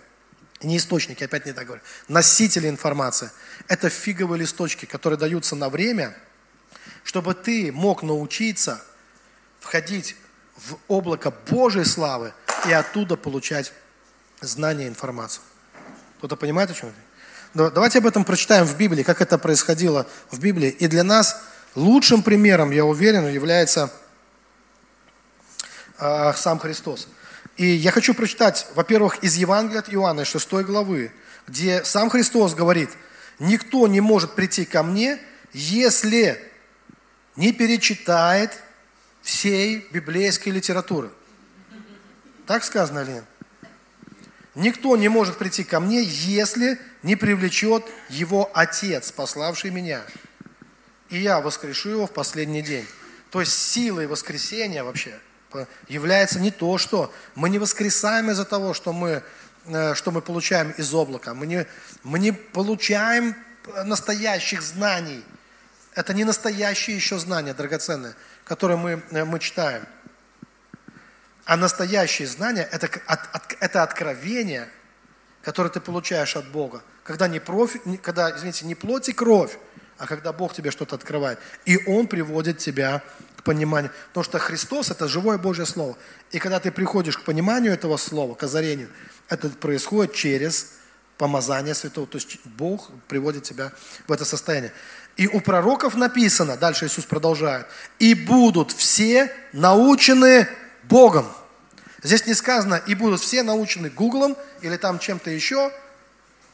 не 0.62 0.76
источники, 0.76 1.24
опять 1.24 1.46
не 1.46 1.52
так 1.52 1.66
говорю, 1.66 1.82
носители 2.08 2.68
информации, 2.68 3.30
это 3.68 3.88
фиговые 3.88 4.40
листочки, 4.40 4.84
которые 4.84 5.18
даются 5.18 5.56
на 5.56 5.70
время, 5.70 6.14
чтобы 7.04 7.34
ты 7.34 7.72
мог 7.72 8.02
научиться 8.02 8.84
входить 9.60 10.16
в 10.56 10.76
облако 10.88 11.30
Божьей 11.30 11.84
славы 11.84 12.34
и 12.66 12.72
оттуда 12.72 13.16
получать 13.16 13.72
знания, 14.40 14.88
информацию. 14.88 15.42
Кто-то 16.18 16.36
понимает, 16.36 16.70
о 16.70 16.74
чем 16.74 16.88
я? 16.88 17.70
Давайте 17.70 17.98
об 17.98 18.06
этом 18.06 18.24
прочитаем 18.24 18.64
в 18.64 18.76
Библии, 18.76 19.02
как 19.02 19.20
это 19.20 19.38
происходило 19.38 20.06
в 20.30 20.38
Библии. 20.38 20.68
И 20.70 20.86
для 20.86 21.02
нас 21.02 21.42
лучшим 21.74 22.22
примером, 22.22 22.70
я 22.70 22.84
уверен, 22.84 23.26
является 23.28 23.92
э, 25.98 26.32
сам 26.36 26.58
Христос. 26.58 27.08
И 27.56 27.66
я 27.66 27.90
хочу 27.90 28.14
прочитать, 28.14 28.66
во-первых, 28.74 29.24
из 29.24 29.34
Евангелия 29.34 29.80
от 29.80 29.92
Иоанна, 29.92 30.24
6 30.24 30.52
главы, 30.64 31.12
где 31.48 31.84
сам 31.84 32.08
Христос 32.08 32.54
говорит, 32.54 32.90
никто 33.38 33.88
не 33.88 34.00
может 34.00 34.34
прийти 34.34 34.64
ко 34.64 34.82
мне, 34.82 35.18
если 35.52 36.40
не 37.36 37.52
перечитает 37.52 38.52
всей 39.22 39.88
библейской 39.90 40.50
литературы. 40.50 41.10
Так 42.50 42.64
сказано 42.64 43.04
нет? 43.04 43.22
Никто 44.56 44.96
не 44.96 45.08
может 45.08 45.38
прийти 45.38 45.62
ко 45.62 45.78
мне, 45.78 46.02
если 46.02 46.80
не 47.04 47.14
привлечет 47.14 47.84
его 48.08 48.50
Отец, 48.52 49.12
пославший 49.12 49.70
меня. 49.70 50.02
И 51.10 51.18
я 51.18 51.40
воскрешу 51.40 51.90
его 51.90 52.08
в 52.08 52.12
последний 52.12 52.60
день. 52.60 52.84
То 53.30 53.38
есть 53.38 53.52
силой 53.52 54.08
воскресения 54.08 54.82
вообще 54.82 55.16
является 55.86 56.40
не 56.40 56.50
то, 56.50 56.76
что 56.76 57.14
мы 57.36 57.50
не 57.50 57.60
воскресаем 57.60 58.32
из-за 58.32 58.44
того, 58.44 58.74
что 58.74 58.92
мы, 58.92 59.22
э, 59.66 59.94
что 59.94 60.10
мы 60.10 60.20
получаем 60.20 60.72
из 60.72 60.92
облака. 60.92 61.34
Мы 61.34 61.46
не, 61.46 61.68
мы 62.02 62.18
не 62.18 62.32
получаем 62.32 63.36
настоящих 63.84 64.62
знаний. 64.62 65.22
Это 65.94 66.14
не 66.14 66.24
настоящие 66.24 66.96
еще 66.96 67.16
знания 67.20 67.54
драгоценные, 67.54 68.16
которые 68.42 68.76
мы, 68.76 69.02
э, 69.12 69.24
мы 69.24 69.38
читаем. 69.38 69.86
А 71.50 71.56
настоящее 71.56 72.28
знание 72.28 72.68
это,– 72.70 72.88
это 73.60 73.82
откровение, 73.82 74.68
которое 75.42 75.68
ты 75.68 75.80
получаешь 75.80 76.36
от 76.36 76.46
Бога. 76.46 76.80
Когда, 77.02 77.26
не 77.26 77.40
профи, 77.40 77.80
когда, 77.96 78.30
извините, 78.36 78.66
не 78.66 78.76
плоть 78.76 79.08
и 79.08 79.12
кровь, 79.12 79.58
а 79.98 80.06
когда 80.06 80.32
Бог 80.32 80.54
тебе 80.54 80.70
что-то 80.70 80.94
открывает. 80.94 81.40
И 81.64 81.76
Он 81.88 82.06
приводит 82.06 82.58
тебя 82.58 83.02
к 83.36 83.42
пониманию. 83.42 83.90
Потому 84.10 84.22
что 84.22 84.38
Христос– 84.38 84.90
это 84.92 85.08
живое 85.08 85.38
Божье 85.38 85.66
Слово. 85.66 85.98
И 86.30 86.38
когда 86.38 86.60
ты 86.60 86.70
приходишь 86.70 87.18
к 87.18 87.24
пониманию 87.24 87.72
этого 87.72 87.96
Слова, 87.96 88.36
к 88.36 88.44
озарению, 88.44 88.88
это 89.28 89.48
происходит 89.48 90.14
через 90.14 90.74
помазание 91.18 91.74
святого. 91.74 92.06
То 92.06 92.18
есть 92.18 92.38
Бог 92.44 92.92
приводит 93.08 93.42
тебя 93.42 93.72
в 94.06 94.12
это 94.12 94.24
состояние. 94.24 94.72
И 95.16 95.26
у 95.26 95.40
пророков 95.40 95.96
написано, 95.96 96.56
дальше 96.56 96.86
Иисус 96.86 97.06
продолжает, 97.06 97.66
«И 97.98 98.14
будут 98.14 98.70
все 98.70 99.32
научены 99.52 100.46
Богом». 100.84 101.26
Здесь 102.02 102.26
не 102.26 102.34
сказано, 102.34 102.76
и 102.86 102.94
будут 102.94 103.20
все 103.20 103.42
научены 103.42 103.90
Гуглом 103.90 104.36
или 104.62 104.76
там 104.76 104.98
чем-то 104.98 105.30
еще. 105.30 105.72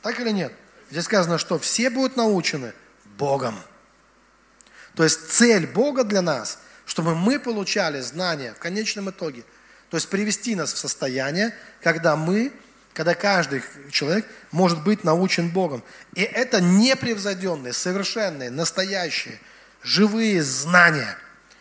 Так 0.03 0.19
или 0.21 0.31
нет? 0.31 0.53
Здесь 0.91 1.05
сказано, 1.05 1.39
что 1.39 1.59
все 1.59 1.91
будут 1.91 2.17
научены 2.17 2.73
Богом. 3.17 3.59
То 4.95 5.05
есть 5.05 5.31
цель 5.31 5.67
Бога 5.67 6.05
для 6.05 6.23
нас, 6.23 6.59
чтобы 6.85 7.15
мы 7.15 7.39
получали 7.39 8.01
знания 8.01 8.55
в 8.55 8.59
конечном 8.59 9.11
итоге. 9.11 9.45
То 9.91 9.97
есть 9.97 10.09
привести 10.09 10.55
нас 10.55 10.73
в 10.73 10.79
состояние, 10.79 11.55
когда 11.83 12.17
мы, 12.17 12.53
когда 12.93 13.15
каждый 13.15 13.63
человек 13.91 14.27
может 14.51 14.83
быть 14.83 15.05
научен 15.05 15.51
Богом. 15.51 15.83
И 16.15 16.23
это 16.23 16.61
непревзойденные, 16.61 17.73
совершенные, 17.73 18.51
настоящие, 18.51 19.39
живые 19.83 20.43
знания, 20.43 21.17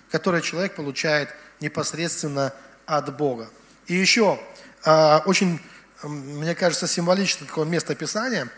которые 0.09 0.41
человек 0.41 0.75
получает 0.75 1.29
непосредственно 1.59 2.53
от 2.86 3.15
Бога. 3.15 3.49
И 3.88 3.93
еще 3.93 4.39
а, 4.83 5.21
очень, 5.25 5.59
мне 6.03 6.55
кажется, 6.55 6.88
символично 6.88 7.45
такое 7.45 7.65
место 7.65 7.95
Писания. 7.95 8.49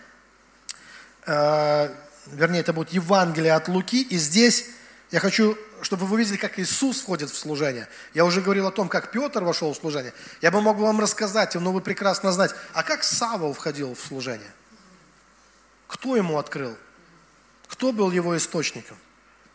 А, 1.25 1.93
вернее, 2.27 2.59
это 2.59 2.73
будет 2.73 2.89
Евангелие 2.89 3.53
от 3.53 3.67
Луки, 3.67 4.01
и 4.01 4.17
здесь 4.17 4.65
я 5.11 5.19
хочу, 5.19 5.57
чтобы 5.81 6.05
вы 6.05 6.15
увидели, 6.15 6.37
как 6.37 6.59
Иисус 6.59 7.01
входит 7.01 7.29
в 7.29 7.37
служение. 7.37 7.87
Я 8.13 8.25
уже 8.25 8.41
говорил 8.41 8.67
о 8.67 8.71
том, 8.71 8.89
как 8.89 9.11
Петр 9.11 9.43
вошел 9.43 9.73
в 9.73 9.77
служение. 9.77 10.13
Я 10.41 10.51
бы 10.51 10.61
мог 10.61 10.77
вам 10.77 10.99
рассказать, 10.99 11.55
но 11.55 11.71
вы 11.71 11.81
прекрасно 11.81 12.31
знаете, 12.31 12.55
а 12.73 12.83
как 12.83 13.03
Савол 13.03 13.53
входил 13.53 13.95
в 13.95 13.99
служение? 13.99 14.51
Кто 15.87 16.15
ему 16.17 16.37
открыл? 16.37 16.75
Кто 17.69 17.91
был 17.91 18.11
его 18.11 18.35
источником? 18.35 18.97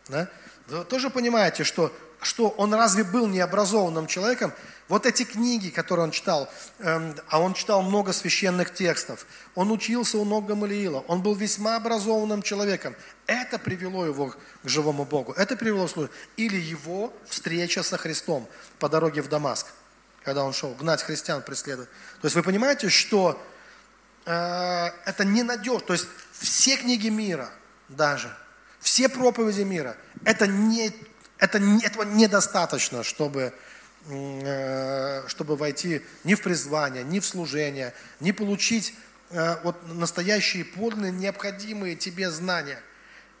Да? 0.07 0.27
Вы 0.67 0.85
тоже 0.85 1.09
понимаете, 1.09 1.63
что, 1.63 1.95
что 2.25 2.49
он 2.49 2.73
разве 2.73 3.03
был 3.03 3.27
необразованным 3.27 4.07
человеком? 4.07 4.53
Вот 4.89 5.05
эти 5.05 5.23
книги, 5.23 5.69
которые 5.69 6.03
он 6.05 6.11
читал, 6.11 6.49
эм, 6.79 7.15
а 7.29 7.39
он 7.39 7.53
читал 7.53 7.81
много 7.81 8.11
священных 8.11 8.73
текстов, 8.73 9.25
он 9.55 9.71
учился 9.71 10.17
у 10.17 10.25
ног 10.25 10.45
Гамалиила, 10.45 11.05
он 11.07 11.21
был 11.21 11.35
весьма 11.35 11.77
образованным 11.77 12.41
человеком. 12.41 12.95
Это 13.25 13.57
привело 13.57 14.05
его 14.05 14.27
к 14.27 14.37
живому 14.63 15.05
Богу, 15.05 15.31
это 15.33 15.55
привело 15.55 15.87
в 15.87 16.09
Или 16.35 16.57
его 16.57 17.13
встреча 17.27 17.81
со 17.81 17.97
Христом 17.97 18.47
по 18.79 18.89
дороге 18.89 19.21
в 19.21 19.29
Дамаск, 19.29 19.67
когда 20.23 20.43
он 20.43 20.53
шел 20.53 20.73
гнать 20.73 21.01
христиан, 21.01 21.41
преследовать. 21.41 21.89
То 22.21 22.25
есть 22.25 22.35
вы 22.35 22.43
понимаете, 22.43 22.89
что 22.89 23.41
э, 24.25 24.89
это 25.05 25.23
ненадежно. 25.23 25.79
То 25.79 25.93
есть 25.93 26.07
все 26.31 26.75
книги 26.75 27.07
мира 27.07 27.49
даже, 27.87 28.35
все 28.79 29.07
проповеди 29.07 29.61
мира, 29.61 29.95
это 30.25 30.45
не, 30.45 30.91
это, 31.37 31.57
этого 31.57 32.03
недостаточно, 32.03 33.03
чтобы 33.03 33.53
Э, 34.05 35.25
чтобы 35.29 35.55
войти 35.55 36.01
ни 36.25 36.35
в 36.35 36.41
призвание, 36.41 37.05
ни 37.05 37.21
в 37.21 37.25
служение, 37.25 37.93
не 38.19 38.33
получить 38.33 38.93
э, 39.29 39.55
вот 39.63 39.77
настоящие, 39.87 40.65
подлинные, 40.65 41.13
необходимые 41.13 41.95
тебе 41.95 42.29
знания. 42.29 42.79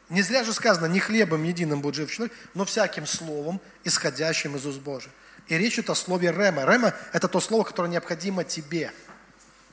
Не 0.07 0.21
зря 0.21 0.45
же 0.45 0.53
сказано, 0.53 0.85
не 0.85 1.01
хлебом 1.01 1.43
единым 1.43 1.81
будет 1.81 1.95
жив 1.95 2.11
человек, 2.11 2.33
но 2.53 2.63
всяким 2.63 3.05
словом, 3.05 3.59
исходящим 3.83 4.55
из 4.55 4.65
уст 4.65 4.79
Божьих. 4.79 5.11
И 5.47 5.57
речь 5.57 5.73
идет 5.73 5.89
о 5.89 5.95
слове 5.95 6.31
рема. 6.31 6.63
Рема– 6.63 6.93
это 7.11 7.27
то 7.27 7.41
слово, 7.41 7.65
которое 7.65 7.89
необходимо 7.89 8.45
тебе 8.45 8.93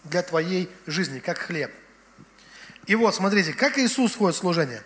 для 0.02 0.22
твоей 0.22 0.68
жизни, 0.88 1.20
как 1.20 1.38
хлеб. 1.38 1.70
И 2.86 2.96
вот, 2.96 3.14
смотрите, 3.14 3.52
как 3.52 3.78
Иисус 3.78 4.14
входит 4.14 4.34
в 4.34 4.40
служение. 4.40 4.82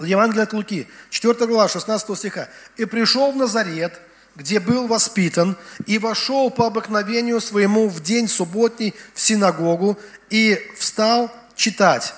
Евангелие 0.00 0.44
от 0.44 0.52
Луки, 0.52 0.88
4 1.10 1.46
глава, 1.46 1.68
16 1.68 2.16
стиха. 2.16 2.48
«И 2.76 2.84
пришел 2.84 3.32
в 3.32 3.36
Назарет, 3.36 4.00
где 4.36 4.60
был 4.60 4.86
воспитан, 4.86 5.56
и 5.86 5.98
вошел 5.98 6.50
по 6.50 6.66
обыкновению 6.66 7.40
своему 7.40 7.88
в 7.88 8.00
день 8.00 8.28
субботний 8.28 8.94
в 9.14 9.20
синагогу 9.20 9.98
и 10.30 10.60
встал 10.78 11.30
читать. 11.56 12.14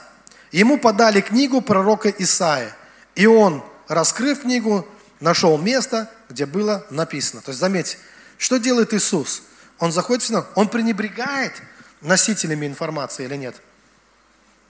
Ему 0.52 0.78
подали 0.78 1.22
книгу 1.22 1.62
пророка 1.62 2.10
Исаия, 2.10 2.76
и 3.14 3.26
он, 3.26 3.64
раскрыв 3.88 4.42
книгу, 4.42 4.86
нашел 5.20 5.56
место, 5.56 6.10
где 6.28 6.44
было 6.44 6.84
написано. 6.90 7.40
То 7.40 7.52
есть, 7.52 7.60
заметьте, 7.60 7.96
что 8.36 8.58
делает 8.58 8.92
Иисус? 8.92 9.42
Он 9.78 9.90
заходит 9.90 10.22
в 10.22 10.26
синагогу, 10.26 10.52
он 10.56 10.68
пренебрегает 10.68 11.54
носителями 12.02 12.66
информации 12.66 13.24
или 13.24 13.36
нет? 13.36 13.56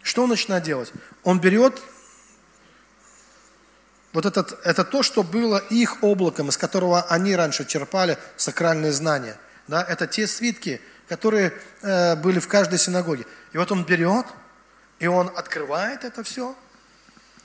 Что 0.03 0.23
он 0.23 0.31
начинает 0.31 0.63
делать? 0.63 0.93
Он 1.25 1.41
берет 1.41 1.81
вот 4.13 4.27
этот, 4.27 4.59
это 4.65 4.85
то, 4.85 5.03
что 5.03 5.23
было 5.23 5.59
их 5.59 6.03
облаком, 6.03 6.49
из 6.49 6.57
которого 6.57 7.03
они 7.03 7.37
раньше 7.37 7.65
черпали 7.65 8.19
сакральные 8.37 8.93
знания. 8.93 9.37
Да? 9.69 9.83
Это 9.83 10.07
те 10.07 10.27
свитки, 10.27 10.81
которые 11.09 11.53
э, 11.83 12.17
были 12.17 12.41
в 12.41 12.49
каждой 12.49 12.79
синагоге. 12.79 13.25
И 13.53 13.59
вот 13.59 13.71
он 13.71 13.85
берет, 13.85 14.27
и 14.99 15.07
он 15.07 15.31
открывает 15.37 16.05
это 16.05 16.23
все, 16.23 16.57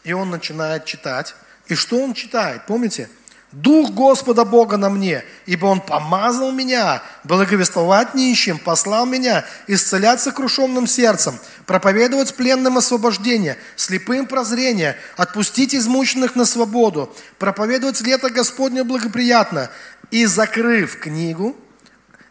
и 0.04 0.14
он 0.14 0.30
начинает 0.30 0.86
читать. 0.86 1.36
И 1.68 1.76
что 1.76 2.00
он 2.02 2.14
читает? 2.14 2.66
Помните? 2.68 3.10
Дух 3.52 3.92
Господа 3.92 4.44
Бога 4.44 4.76
на 4.76 4.90
мне, 4.90 5.24
ибо 5.46 5.68
Он 5.68 5.80
помазал 5.80 6.52
меня, 6.52 7.02
благовествовать 7.24 8.14
нищим, 8.14 8.58
послал 8.58 9.06
меня, 9.06 9.46
исцелять 9.68 10.20
сокрушенным 10.20 10.88
сердцем, 10.88 11.40
проповедовать 11.66 12.36
пленным 12.36 12.78
освобождение, 12.78 13.58
слепым 13.78 14.28
прозрение, 14.28 14.98
отпустить 15.16 15.74
измученных 15.74 16.36
на 16.36 16.46
свободу, 16.46 17.16
проповедовать 17.40 18.02
лето 18.02 18.30
Господне 18.30 18.84
благоприятно. 18.84 19.70
И, 20.12 20.26
закрыв 20.26 21.00
книгу, 21.00 21.56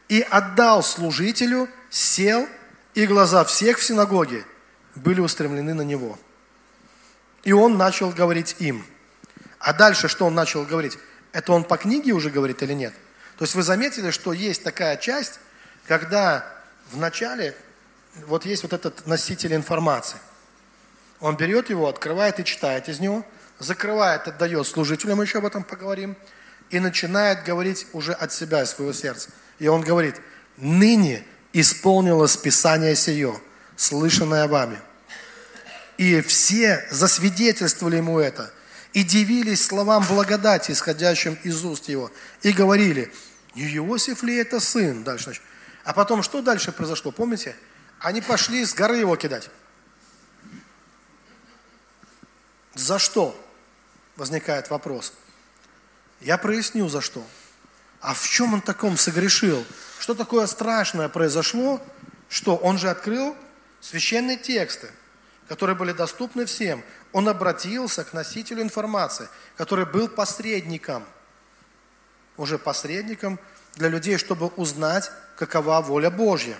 и 0.08 0.20
отдал 0.20 0.82
служителю, 0.82 1.68
сел, 1.90 2.46
и 2.94 3.06
глаза 3.06 3.44
всех 3.44 3.78
в 3.78 3.84
синагоге 3.84 4.44
были 4.94 5.20
устремлены 5.20 5.74
на 5.74 5.82
него. 5.82 6.18
И 7.42 7.52
он 7.52 7.76
начал 7.76 8.10
говорить 8.10 8.56
им. 8.58 8.84
А 9.64 9.72
дальше 9.72 10.08
что 10.08 10.26
он 10.26 10.34
начал 10.34 10.62
говорить? 10.66 10.98
Это 11.32 11.54
он 11.54 11.64
по 11.64 11.78
книге 11.78 12.12
уже 12.12 12.28
говорит 12.28 12.62
или 12.62 12.74
нет? 12.74 12.92
То 13.38 13.44
есть 13.44 13.54
вы 13.54 13.62
заметили, 13.62 14.10
что 14.10 14.34
есть 14.34 14.62
такая 14.62 14.98
часть, 14.98 15.40
когда 15.88 16.44
в 16.90 16.98
начале 16.98 17.56
вот 18.26 18.44
есть 18.44 18.62
вот 18.62 18.74
этот 18.74 19.06
носитель 19.06 19.54
информации. 19.54 20.18
Он 21.18 21.38
берет 21.38 21.70
его, 21.70 21.88
открывает 21.88 22.38
и 22.40 22.44
читает 22.44 22.90
из 22.90 23.00
него, 23.00 23.24
закрывает, 23.58 24.28
отдает 24.28 24.66
служителям, 24.66 25.16
мы 25.16 25.24
еще 25.24 25.38
об 25.38 25.46
этом 25.46 25.64
поговорим, 25.64 26.14
и 26.68 26.78
начинает 26.78 27.42
говорить 27.44 27.86
уже 27.94 28.12
от 28.12 28.34
себя, 28.34 28.64
из 28.64 28.70
своего 28.70 28.92
сердца. 28.92 29.30
И 29.58 29.66
он 29.66 29.80
говорит, 29.80 30.20
ныне 30.58 31.24
исполнилось 31.54 32.36
Писание 32.36 32.94
сие, 32.94 33.40
слышанное 33.76 34.46
вами. 34.46 34.78
И 35.96 36.20
все 36.20 36.86
засвидетельствовали 36.90 37.96
ему 37.96 38.18
это– 38.18 38.52
и 38.94 39.02
дивились 39.02 39.66
словам 39.66 40.06
благодати, 40.06 40.70
исходящим 40.70 41.36
из 41.42 41.64
уст 41.64 41.88
его, 41.88 42.10
и 42.42 42.52
говорили, 42.52 43.12
не 43.54 43.76
Иосиф 43.76 44.22
ли 44.22 44.36
это 44.36 44.60
сын? 44.60 45.02
Дальше, 45.02 45.24
значит. 45.24 45.42
А 45.84 45.92
потом 45.92 46.22
что 46.22 46.40
дальше 46.40 46.72
произошло, 46.72 47.10
помните? 47.10 47.56
Они 47.98 48.20
пошли 48.20 48.64
с 48.64 48.72
горы 48.72 48.96
его 48.96 49.16
кидать. 49.16 49.50
За 52.74 52.98
что? 52.98 53.38
Возникает 54.16 54.70
вопрос. 54.70 55.12
Я 56.20 56.38
проясню, 56.38 56.88
за 56.88 57.00
что. 57.00 57.24
А 58.00 58.14
в 58.14 58.28
чем 58.28 58.54
он 58.54 58.60
таком 58.60 58.96
согрешил? 58.96 59.64
Что 59.98 60.14
такое 60.14 60.46
страшное 60.46 61.08
произошло, 61.08 61.82
что 62.28 62.56
он 62.56 62.78
же 62.78 62.90
открыл 62.90 63.36
священные 63.80 64.36
тексты, 64.36 64.90
которые 65.48 65.76
были 65.76 65.92
доступны 65.92 66.46
всем 66.46 66.82
он 67.14 67.28
обратился 67.28 68.02
к 68.02 68.12
носителю 68.12 68.62
информации, 68.62 69.28
который 69.56 69.86
был 69.86 70.08
посредником, 70.08 71.04
уже 72.36 72.58
посредником 72.58 73.38
для 73.74 73.88
людей, 73.88 74.18
чтобы 74.18 74.48
узнать, 74.48 75.10
какова 75.36 75.80
воля 75.80 76.10
Божья. 76.10 76.56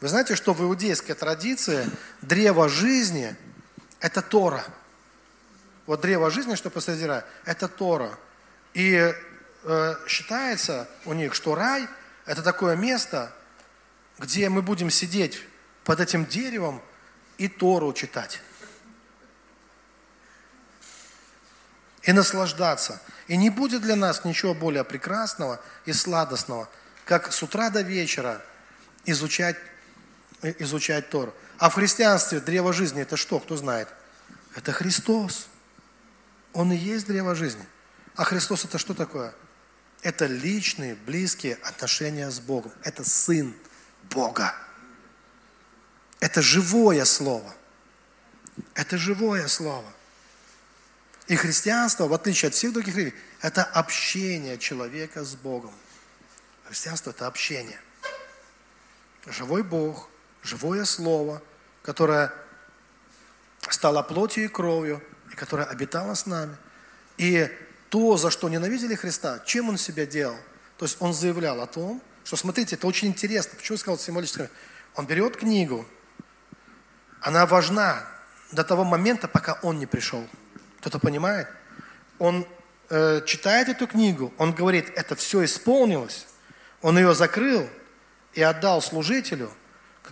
Вы 0.00 0.08
знаете, 0.08 0.36
что 0.36 0.54
в 0.54 0.62
иудейской 0.62 1.14
традиции 1.16 1.84
древо 2.22 2.68
жизни– 2.68 3.34
это 4.00 4.22
Тора. 4.22 4.64
Вот 5.86 6.00
древо 6.00 6.30
жизни, 6.30 6.54
что 6.54 6.70
посреди 6.70 7.04
рая, 7.04 7.24
это 7.44 7.66
Тора. 7.66 8.16
И 8.74 9.12
э, 9.64 9.94
считается 10.06 10.88
у 11.04 11.14
них, 11.14 11.34
что 11.34 11.56
рай– 11.56 11.88
это 12.26 12.42
такое 12.42 12.76
место, 12.76 13.32
где 14.18 14.48
мы 14.48 14.62
будем 14.62 14.90
сидеть 14.90 15.42
под 15.82 15.98
этим 15.98 16.26
деревом 16.26 16.80
и 17.38 17.48
Тору 17.48 17.92
читать. 17.92 18.40
и 22.04 22.12
наслаждаться. 22.12 23.00
И 23.28 23.36
не 23.36 23.50
будет 23.50 23.82
для 23.82 23.96
нас 23.96 24.24
ничего 24.24 24.54
более 24.54 24.84
прекрасного 24.84 25.60
и 25.86 25.92
сладостного, 25.92 26.68
как 27.04 27.32
с 27.32 27.42
утра 27.42 27.70
до 27.70 27.80
вечера 27.80 28.42
изучать, 29.06 29.56
изучать 30.42 31.08
Тор. 31.10 31.34
А 31.58 31.70
в 31.70 31.74
христианстве 31.74 32.40
древо 32.40 32.72
жизни 32.72 33.02
это 33.02 33.16
что, 33.16 33.40
кто 33.40 33.56
знает? 33.56 33.88
Это 34.54 34.72
Христос. 34.72 35.46
Он 36.52 36.72
и 36.72 36.76
есть 36.76 37.06
древо 37.06 37.34
жизни. 37.34 37.64
А 38.16 38.24
Христос 38.24 38.64
это 38.64 38.78
что 38.78 38.94
такое? 38.94 39.34
Это 40.02 40.26
личные, 40.26 40.94
близкие 40.94 41.54
отношения 41.62 42.30
с 42.30 42.38
Богом. 42.38 42.72
Это 42.82 43.02
Сын 43.02 43.54
Бога. 44.10 44.54
Это 46.20 46.42
живое 46.42 47.04
Слово. 47.04 47.54
Это 48.74 48.96
живое 48.98 49.46
Слово. 49.48 49.92
И 51.26 51.36
христианство, 51.36 52.06
в 52.06 52.12
отличие 52.12 52.48
от 52.48 52.54
всех 52.54 52.72
других 52.72 52.96
религий, 52.96 53.16
это 53.40 53.64
общение 53.64 54.58
человека 54.58 55.24
с 55.24 55.34
Богом. 55.34 55.72
Христианство– 56.64 57.10
это 57.10 57.26
общение. 57.26 57.80
Живой 59.26 59.62
Бог, 59.62 60.08
живое 60.42 60.84
Слово, 60.84 61.42
которое 61.82 62.32
стало 63.70 64.02
плотью 64.02 64.44
и 64.44 64.48
кровью, 64.48 65.02
и 65.32 65.34
которое 65.34 65.64
обитало 65.64 66.14
с 66.14 66.26
нами. 66.26 66.56
И 67.16 67.48
то, 67.88 68.16
за 68.16 68.30
что 68.30 68.48
ненавидели 68.48 68.94
Христа, 68.94 69.40
чем 69.46 69.70
Он 69.70 69.78
себя 69.78 70.04
делал? 70.04 70.36
То 70.78 70.84
есть 70.84 70.96
Он 71.00 71.14
заявлял 71.14 71.60
о 71.60 71.66
том, 71.66 72.02
что, 72.24 72.36
смотрите, 72.36 72.76
это 72.76 72.86
очень 72.86 73.08
интересно. 73.08 73.52
Почему 73.56 73.74
я 73.76 73.80
сказал 73.80 73.98
символически? 73.98 74.50
Он 74.94 75.06
берет 75.06 75.36
книгу, 75.36 75.86
она 77.24 77.46
важна 77.46 78.06
до 78.52 78.64
того 78.64 78.84
момента, 78.84 79.28
пока 79.28 79.58
он 79.62 79.78
не 79.78 79.86
пришел. 79.86 80.28
Кто-то 80.80 80.98
понимает? 80.98 81.48
Он 82.18 82.46
э, 82.90 83.22
читает 83.24 83.70
эту 83.70 83.86
книгу, 83.86 84.32
он 84.36 84.52
говорит, 84.52 84.92
это 84.94 85.16
все 85.16 85.42
исполнилось, 85.42 86.26
он 86.82 86.98
ее 86.98 87.14
закрыл 87.14 87.66
и 88.34 88.42
отдал 88.42 88.82
служителю. 88.82 89.50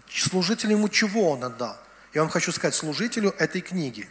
Служителю 0.08 0.72
ему 0.72 0.88
чего 0.88 1.32
он 1.32 1.44
отдал? 1.44 1.76
Я 2.14 2.22
вам 2.22 2.30
хочу 2.30 2.50
сказать, 2.50 2.74
служителю 2.74 3.34
этой 3.38 3.60
книги. 3.60 4.08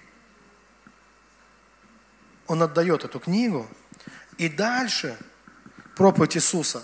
Он 2.45 2.61
отдает 2.61 3.03
эту 3.03 3.19
книгу, 3.19 3.67
и 4.37 4.47
дальше 4.47 5.17
проповедь 5.95 6.37
Иисуса, 6.37 6.83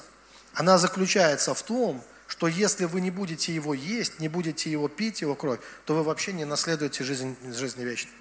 она 0.56 0.80
заключается 0.80 1.54
в 1.54 1.62
том, 1.62 2.04
что 2.38 2.48
если 2.48 2.86
вы 2.86 3.02
не 3.02 3.10
будете 3.10 3.52
его 3.52 3.74
есть, 3.74 4.20
не 4.20 4.28
будете 4.28 4.70
его 4.70 4.88
пить, 4.88 5.22
его 5.22 5.34
кровь, 5.34 5.60
то 5.86 5.96
вы 5.96 6.04
вообще 6.04 6.34
не 6.34 6.46
наследуете 6.46 7.04
жизнь, 7.04 7.36
жизнь 7.52 7.82
вечную. 7.84 8.16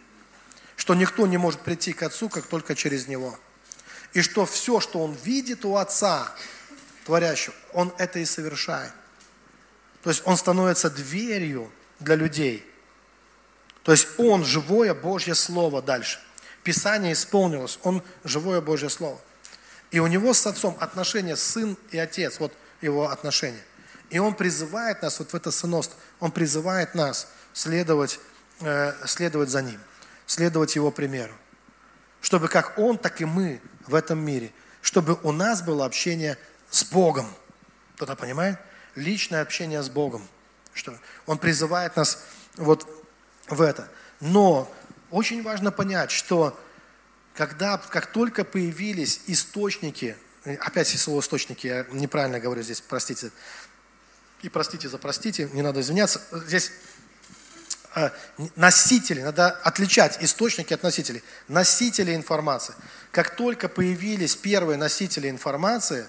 Что 0.74 0.94
никто 0.94 1.26
не 1.26 1.36
может 1.36 1.60
прийти 1.60 1.92
к 1.92 2.02
Отцу, 2.02 2.30
как 2.30 2.46
только 2.46 2.74
через 2.74 3.08
Него. 3.08 3.38
И 4.14 4.22
что 4.22 4.46
все, 4.46 4.80
что 4.80 5.00
Он 5.00 5.14
видит 5.22 5.66
у 5.66 5.76
Отца, 5.76 6.34
творящего, 7.04 7.54
Он 7.74 7.92
это 7.98 8.18
и 8.18 8.24
совершает. 8.24 8.90
То 10.02 10.08
есть 10.08 10.22
Он 10.24 10.38
становится 10.38 10.88
дверью 10.88 11.70
для 12.00 12.14
людей. 12.14 12.64
То 13.82 13.92
есть 13.92 14.08
Он 14.16 14.46
живое 14.46 14.94
Божье 14.94 15.34
Слово 15.34 15.82
дальше. 15.82 16.20
Писание 16.62 17.12
исполнилось, 17.12 17.78
Он 17.82 18.02
живое 18.24 18.62
Божье 18.62 18.88
Слово. 18.88 19.20
И 19.90 19.98
у 19.98 20.06
него 20.06 20.32
с 20.32 20.46
Отцом 20.46 20.74
отношения 20.80 21.36
сын 21.36 21.76
и 21.90 21.98
отец, 21.98 22.40
вот 22.40 22.54
его 22.80 23.10
отношения– 23.10 23.62
и 24.10 24.18
Он 24.18 24.34
призывает 24.34 25.02
нас 25.02 25.18
вот 25.18 25.32
в 25.32 25.34
это 25.34 25.50
сыновство. 25.50 25.98
Он 26.20 26.30
призывает 26.30 26.94
нас 26.94 27.28
следовать, 27.52 28.20
э, 28.60 28.92
следовать 29.06 29.50
за 29.50 29.62
Ним, 29.62 29.80
следовать 30.26 30.76
Его 30.76 30.90
примеру. 30.90 31.34
Чтобы 32.20 32.48
как 32.48 32.78
Он, 32.78 32.98
так 32.98 33.20
и 33.20 33.24
мы 33.24 33.60
в 33.86 33.94
этом 33.94 34.18
мире. 34.18 34.52
Чтобы 34.80 35.18
у 35.22 35.32
нас 35.32 35.62
было 35.62 35.84
общение 35.84 36.38
с 36.70 36.84
Богом. 36.84 37.26
Кто-то 37.96 38.16
понимает? 38.16 38.58
Личное 38.94 39.42
общение 39.42 39.82
с 39.82 39.88
Богом. 39.88 40.26
Что 40.72 40.98
Он 41.26 41.38
призывает 41.38 41.96
нас 41.96 42.22
вот 42.56 42.86
в 43.48 43.60
это. 43.60 43.88
Но 44.20 44.72
очень 45.10 45.42
важно 45.42 45.72
понять, 45.72 46.10
что 46.10 46.58
когда, 47.34 47.78
как 47.78 48.06
только 48.06 48.44
появились 48.44 49.20
источники, 49.26 50.16
опять 50.60 50.88
слово 50.88 51.20
источники, 51.20 51.66
я 51.66 51.86
неправильно 51.90 52.40
говорю 52.40 52.62
здесь, 52.62 52.80
простите, 52.80 53.30
и 54.42 54.48
простите 54.48 54.88
за 54.88 54.98
простите, 54.98 55.48
не 55.52 55.62
надо 55.62 55.80
извиняться, 55.80 56.20
здесь 56.32 56.72
э, 57.94 58.10
носители, 58.54 59.22
надо 59.22 59.48
отличать 59.48 60.18
источники 60.20 60.74
от 60.74 60.82
носителей. 60.82 61.22
Носители 61.48 62.14
информации. 62.14 62.74
Как 63.10 63.34
только 63.34 63.68
появились 63.68 64.36
первые 64.36 64.76
носители 64.76 65.30
информации, 65.30 66.06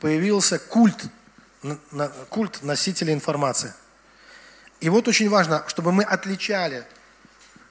появился 0.00 0.58
культ, 0.58 1.04
культ 2.28 2.62
носителей 2.62 3.14
информации. 3.14 3.72
И 4.80 4.88
вот 4.88 5.08
очень 5.08 5.28
важно, 5.28 5.64
чтобы 5.66 5.92
мы 5.92 6.04
отличали, 6.04 6.84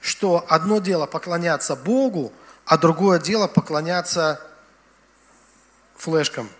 что 0.00 0.44
одно 0.48 0.78
дело 0.78 1.06
поклоняться 1.06 1.74
Богу, 1.74 2.32
а 2.64 2.76
другое 2.76 3.18
дело 3.18 3.46
поклоняться 3.46 4.40
флешкам, 5.96 6.50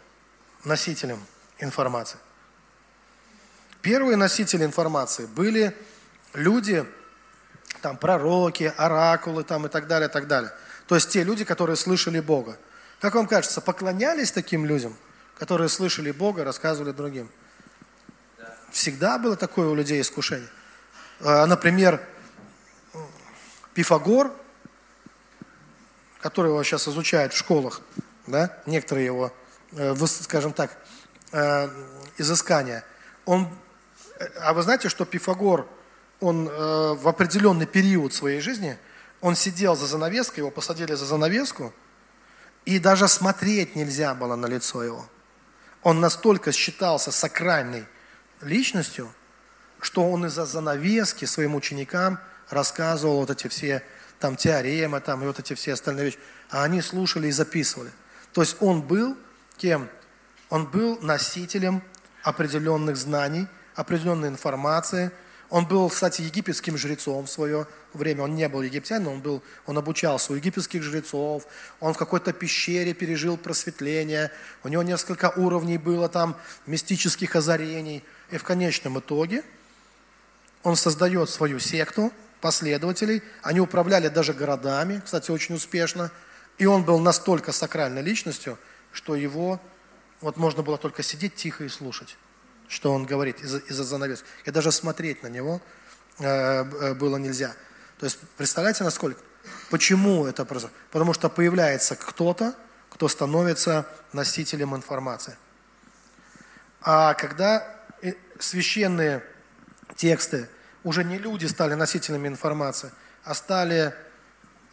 носителям 0.64 1.24
информации. 1.59 2.18
Первые 3.89 4.18
носители 4.18 4.66
информации 4.66 5.24
были 5.24 5.74
люди, 6.34 6.84
там, 7.80 7.97
пророки, 7.97 8.70
оракулы 8.76 9.45
там, 9.45 9.64
и 9.64 9.70
так 9.70 9.86
далее, 9.86 10.11
и 10.11 10.12
так 10.12 10.26
далее. 10.26 10.53
То 10.86 10.95
есть 10.95 11.09
те 11.09 11.24
люди, 11.24 11.47
которые 11.47 11.74
слышали 11.76 12.20
Бога. 12.20 12.59
Как 13.01 13.14
вам 13.14 13.26
кажется, 13.26 13.62
поклонялись 13.62 14.30
таким 14.30 14.66
людям, 14.66 14.95
которые 15.39 15.70
слышали 15.70 16.11
Бога, 16.11 16.45
рассказывали 16.45 16.93
другим? 16.93 17.30
Всегда 18.72 19.16
было 19.16 19.36
такое 19.36 19.68
у 19.68 19.74
людей 19.74 20.03
искушение. 20.03 20.51
А, 21.20 21.47
например, 21.47 21.99
Пифагор, 23.72 24.34
который 26.20 26.49
его 26.49 26.62
сейчас 26.62 26.89
изучают 26.89 27.32
в 27.32 27.39
школах, 27.39 27.80
да, 28.26 28.55
некоторые 28.66 29.07
его, 29.07 29.32
э, 29.72 29.97
скажем 30.05 30.53
так, 30.53 30.76
э, 31.32 31.70
изыскания, 32.18 32.84
он 33.24 33.49
а 34.40 34.52
вы 34.52 34.62
знаете, 34.62 34.88
что 34.88 35.04
Пифагор, 35.04 35.66
он 36.20 36.48
э, 36.48 36.94
в 36.94 37.06
определенный 37.08 37.66
период 37.66 38.12
своей 38.12 38.40
жизни, 38.40 38.78
он 39.20 39.36
сидел 39.36 39.76
за 39.76 39.86
занавеской, 39.86 40.38
его 40.38 40.50
посадили 40.50 40.94
за 40.94 41.04
занавеску, 41.04 41.72
и 42.64 42.78
даже 42.78 43.08
смотреть 43.08 43.76
нельзя 43.76 44.14
было 44.14 44.36
на 44.36 44.46
лицо 44.46 44.82
его. 44.82 45.06
Он 45.82 46.00
настолько 46.00 46.52
считался 46.52 47.12
сакральной 47.12 47.86
личностью, 48.40 49.12
что 49.80 50.08
он 50.10 50.26
из-за 50.26 50.44
занавески 50.44 51.24
своим 51.24 51.54
ученикам 51.54 52.18
рассказывал 52.50 53.20
вот 53.20 53.30
эти 53.30 53.48
все 53.48 53.82
там 54.18 54.36
теоремы 54.36 55.00
там, 55.00 55.22
и 55.22 55.26
вот 55.26 55.38
эти 55.38 55.54
все 55.54 55.74
остальные 55.74 56.06
вещи. 56.06 56.18
А 56.50 56.64
они 56.64 56.82
слушали 56.82 57.28
и 57.28 57.32
записывали. 57.32 57.90
То 58.32 58.40
есть 58.40 58.56
он 58.60 58.82
был 58.82 59.16
кем? 59.56 59.88
Он 60.50 60.66
был 60.66 60.98
носителем 61.00 61.82
определенных 62.22 62.96
знаний, 62.96 63.46
определенной 63.78 64.28
информации. 64.28 65.12
Он 65.50 65.64
был, 65.64 65.88
кстати, 65.88 66.20
египетским 66.20 66.76
жрецом 66.76 67.26
в 67.26 67.30
свое 67.30 67.66
время. 67.94 68.24
Он 68.24 68.34
не 68.34 68.48
был 68.48 68.60
египтянином, 68.60 69.14
он, 69.14 69.20
был, 69.20 69.42
он 69.66 69.78
обучался 69.78 70.32
у 70.32 70.36
египетских 70.36 70.82
жрецов. 70.82 71.46
Он 71.78 71.94
в 71.94 71.96
какой-то 71.96 72.32
пещере 72.32 72.92
пережил 72.92 73.36
просветление. 73.36 74.32
У 74.64 74.68
него 74.68 74.82
несколько 74.82 75.30
уровней 75.30 75.78
было 75.78 76.08
там 76.08 76.36
мистических 76.66 77.36
озарений. 77.36 78.02
И 78.30 78.36
в 78.36 78.42
конечном 78.42 78.98
итоге 78.98 79.44
он 80.64 80.74
создает 80.74 81.30
свою 81.30 81.60
секту 81.60 82.12
последователей. 82.40 83.22
Они 83.42 83.60
управляли 83.60 84.08
даже 84.08 84.34
городами, 84.34 85.00
кстати, 85.04 85.30
очень 85.30 85.54
успешно. 85.54 86.10
И 86.58 86.66
он 86.66 86.82
был 86.82 86.98
настолько 86.98 87.52
сакральной 87.52 88.02
личностью, 88.02 88.58
что 88.92 89.14
его 89.14 89.60
вот 90.20 90.36
можно 90.36 90.64
было 90.64 90.78
только 90.78 91.04
сидеть 91.04 91.36
тихо 91.36 91.62
и 91.62 91.68
слушать 91.68 92.16
что 92.68 92.92
он 92.92 93.06
говорит 93.06 93.40
из-за 93.40 93.58
из 93.58 93.76
занавес. 93.76 94.24
И 94.44 94.50
даже 94.50 94.70
смотреть 94.70 95.22
на 95.22 95.28
него 95.28 95.60
э, 96.18 96.24
э, 96.26 96.94
было 96.94 97.16
нельзя. 97.16 97.54
То 97.98 98.04
есть 98.04 98.18
представляете, 98.36 98.84
насколько? 98.84 99.20
Почему 99.70 100.26
это 100.26 100.44
происходит? 100.44 100.76
Потому 100.90 101.14
что 101.14 101.28
появляется 101.30 101.96
кто-то, 101.96 102.54
кто 102.90 103.08
становится 103.08 103.86
носителем 104.12 104.76
информации. 104.76 105.36
А 106.82 107.14
когда 107.14 107.66
э, 108.02 108.12
священные 108.38 109.24
тексты, 109.96 110.48
уже 110.84 111.04
не 111.04 111.18
люди 111.18 111.46
стали 111.46 111.74
носителями 111.74 112.28
информации, 112.28 112.92
а 113.24 113.34
стали, 113.34 113.94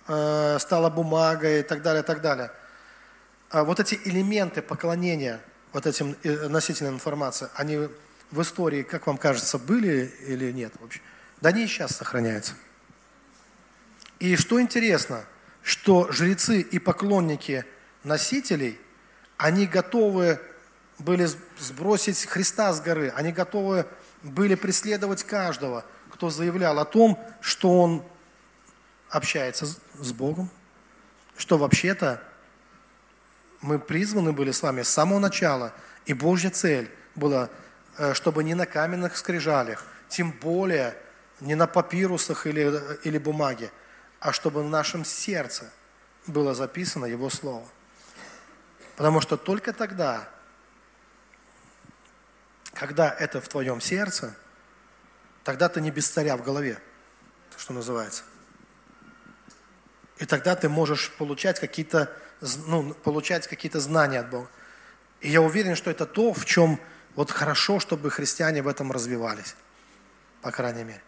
э, 0.07 0.57
стала 0.59 0.89
бумага 0.89 1.59
и 1.59 1.63
так 1.63 1.81
далее, 1.81 2.03
и 2.03 2.05
так 2.05 2.21
далее. 2.21 2.51
А 3.49 3.63
вот 3.63 3.79
эти 3.79 3.99
элементы 4.03 4.61
поклонения– 4.61 5.39
вот 5.75 5.85
этим 5.85 6.15
э, 6.23 6.47
носителям 6.47 6.93
информации, 6.93 7.49
они 7.53 7.89
в 8.31 8.41
истории, 8.41 8.81
как 8.81 9.07
вам 9.07 9.17
кажется, 9.17 9.59
были 9.59 10.09
или 10.25 10.49
нет 10.53 10.71
вообще? 10.79 11.01
Да 11.41 11.49
они 11.49 11.65
и 11.65 11.67
сейчас 11.67 11.97
сохраняются. 11.97 12.53
И 14.19 14.37
что 14.37 14.61
интересно, 14.61 15.25
что 15.63 16.09
жрецы 16.13 16.61
и 16.61 16.79
поклонники 16.79 17.65
носителей, 18.05 18.79
они 19.35 19.67
готовы 19.67 20.39
были 20.97 21.27
сбросить 21.59 22.25
Христа 22.25 22.71
с 22.71 22.79
горы, 22.79 23.11
они 23.13 23.33
готовы 23.33 23.85
были 24.23 24.55
преследовать 24.55 25.23
каждого, 25.23 25.83
кто 26.09 26.29
заявлял 26.29 26.79
о 26.79 26.85
том, 26.85 27.21
что 27.41 27.81
он 27.81 28.01
общается 29.09 29.65
с 29.65 30.13
Богом, 30.13 30.49
что 31.35 31.57
вообще-то 31.57 32.23
мы 33.65 33.79
призваны 33.79 34.31
были 34.31 34.51
с 34.51 34.61
вами 34.61 34.83
с 34.83 34.89
самого 34.89 35.19
начала, 35.19 35.73
и 36.05 36.13
Божья 36.13 36.51
цель 36.51 36.89
была, 37.15 37.49
э, 37.97 38.13
чтобы 38.13 38.43
не 38.43 38.53
на 38.53 38.67
каменных 38.67 39.17
скрижалях, 39.17 39.83
тем 40.07 40.31
более 40.31 40.95
не 41.41 41.55
на 41.55 41.65
папирусах 41.65 42.45
или, 42.45 42.79
или 43.03 43.17
бумаге, 43.17 43.71
а 44.19 44.31
чтобы 44.31 44.63
в 44.63 44.69
нашем 44.69 45.03
сердце 45.03 45.71
было 46.27 46.53
записано 46.53 47.05
Его 47.05 47.29
Слово. 47.29 47.67
Потому 48.97 49.19
что 49.19 49.35
только 49.35 49.73
тогда, 49.73 50.29
когда 52.73 53.09
это 53.09 53.41
в 53.41 53.47
твоем 53.47 53.81
сердце, 53.81 54.35
тогда 55.43 55.69
ты 55.69 55.81
не 55.81 55.89
без 55.89 56.07
царя 56.07 56.37
в 56.37 56.43
голове, 56.43 56.77
что 57.57 57.73
называется. 57.73 58.23
И 60.19 60.25
тогда 60.25 60.55
ты 60.55 60.69
можешь 60.69 61.11
получать 61.17 61.59
какие-то 61.59 62.15
ну, 62.67 62.93
получать 62.93 63.47
какие-то 63.47 63.79
знания 63.79 64.19
от 64.19 64.29
Бога. 64.29 64.49
И 65.21 65.29
я 65.29 65.41
уверен, 65.41 65.75
что 65.75 65.89
это 65.91 66.05
то, 66.05 66.33
в 66.33 66.45
чем 66.45 66.79
вот 67.15 67.31
хорошо, 67.31 67.79
чтобы 67.79 68.11
христиане 68.11 68.61
в 68.61 68.67
этом 68.67 68.91
развивались, 68.91 69.55
по 70.41 70.51
крайней 70.51 70.83
мере. 70.83 71.01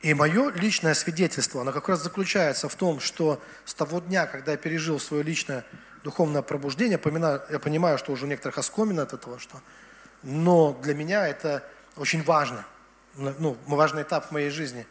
И 0.00 0.14
мое 0.14 0.50
личное 0.50 0.94
свидетельство, 0.94 1.60
оно 1.60 1.72
как 1.72 1.88
раз 1.88 2.02
заключается 2.02 2.68
в 2.68 2.74
том, 2.74 2.98
что 3.00 3.40
с 3.64 3.74
того 3.74 4.00
дня, 4.00 4.26
когда 4.26 4.52
я 4.52 4.58
пережил 4.58 4.98
свое 4.98 5.22
личное 5.22 5.64
духовное 6.02 6.42
пробуждение, 6.42 7.00
я 7.50 7.58
понимаю, 7.58 7.98
что 7.98 8.12
уже 8.12 8.26
у 8.26 8.28
некоторых 8.28 8.58
оскомина 8.58 9.02
от 9.02 9.12
этого, 9.12 9.38
что, 9.38 9.60
но 10.22 10.72
для 10.82 10.94
меня 10.94 11.28
это 11.28 11.64
очень 11.96 12.22
важно, 12.24 12.64
ну, 13.14 13.56
важный 13.66 14.02
этап 14.02 14.28
в 14.28 14.30
моей 14.32 14.50
жизни. 14.50 14.86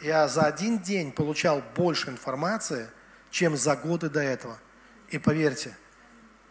Я 0.00 0.28
за 0.28 0.42
один 0.42 0.78
день 0.78 1.10
получал 1.10 1.62
больше 1.74 2.10
информации, 2.10 2.88
чем 3.30 3.56
за 3.56 3.74
годы 3.74 4.08
до 4.08 4.20
этого. 4.20 4.58
И 5.14 5.18
поверьте, 5.18 5.76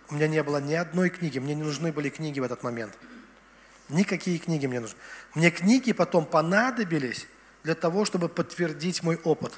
у 0.10 0.16
меня 0.16 0.30
не 0.30 0.42
было 0.42 0.62
ни 0.62 0.74
одной 0.74 1.10
книги, 1.10 1.38
мне 1.38 1.54
не 1.54 1.64
нужны 1.64 1.92
были 1.92 2.08
книги 2.08 2.40
в 2.40 2.44
этот 2.44 2.64
момент. 2.64 2.98
Никакие 3.90 4.40
книги 4.40 4.68
мне 4.68 4.80
нужны. 4.80 4.98
Мне 5.36 5.52
книги 5.52 5.92
потом 5.92 6.26
понадобились 6.26 7.28
для 7.64 7.76
того, 7.76 8.06
чтобы 8.06 8.30
подтвердить 8.30 9.04
мой 9.04 9.18
опыт. 9.26 9.54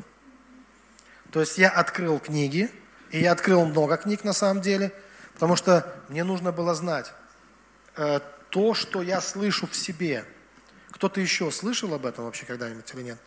То 1.29 1.39
есть 1.39 1.59
я 1.59 1.69
открыл 1.69 2.17
книги, 2.17 2.71
и 3.11 3.19
я 3.19 3.33
открыл 3.33 3.63
много 3.67 3.95
книг 3.97 4.23
на 4.23 4.33
самом 4.33 4.63
деле, 4.63 4.91
потому 5.35 5.55
что 5.55 5.95
мне 6.09 6.23
нужно 6.23 6.51
было 6.51 6.73
знать 6.73 7.13
э, 7.97 8.19
то, 8.49 8.73
что 8.73 9.03
я 9.03 9.21
слышу 9.21 9.67
в 9.67 9.75
себе. 9.75 10.25
Кто-то 10.89 11.21
еще 11.21 11.51
слышал 11.51 11.93
об 11.93 12.07
этом 12.07 12.25
вообще 12.25 12.47
когда-нибудь 12.47 12.91
или 12.95 13.03
нет? 13.03 13.19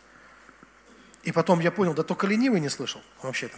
И 1.23 1.31
потом 1.31 1.61
я 1.61 1.71
понял, 1.71 1.93
да 1.93 2.03
только 2.03 2.27
ленивый 2.27 2.59
не 2.59 2.67
слышал 2.67 3.01
вообще-то. 3.21 3.57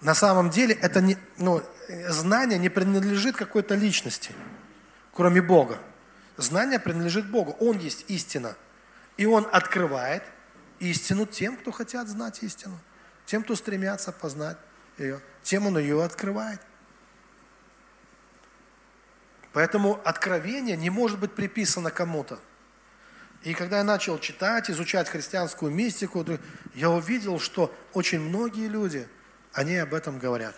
На 0.00 0.14
самом 0.14 0.50
деле 0.50 0.74
это 0.74 1.00
не, 1.00 1.16
ну, 1.38 1.62
знание 2.08 2.58
не 2.58 2.68
принадлежит 2.68 3.36
какой-то 3.36 3.74
личности, 3.74 4.32
кроме 5.12 5.40
Бога. 5.40 5.78
Знание 6.36 6.78
принадлежит 6.78 7.30
Богу. 7.30 7.56
Он 7.60 7.78
есть 7.78 8.04
истина. 8.08 8.56
И 9.16 9.24
Он 9.24 9.48
открывает 9.50 10.22
истину 10.80 11.26
тем, 11.26 11.56
кто 11.56 11.72
хотят 11.72 12.08
знать 12.08 12.42
истину. 12.42 12.78
Тем, 13.24 13.42
кто 13.42 13.56
стремятся 13.56 14.12
познать 14.12 14.58
ее. 14.98 15.20
Тем 15.42 15.66
Он 15.66 15.78
ее 15.78 16.04
открывает. 16.04 16.60
Поэтому 19.52 19.98
откровение 20.04 20.76
не 20.76 20.90
может 20.90 21.18
быть 21.18 21.34
приписано 21.34 21.90
кому-то. 21.90 22.38
И 23.42 23.54
когда 23.54 23.78
я 23.78 23.84
начал 23.84 24.18
читать, 24.18 24.70
изучать 24.70 25.08
христианскую 25.08 25.72
мистику, 25.72 26.26
я 26.74 26.90
увидел, 26.90 27.38
что 27.40 27.74
очень 27.94 28.20
многие 28.20 28.68
люди, 28.68 29.08
они 29.56 29.76
об 29.78 29.94
этом 29.94 30.18
говорят. 30.18 30.54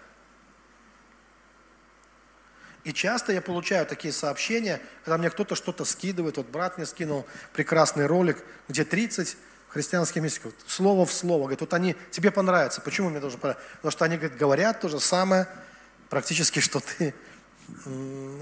И 2.82 2.92
часто 2.92 3.32
я 3.32 3.40
получаю 3.40 3.86
такие 3.86 4.12
сообщения, 4.12 4.80
когда 5.04 5.18
мне 5.18 5.30
кто-то 5.30 5.54
что-то 5.54 5.84
скидывает. 5.84 6.36
Вот 6.36 6.48
брат 6.48 6.78
мне 6.78 6.86
скинул 6.86 7.26
прекрасный 7.52 8.06
ролик, 8.06 8.42
где 8.68 8.84
30 8.84 9.36
христианских 9.68 10.20
мистиков, 10.20 10.52
слово 10.66 11.06
в 11.06 11.12
слово. 11.12 11.42
Говорит, 11.42 11.60
вот 11.60 11.74
они, 11.74 11.94
тебе 12.10 12.32
понравятся. 12.32 12.80
Почему 12.80 13.10
мне 13.10 13.20
должно 13.20 13.38
понравиться? 13.38 13.68
Потому 13.76 13.92
что 13.92 14.04
они 14.04 14.16
говорит, 14.16 14.36
говорят 14.36 14.80
то 14.80 14.88
же 14.88 14.98
самое, 14.98 15.46
практически, 16.08 16.58
что 16.58 16.80
ты, 16.80 17.14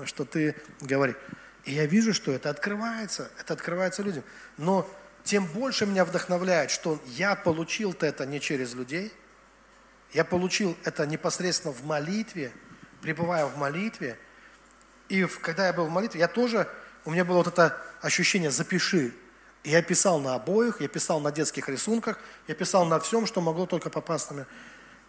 что 0.07 0.24
ты 0.24 0.54
говоришь. 0.80 1.16
И 1.64 1.74
я 1.74 1.84
вижу, 1.84 2.14
что 2.14 2.32
это 2.32 2.48
открывается, 2.48 3.30
это 3.38 3.52
открывается 3.52 4.02
людям. 4.02 4.22
Но 4.57 4.88
тем 5.24 5.46
больше 5.46 5.84
меня 5.84 6.04
вдохновляет, 6.04 6.70
что 6.70 6.98
я 7.09 7.34
получил-то 7.34 8.07
это 8.07 8.24
не 8.24 8.40
через 8.40 8.74
людей, 8.74 9.12
я 10.12 10.24
получил 10.24 10.76
это 10.84 11.07
непосредственно 11.07 11.74
в 11.74 11.84
молитве, 11.84 12.52
пребывая 13.02 13.46
в 13.46 13.57
молитве. 13.57 14.18
И 15.09 15.24
когда 15.42 15.66
я 15.66 15.72
был 15.72 15.86
в 15.86 15.90
молитве, 15.90 16.20
я 16.20 16.28
тоже, 16.28 16.68
у 17.04 17.11
меня 17.11 17.24
было 17.24 17.38
вот 17.38 17.48
это 17.48 17.80
ощущение 18.00 18.50
«запиши». 18.50 19.12
И 19.62 19.70
я 19.70 19.82
писал 19.82 20.20
на 20.20 20.34
обоих, 20.34 20.80
я 20.80 20.88
писал 20.88 21.20
на 21.20 21.32
детских 21.32 21.68
рисунках, 21.68 22.20
я 22.46 22.54
писал 22.54 22.84
на 22.84 23.00
всем, 23.00 23.26
что 23.26 23.40
могло 23.40 23.66
только 23.66 23.90
попасть 23.90 24.30
на 24.30 24.34
меня. 24.34 24.46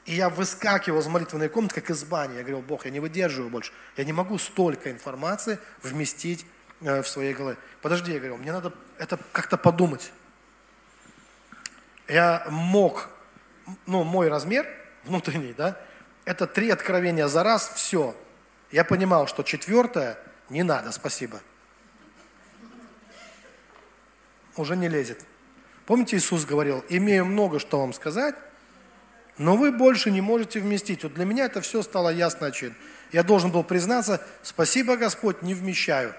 И 0.06 0.16
я 0.16 0.30
выскакивал 0.30 1.00
из 1.00 1.08
молитвенной 1.08 1.50
комнаты, 1.50 1.76
как 1.76 1.90
из 1.92 2.04
бани. 2.04 2.36
Я 2.36 2.40
говорил, 2.40 2.62
Бог, 2.62 2.86
я 2.86 2.92
не 2.92 3.00
выдерживаю 3.00 3.50
больше. 3.52 3.72
Я 3.98 4.06
не 4.06 4.14
могу 4.14 4.38
столько 4.38 4.90
информации 4.90 5.60
вместить 5.84 6.46
э, 6.82 7.02
в 7.02 7.08
своей 7.08 7.34
голове. 7.34 7.58
Подожди, 7.82 8.14
я 8.14 8.18
говорил, 8.18 8.38
мне 8.38 8.52
надо 8.52 8.74
это 8.98 9.20
как-то 9.32 9.58
подумать. 9.58 10.12
Я 12.08 12.48
мог, 12.50 13.10
ну, 13.86 14.04
мой 14.04 14.30
размер 14.30 14.66
внутренний, 15.08 15.54
да, 15.54 15.80
это 16.26 16.46
три 16.46 16.70
откровения 16.70 17.28
за 17.28 17.44
раз, 17.44 17.72
все. 17.76 18.16
Я 18.72 18.84
понимал, 18.84 19.28
что 19.28 19.44
четвертое 19.44 20.18
не 20.50 20.64
надо, 20.64 20.92
спасибо. 20.92 21.42
Уже 24.56 24.76
не 24.76 24.90
лезет. 24.90 25.26
Помните, 25.86 26.18
Иисус 26.18 26.46
говорил, 26.46 26.84
имею 26.90 27.26
много, 27.26 27.60
что 27.60 27.80
вам 27.80 27.94
сказать, 27.94 28.36
но 29.38 29.56
вы 29.56 29.72
больше 29.72 30.12
не 30.12 30.20
можете 30.20 30.60
вместить. 30.60 31.04
Вот 31.04 31.14
для 31.14 31.26
меня 31.26 31.46
это 31.46 31.62
все 31.62 31.82
стало 31.82 32.10
ясно 32.10 32.48
очевидно. 32.48 32.78
Я 33.12 33.24
должен 33.24 33.52
был 33.52 33.64
признаться, 33.64 34.22
спасибо, 34.44 34.98
Господь, 34.98 35.42
не 35.42 35.54
вмещаю. 35.54 36.14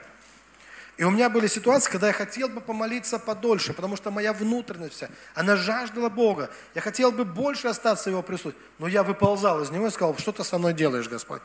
И 0.99 1.05
у 1.05 1.11
меня 1.11 1.31
были 1.31 1.47
ситуации, 1.47 1.93
когда 1.93 2.09
я 2.09 2.13
хотел 2.13 2.49
бы 2.49 2.61
помолиться 2.61 3.21
подольше, 3.21 3.73
потому 3.73 3.95
что 3.97 4.11
моя 4.11 4.33
внутренность 4.33 4.95
вся, 4.95 5.09
она 5.33 5.55
жаждала 5.55 6.09
Бога. 6.09 6.51
Я 6.75 6.81
хотел 6.81 7.13
бы 7.13 7.25
больше 7.25 7.69
остаться 7.69 8.11
в 8.11 8.13
Его 8.13 8.23
присутствии. 8.23 8.61
Но 8.81 8.89
я 8.89 9.05
выползал 9.05 9.63
из 9.63 9.71
Него 9.71 9.87
и 9.87 9.91
сказал, 9.91 10.19
что 10.19 10.33
ты 10.33 10.43
со 10.43 10.59
мной 10.59 10.75
делаешь, 10.75 11.09
Господь? 11.09 11.41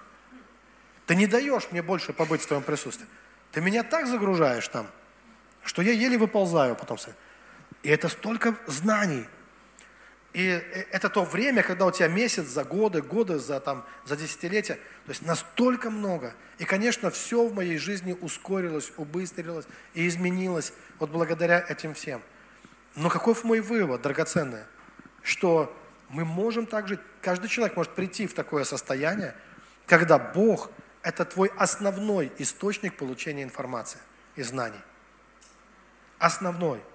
Ты 1.06 1.16
не 1.16 1.28
даешь 1.28 1.68
мне 1.70 1.84
больше 1.84 2.14
побыть 2.14 2.42
в 2.42 2.48
Твоем 2.48 2.64
присутствии. 2.64 3.08
Ты 3.52 3.62
меня 3.62 3.84
так 3.84 4.08
загружаешь 4.08 4.68
там, 4.68 4.88
что 5.62 5.84
я 5.84 5.92
еле 5.92 6.18
выползаю 6.18 6.76
потом. 6.76 6.98
И 7.84 7.90
это 7.90 8.10
столько 8.10 8.56
знаний, 8.66 9.28
и 10.34 10.48
э, 10.48 10.86
это 10.92 11.10
то 11.10 11.24
время, 11.24 11.62
когда 11.62 11.86
у 11.86 11.92
тебя 11.92 12.08
месяц 12.08 12.46
за 12.46 12.64
годы, 12.64 13.02
годы 13.02 13.38
за, 13.38 13.60
там, 13.60 13.86
за 14.06 14.18
десятилетия. 14.18 14.76
То 15.06 15.10
есть 15.10 15.22
настолько 15.22 15.90
много. 15.90 16.34
И, 16.58 16.66
конечно, 16.66 17.12
все 17.12 17.48
в 17.48 17.54
моей 17.54 17.78
жизни 17.78 18.18
ускорилось, 18.20 18.92
убыстрилось 18.98 19.66
и 19.94 20.08
изменилось 20.08 20.74
вот 21.00 21.12
благодаря 21.12 21.64
этим 21.68 21.94
всем. 21.94 22.22
Но 22.96 23.10
каков 23.10 23.44
мой 23.44 23.60
вывод, 23.60 24.02
драгоценный? 24.02 24.64
Что 25.22 25.76
мы 26.10 26.26
можем 26.26 26.66
также, 26.66 27.00
каждый 27.22 27.48
человек 27.48 27.76
может 27.76 27.94
прийти 27.94 28.28
в 28.28 28.34
такое 28.34 28.64
состояние, 28.64 29.36
когда 29.86 30.18
Бог– 30.18 30.72
это 31.04 31.26
твой 31.26 31.52
основной 31.58 32.32
источник 32.38 32.98
получения 32.98 33.44
информации 33.44 34.00
и 34.36 34.42
знаний. 34.42 34.80
Основной– 36.18 36.82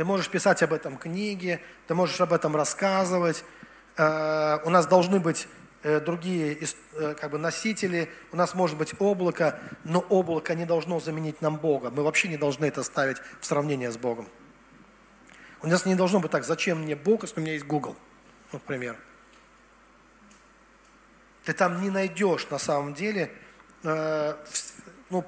ты 0.00 0.06
можешь 0.06 0.30
писать 0.30 0.62
об 0.62 0.72
этом 0.72 0.96
книги, 0.96 1.60
ты 1.86 1.94
можешь 1.94 2.18
об 2.22 2.32
этом 2.32 2.56
рассказывать. 2.56 3.44
Э, 3.98 4.58
у 4.64 4.70
нас 4.70 4.86
должны 4.86 5.20
быть 5.20 5.46
э, 5.82 6.00
другие 6.00 6.56
э, 6.94 7.14
как 7.20 7.32
бы, 7.32 7.36
носители, 7.36 8.08
у 8.32 8.36
нас 8.38 8.54
может 8.54 8.78
быть 8.78 8.94
облако, 8.98 9.60
но 9.84 10.00
облако 10.00 10.54
не 10.54 10.64
должно 10.64 11.00
заменить 11.00 11.42
нам 11.42 11.58
Бога. 11.58 11.90
Мы 11.90 12.02
вообще 12.02 12.28
не 12.28 12.38
должны 12.38 12.64
это 12.64 12.82
ставить 12.82 13.18
в 13.40 13.44
сравнение 13.44 13.92
с 13.92 13.98
Богом. 13.98 14.26
У 15.60 15.66
нас 15.66 15.84
не 15.84 15.94
должно 15.94 16.20
быть 16.20 16.30
так, 16.30 16.44
зачем 16.44 16.80
мне 16.80 16.96
Бог, 16.96 17.24
если 17.24 17.38
у 17.38 17.42
меня 17.42 17.52
есть 17.52 17.66
Google, 17.66 17.94
например. 18.52 18.96
Ты 21.44 21.52
там 21.52 21.82
не 21.82 21.90
найдешь 21.90 22.48
на 22.48 22.58
самом 22.58 22.94
деле 22.94 23.30
ну, 23.82 25.26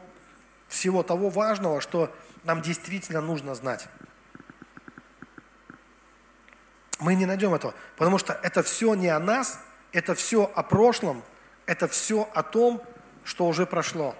всего 0.68 1.02
того 1.02 1.28
важного, 1.28 1.82
что 1.82 2.10
нам 2.44 2.62
действительно 2.62 3.20
нужно 3.20 3.54
знать. 3.54 3.86
Мы 7.02 7.16
не 7.16 7.26
найдем 7.26 7.52
этого, 7.52 7.74
потому 7.96 8.16
что 8.16 8.32
это 8.44 8.62
все 8.62 8.94
не 8.94 9.08
о 9.08 9.18
нас, 9.18 9.58
это 9.90 10.14
все 10.14 10.44
о 10.44 10.62
прошлом, 10.62 11.24
это 11.66 11.88
все 11.88 12.30
о 12.32 12.44
том, 12.44 12.80
что 13.24 13.48
уже 13.48 13.66
прошло. 13.66 14.14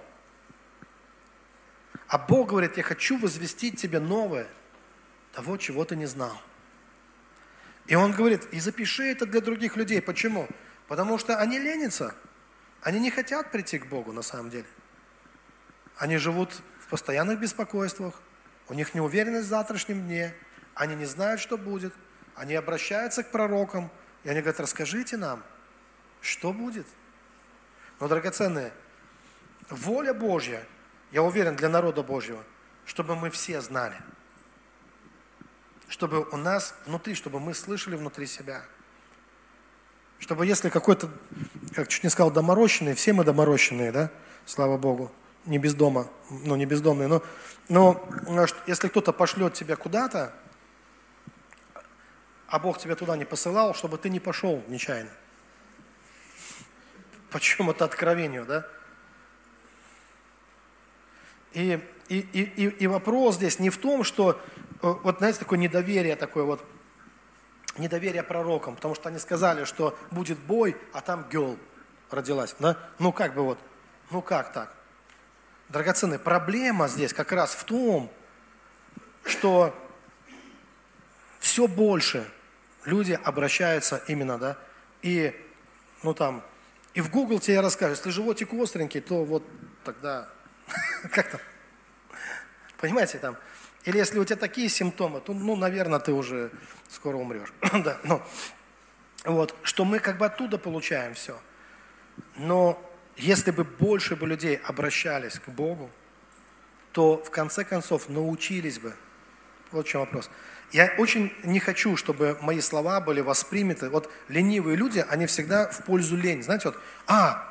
А 2.09 2.17
Бог 2.17 2.49
говорит, 2.49 2.75
я 2.75 2.83
хочу 2.83 3.17
возвестить 3.17 3.79
тебе 3.79 4.01
новое, 4.01 4.47
того, 5.31 5.55
чего 5.55 5.85
ты 5.85 5.95
не 5.95 6.05
знал. 6.07 6.37
И 7.87 7.95
Он 7.95 8.11
говорит, 8.11 8.49
и 8.51 8.59
запиши 8.59 9.03
это 9.03 9.25
для 9.25 9.39
других 9.39 9.77
людей. 9.77 10.01
Почему? 10.01 10.49
Потому 10.89 11.17
что 11.17 11.37
они 11.37 11.59
ленятся. 11.59 12.13
Они 12.81 12.99
не 12.99 13.11
хотят 13.11 13.49
прийти 13.49 13.79
к 13.79 13.85
Богу 13.85 14.11
на 14.11 14.23
самом 14.23 14.49
деле. 14.49 14.67
Они 15.95 16.17
живут 16.17 16.51
в 16.81 16.89
постоянных 16.89 17.39
беспокойствах, 17.39 18.21
у 18.67 18.73
них 18.73 18.93
неуверенность 18.93 19.45
в 19.45 19.49
завтрашнем 19.49 20.01
дне, 20.01 20.35
они 20.75 20.95
не 20.95 21.05
знают, 21.05 21.39
что 21.39 21.57
будет– 21.57 21.93
они 22.35 22.55
обращаются 22.55 23.23
к 23.23 23.31
пророкам, 23.31 23.91
и 24.23 24.29
они 24.29 24.41
говорят, 24.41 24.59
расскажите 24.59 25.17
нам, 25.17 25.43
что 26.21 26.53
будет. 26.53 26.87
Но, 27.99 28.07
драгоценные, 28.07 28.71
воля 29.69 30.13
Божья, 30.13 30.65
я 31.11 31.21
уверен, 31.23 31.55
для 31.55 31.69
народа 31.69 32.03
Божьего, 32.03 32.43
чтобы 32.85 33.15
мы 33.15 33.29
все 33.29 33.61
знали. 33.61 33.95
Чтобы 35.87 36.27
у 36.29 36.37
нас 36.37 36.75
внутри, 36.85 37.13
чтобы 37.13 37.39
мы 37.39 37.53
слышали 37.53 37.95
внутри 37.95 38.25
себя. 38.25 38.63
Чтобы 40.19 40.45
если 40.45 40.69
какой-то, 40.69 41.09
как 41.75 41.87
чуть 41.87 42.03
не 42.03 42.09
сказал, 42.09 42.31
доморощенный, 42.31 42.95
все 42.95 43.13
мы 43.13 43.23
доморощенные, 43.23 43.91
да, 43.91 44.09
слава 44.45 44.77
Богу, 44.77 45.11
не 45.45 45.59
без 45.59 45.73
дома, 45.73 46.07
ну 46.29 46.55
не 46.55 46.65
бездомные, 46.65 47.07
но, 47.07 47.21
но 47.67 48.01
если 48.65 48.87
кто-то 48.87 49.11
пошлет 49.11 49.53
тебя 49.53 49.75
куда-то, 49.75 50.33
а 52.53 52.59
Бог 52.59 52.77
тебя 52.77 52.95
туда 52.95 53.17
не 53.17 53.25
посылал, 53.25 53.73
чтобы 53.73 53.97
ты 53.97 54.11
не 54.11 54.19
пошел 54.19 54.63
нечаянно. 54.67 55.09
Почему 57.31 57.71
это 57.71 57.83
откровению, 57.83 58.45
да? 58.45 58.67
И, 61.53 61.79
и, 62.09 62.19
и, 62.19 62.67
и 62.67 62.85
вопрос 62.85 63.37
здесь 63.37 63.57
не 63.57 63.71
в 63.71 63.79
том, 63.79 64.03
что, 64.03 64.39
э, 64.83 64.87
вот 65.03 65.17
знаете, 65.17 65.39
такое 65.39 65.57
недоверие 65.57 66.15
такое 66.15 66.43
вот, 66.43 66.63
недоверие 67.79 68.21
пророкам, 68.21 68.75
потому 68.75 68.93
что 68.93 69.09
они 69.09 69.17
сказали, 69.17 69.63
что 69.63 69.97
будет 70.11 70.37
бой, 70.37 70.77
а 70.93 71.01
там 71.01 71.27
гел 71.31 71.57
родилась. 72.11 72.55
Да? 72.59 72.77
Ну 72.99 73.11
как 73.11 73.33
бы 73.33 73.41
вот, 73.41 73.57
ну 74.11 74.21
как 74.21 74.53
так? 74.53 74.75
Драгоценные, 75.69 76.19
проблема 76.19 76.87
здесь 76.87 77.13
как 77.13 77.31
раз 77.31 77.55
в 77.55 77.63
том, 77.63 78.11
что 79.23 79.75
все 81.39 81.67
больше 81.67 82.31
люди 82.85 83.19
обращаются 83.23 84.03
именно, 84.07 84.37
да, 84.37 84.57
и, 85.01 85.33
ну 86.03 86.13
там, 86.13 86.43
и 86.93 87.01
в 87.01 87.09
Google 87.09 87.39
тебе 87.39 87.59
расскажут, 87.59 87.97
если 87.97 88.09
животик 88.11 88.53
остренький, 88.53 89.01
то 89.01 89.23
вот 89.23 89.43
тогда, 89.83 90.29
как 91.11 91.31
там, 91.31 91.41
понимаете, 92.77 93.17
там, 93.17 93.37
или 93.85 93.97
если 93.97 94.19
у 94.19 94.25
тебя 94.25 94.37
такие 94.37 94.69
симптомы, 94.69 95.19
то, 95.19 95.33
ну, 95.33 95.55
наверное, 95.55 95.99
ты 95.99 96.13
уже 96.13 96.51
скоро 96.89 97.17
умрешь. 97.17 97.53
да, 97.83 97.97
ну, 98.03 98.21
вот, 99.25 99.55
что 99.63 99.85
мы 99.85 99.99
как 99.99 100.17
бы 100.17 100.25
оттуда 100.25 100.57
получаем 100.57 101.13
все. 101.13 101.39
Но 102.37 102.81
если 103.17 103.51
бы 103.51 103.63
больше 103.63 104.15
бы 104.15 104.27
людей 104.27 104.55
обращались 104.55 105.39
к 105.39 105.49
Богу, 105.49 105.89
то 106.91 107.21
в 107.23 107.29
конце 107.31 107.63
концов 107.63 108.09
научились 108.09 108.79
бы. 108.79 108.93
Вот 109.71 109.85
в 109.85 109.89
чем 109.89 110.01
вопрос. 110.01 110.29
Я 110.73 110.91
очень 110.97 111.31
не 111.43 111.59
хочу, 111.59 111.95
чтобы 111.95 112.35
мои 112.41 112.59
слова 112.59 112.99
были 112.99 113.21
восприняты. 113.21 113.89
Вот 113.89 114.11
ленивые 114.27 114.75
люди, 114.75 115.05
они 115.07 115.27
всегда 115.27 115.69
в 115.69 115.85
пользу 115.85 116.17
лень. 116.17 116.41
Знаете, 116.41 116.69
вот, 116.69 116.79
а, 117.05 117.47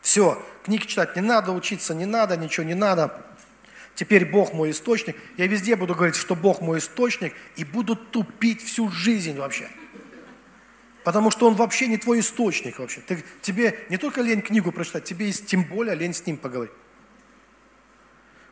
все, 0.00 0.40
книги 0.64 0.86
читать 0.86 1.16
не 1.16 1.22
надо, 1.22 1.50
учиться 1.50 1.92
не 1.92 2.06
надо, 2.06 2.36
ничего 2.36 2.64
не 2.64 2.74
надо. 2.74 3.20
Теперь 3.96 4.24
Бог 4.24 4.52
мой 4.52 4.70
источник. 4.70 5.16
Я 5.36 5.48
везде 5.48 5.74
буду 5.74 5.96
говорить, 5.96 6.14
что 6.14 6.36
Бог 6.36 6.60
мой 6.60 6.78
источник, 6.78 7.34
и 7.56 7.64
буду 7.64 7.96
тупить 7.96 8.62
всю 8.62 8.92
жизнь 8.92 9.36
вообще. 9.36 9.68
Потому 11.02 11.32
что 11.32 11.48
он 11.48 11.54
вообще 11.56 11.88
не 11.88 11.96
твой 11.96 12.20
источник 12.20 12.78
вообще. 12.78 13.00
Ты, 13.00 13.24
тебе 13.42 13.76
не 13.88 13.96
только 13.96 14.22
лень 14.22 14.42
книгу 14.42 14.70
прочитать, 14.70 15.02
тебе 15.02 15.26
есть 15.26 15.46
тем 15.46 15.64
более 15.64 15.96
лень 15.96 16.14
с 16.14 16.24
ним 16.24 16.36
поговорить. 16.36 16.72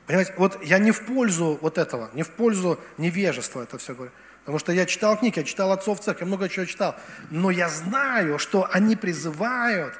Понимаете, 0.06 0.34
вот 0.36 0.62
я 0.62 0.78
не 0.78 0.90
в 0.90 1.06
пользу 1.06 1.58
вот 1.60 1.78
этого, 1.78 2.10
не 2.12 2.22
в 2.22 2.30
пользу 2.30 2.78
невежества 2.98 3.62
это 3.62 3.78
все 3.78 3.94
говорю. 3.94 4.12
Потому 4.40 4.58
что 4.58 4.72
я 4.72 4.84
читал 4.84 5.16
книги, 5.16 5.38
я 5.38 5.44
читал 5.44 5.72
отцов 5.72 6.00
церкви, 6.00 6.26
много 6.26 6.50
чего 6.50 6.66
читал. 6.66 6.94
Но 7.30 7.50
я 7.50 7.70
знаю, 7.70 8.38
что 8.38 8.68
они 8.70 8.94
призывают 8.94 9.94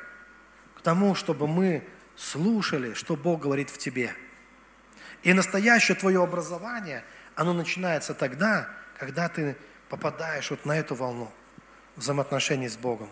к 0.77 0.83
тому, 0.83 1.15
чтобы 1.15 1.47
мы 1.47 1.83
слушали, 2.15 2.93
что 2.93 3.17
Бог 3.17 3.41
говорит 3.41 3.71
в 3.71 3.79
тебе. 3.79 4.15
И 5.23 5.33
настоящее 5.33 5.97
твое 5.97 6.23
образование, 6.23 7.03
оно 7.35 7.55
начинается 7.55 8.13
тогда, 8.13 8.69
когда 8.99 9.31
ты 9.31 9.57
попадаешь 9.89 10.51
вот 10.51 10.67
на 10.67 10.77
эту 10.77 10.95
волну 10.95 11.33
взаимоотношений 11.97 12.69
с 12.69 12.77
Богом. 12.77 13.09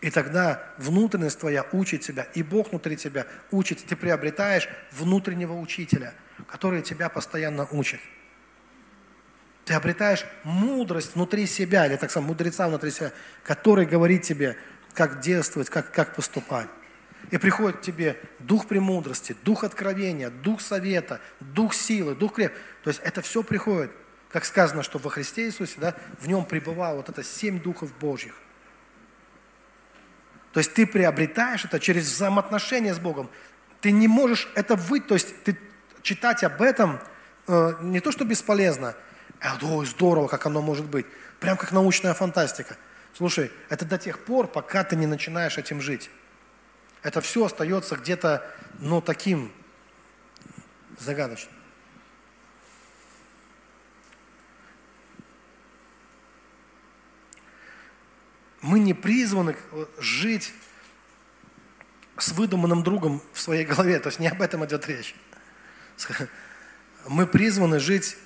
И 0.00 0.10
тогда 0.10 0.62
внутренность 0.78 1.38
твоя 1.38 1.66
учит 1.72 2.00
тебя, 2.00 2.22
и 2.34 2.42
Бог 2.42 2.70
внутри 2.70 2.96
тебя 2.96 3.26
учит. 3.50 3.84
Ты 3.84 3.96
приобретаешь 3.96 4.68
внутреннего 4.92 5.52
учителя, 5.52 6.14
который 6.46 6.80
тебя 6.82 7.08
постоянно 7.08 7.66
учит. 7.70 8.00
Ты 9.66 9.74
обретаешь 9.74 10.24
мудрость 10.42 11.14
внутри 11.14 11.46
себя, 11.46 11.86
или 11.86 11.96
так 11.96 12.10
само 12.10 12.28
мудреца 12.28 12.66
внутри 12.68 12.90
себя, 12.90 13.12
который 13.44 13.84
говорит 13.84 14.22
тебе, 14.22 14.56
как 14.94 15.20
действовать, 15.20 15.68
как, 15.68 15.92
как 15.92 16.14
поступать. 16.14 16.68
И 17.30 17.36
приходит 17.36 17.78
к 17.78 17.82
тебе 17.82 18.18
дух 18.38 18.66
премудрости, 18.66 19.36
дух 19.44 19.64
откровения, 19.64 20.30
дух 20.30 20.62
совета, 20.62 21.20
дух 21.40 21.74
силы, 21.74 22.14
дух 22.14 22.34
креп. 22.34 22.54
То 22.82 22.88
есть 22.88 23.00
это 23.04 23.20
все 23.20 23.42
приходит 23.42 23.92
как 24.30 24.44
сказано, 24.44 24.82
что 24.82 24.98
во 24.98 25.10
Христе 25.10 25.46
Иисусе, 25.46 25.74
да, 25.78 25.96
в 26.20 26.28
нем 26.28 26.44
пребывало 26.44 26.96
вот 26.96 27.08
это 27.08 27.22
семь 27.22 27.60
духов 27.60 27.92
Божьих. 27.98 28.34
То 30.52 30.58
есть 30.58 30.74
ты 30.74 30.86
приобретаешь 30.86 31.64
это 31.64 31.78
через 31.78 32.04
взаимоотношения 32.10 32.94
с 32.94 32.98
Богом. 32.98 33.30
Ты 33.80 33.92
не 33.92 34.08
можешь 34.08 34.48
это 34.54 34.76
вы, 34.76 35.00
то 35.00 35.14
есть 35.14 35.42
ты 35.44 35.56
читать 36.02 36.42
об 36.44 36.60
этом 36.60 37.00
э, 37.46 37.74
не 37.82 38.00
то, 38.00 38.10
что 38.12 38.24
бесполезно, 38.24 38.94
а 39.40 39.58
ой, 39.62 39.86
здорово, 39.86 40.28
как 40.28 40.46
оно 40.46 40.60
может 40.60 40.86
быть. 40.86 41.06
Прям 41.38 41.56
как 41.56 41.72
научная 41.72 42.14
фантастика. 42.14 42.76
Слушай, 43.14 43.50
это 43.68 43.84
до 43.84 43.96
тех 43.96 44.18
пор, 44.18 44.46
пока 44.46 44.84
ты 44.84 44.96
не 44.96 45.06
начинаешь 45.06 45.56
этим 45.56 45.80
жить. 45.80 46.10
Это 47.02 47.20
все 47.20 47.46
остается 47.46 47.96
где-то, 47.96 48.46
ну, 48.78 49.00
таким 49.00 49.52
загадочным. 50.98 51.54
Мы 58.70 58.78
не 58.78 58.94
призваны 58.94 59.56
жить 59.98 60.52
с 62.16 62.30
выдуманным 62.30 62.84
другом 62.84 63.20
в 63.32 63.40
своей 63.40 63.64
голове. 63.64 63.98
То 63.98 64.10
есть 64.10 64.20
не 64.20 64.28
об 64.28 64.40
этом 64.40 64.64
идет 64.64 64.86
речь. 64.86 65.16
Мы 67.08 67.26
призваны 67.26 67.80
жить 67.80 68.16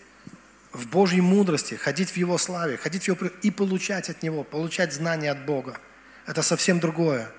в 0.72 0.86
Божьей 0.88 1.22
мудрости, 1.22 1.76
ходить 1.76 2.10
в 2.10 2.18
Его 2.18 2.36
славе, 2.36 2.76
ходить 2.76 3.04
в 3.04 3.08
Его 3.08 3.26
и 3.40 3.50
получать 3.50 4.10
от 4.10 4.22
Него, 4.22 4.44
получать 4.44 4.92
знания 4.92 5.30
от 5.30 5.46
Бога. 5.46 5.80
Это 6.26 6.42
совсем 6.42 6.78
другое. 6.78 7.32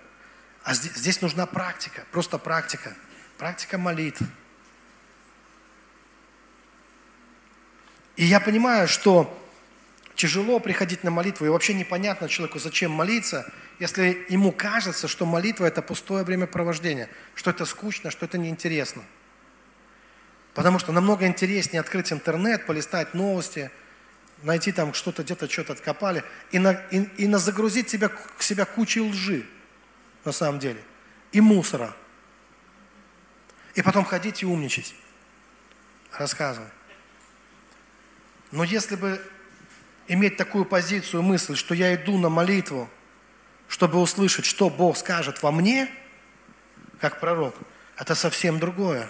А 0.63 0.73
здесь, 0.73 0.95
здесь 0.95 1.21
нужна 1.21 1.45
практика, 1.45 2.05
просто 2.11 2.39
практика. 2.39 2.95
Практика 3.37 3.77
молитв. 3.77 4.23
И 8.15 8.25
я 8.25 8.39
понимаю, 8.39 8.87
что 8.87 9.44
тяжело 10.15 10.59
приходить 10.59 11.03
на 11.03 11.11
молитву, 11.11 11.45
и 11.45 11.49
вообще 11.49 11.73
непонятно 11.73 12.29
человеку, 12.29 12.59
зачем 12.59 12.91
молиться, 12.91 13.51
если 13.79 14.25
ему 14.29 14.51
кажется, 14.51 15.07
что 15.07 15.25
молитва– 15.25 15.65
это 15.67 15.81
пустое 15.81 16.23
времяпровождение, 16.23 17.09
что 17.35 17.51
это 17.51 17.65
скучно, 17.65 18.09
что 18.11 18.25
это 18.25 18.37
неинтересно. 18.37 19.03
Потому 20.53 20.79
что 20.79 20.93
намного 20.93 21.27
интереснее 21.27 21.81
открыть 21.81 22.13
интернет, 22.13 22.65
полистать 22.65 23.13
новости, 23.13 23.69
найти 24.41 24.71
там 24.71 24.93
что-то, 24.93 25.23
где-то 25.23 25.49
что-то 25.49 25.73
откопали, 25.73 26.23
и, 26.51 26.59
на, 26.59 26.71
и, 26.91 27.03
и 27.17 27.27
на 27.27 27.37
загрузить 27.37 27.89
себя, 27.89 28.07
к 28.09 28.41
себя 28.41 28.63
кучей 28.63 29.01
лжи, 29.01 29.45
на 30.23 30.31
самом 30.31 30.59
деле, 30.59 30.81
и 31.33 31.41
мусора. 31.41 31.93
И 33.73 33.81
потом 33.81 34.05
ходить 34.05 34.43
и 34.43 34.45
умничать, 34.45 34.95
рассказывать. 36.13 36.71
Но 38.51 38.63
если 38.63 38.95
бы 38.95 39.21
иметь 40.07 40.37
такую 40.37 40.65
позицию, 40.65 41.23
мысль, 41.23 41.55
что 41.55 41.73
я 41.73 41.95
иду 41.95 42.17
на 42.17 42.29
молитву, 42.29 42.89
чтобы 43.67 43.99
услышать, 43.99 44.45
что 44.45 44.69
Бог 44.69 44.97
скажет 44.97 45.41
во 45.41 45.51
мне, 45.51 45.89
как 46.99 47.19
пророк, 47.19 47.55
это 47.97 48.15
совсем 48.15 48.59
другое. 48.59 49.09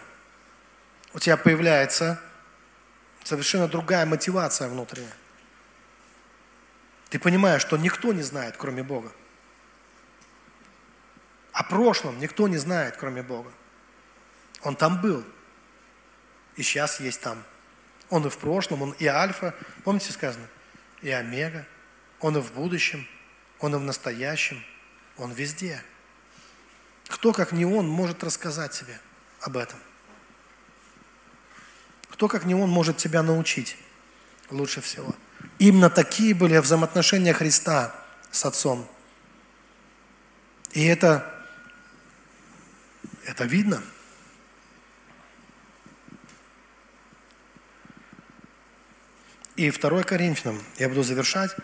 У 1.14 1.20
тебя 1.20 1.38
появляется 1.38 2.22
совершенно 3.24 3.68
другая 3.68 4.06
мотивация 4.06 4.70
внутренняя. 4.70 5.14
Ты 7.10 7.20
понимаешь, 7.20 7.62
что 7.62 7.78
никто 7.78 8.14
не 8.14 8.24
знает, 8.24 8.56
кроме 8.58 8.84
Бога. 8.84 9.12
О 11.52 11.64
прошлом 11.64 12.20
никто 12.20 12.48
не 12.48 12.58
знает, 12.58 12.98
кроме 12.98 13.24
Бога. 13.24 13.52
Он 14.62 14.76
там 14.76 15.00
был. 15.00 15.24
И 16.58 16.64
сейчас 16.64 17.00
есть 17.00 17.22
там. 17.22 17.44
Он 18.10 18.26
и 18.26 18.30
в 18.30 18.38
прошлом, 18.38 18.82
он 18.82 18.92
и 19.00 19.06
альфа. 19.06 19.56
Помните 19.84 20.12
сказано? 20.12 20.48
И 21.06 21.12
омега. 21.12 21.66
Он 22.20 22.36
и 22.38 22.42
в 22.42 22.52
будущем, 22.54 23.08
Он 23.60 23.76
и 23.76 23.78
в 23.78 23.82
настоящем, 23.82 24.64
Он 25.18 25.32
везде. 25.32 25.82
Кто, 27.08 27.32
как 27.32 27.52
не 27.52 27.66
Он, 27.66 27.88
может 27.88 28.24
рассказать 28.24 28.72
тебе 28.72 29.00
об 29.40 29.56
этом? 29.56 29.78
Кто, 32.10 32.28
как 32.28 32.46
не 32.46 32.56
Он, 32.56 32.70
может 32.70 32.98
тебя 32.98 33.22
научить 33.22 33.78
лучше 34.50 34.82
всего? 34.82 35.16
Именно 35.60 35.92
такие 35.92 36.34
были 36.34 36.58
взаимоотношения 36.58 37.34
Христа 37.34 37.96
с 38.32 38.44
Отцом. 38.44 38.88
И 40.72 40.86
это, 40.86 41.32
это 43.26 43.46
видно– 43.46 43.84
И 49.56 49.72
2 49.72 50.04
Коринфянам, 50.04 50.62
я 50.78 50.90
буду 50.90 51.04
завершать, 51.04 51.56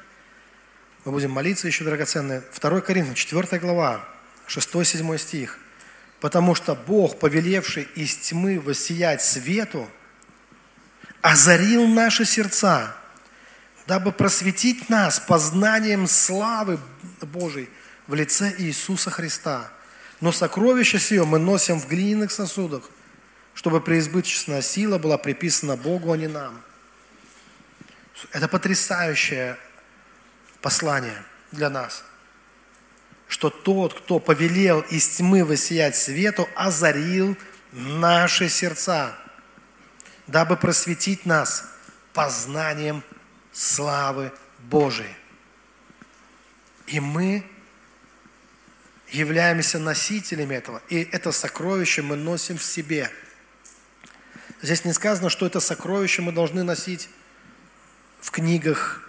мы 1.03 1.11
будем 1.11 1.31
молиться 1.31 1.67
еще, 1.67 1.83
драгоценные. 1.83 2.43
2 2.59 2.81
Коринфянам, 2.81 3.15
4 3.15 3.59
глава, 3.59 4.07
6-7 4.47 5.17
стих. 5.17 5.57
Потому 6.19 6.55
что 6.55 6.75
Бог, 6.75 7.19
повелевший 7.19 7.87
из 7.95 8.15
тьмы 8.15 8.59
воссиять 8.59 9.21
свету, 9.21 9.89
озарил 11.21 11.87
наши 11.87 12.23
сердца, 12.25 12.95
дабы 13.87 14.11
просветить 14.11 14.89
нас 14.89 15.19
познанием 15.19 16.07
славы 16.07 16.79
Божией 17.21 17.69
в 18.07 18.13
лице 18.13 18.53
Иисуса 18.57 19.09
Христа. 19.09 19.71
Но 20.21 20.31
сокровище 20.31 20.99
сие 20.99 21.25
мы 21.25 21.39
носим 21.39 21.79
в 21.79 21.87
глиняных 21.87 22.31
сосудах, 22.31 22.83
чтобы 23.55 23.81
преизбыточная 23.81 24.61
сила 24.61 24.99
была 24.99 25.17
приписана 25.17 25.75
Богу, 25.75 26.11
а 26.11 26.17
не 26.17 26.27
нам. 26.27 26.61
Это 28.31 28.47
потрясающее 28.47 29.57
послание 30.61 31.23
для 31.51 31.69
нас– 31.69 32.03
что 33.31 33.49
тот, 33.49 33.93
кто 33.93 34.19
повелел 34.19 34.81
из 34.81 35.07
тьмы 35.07 35.45
воссиять 35.45 35.95
свету, 35.95 36.49
озарил 36.53 37.37
наши 37.71 38.49
сердца, 38.49 39.17
дабы 40.27 40.57
просветить 40.57 41.25
нас 41.25 41.63
познанием 42.11 43.01
славы 43.53 44.33
Божией. 44.59 45.15
И 46.87 46.99
мы 46.99 47.49
являемся 49.07 49.79
носителями 49.79 50.55
этого, 50.55 50.81
и 50.89 50.97
это 51.13 51.31
сокровище 51.31 52.01
мы 52.01 52.17
носим 52.17 52.57
в 52.57 52.63
себе. 52.63 53.09
Здесь 54.61 54.83
не 54.83 54.91
сказано, 54.91 55.29
что 55.29 55.45
это 55.45 55.61
сокровище 55.61 56.21
мы 56.21 56.33
должны 56.33 56.63
носить 56.63 57.07
в 58.21 58.31
книгах, 58.31 59.01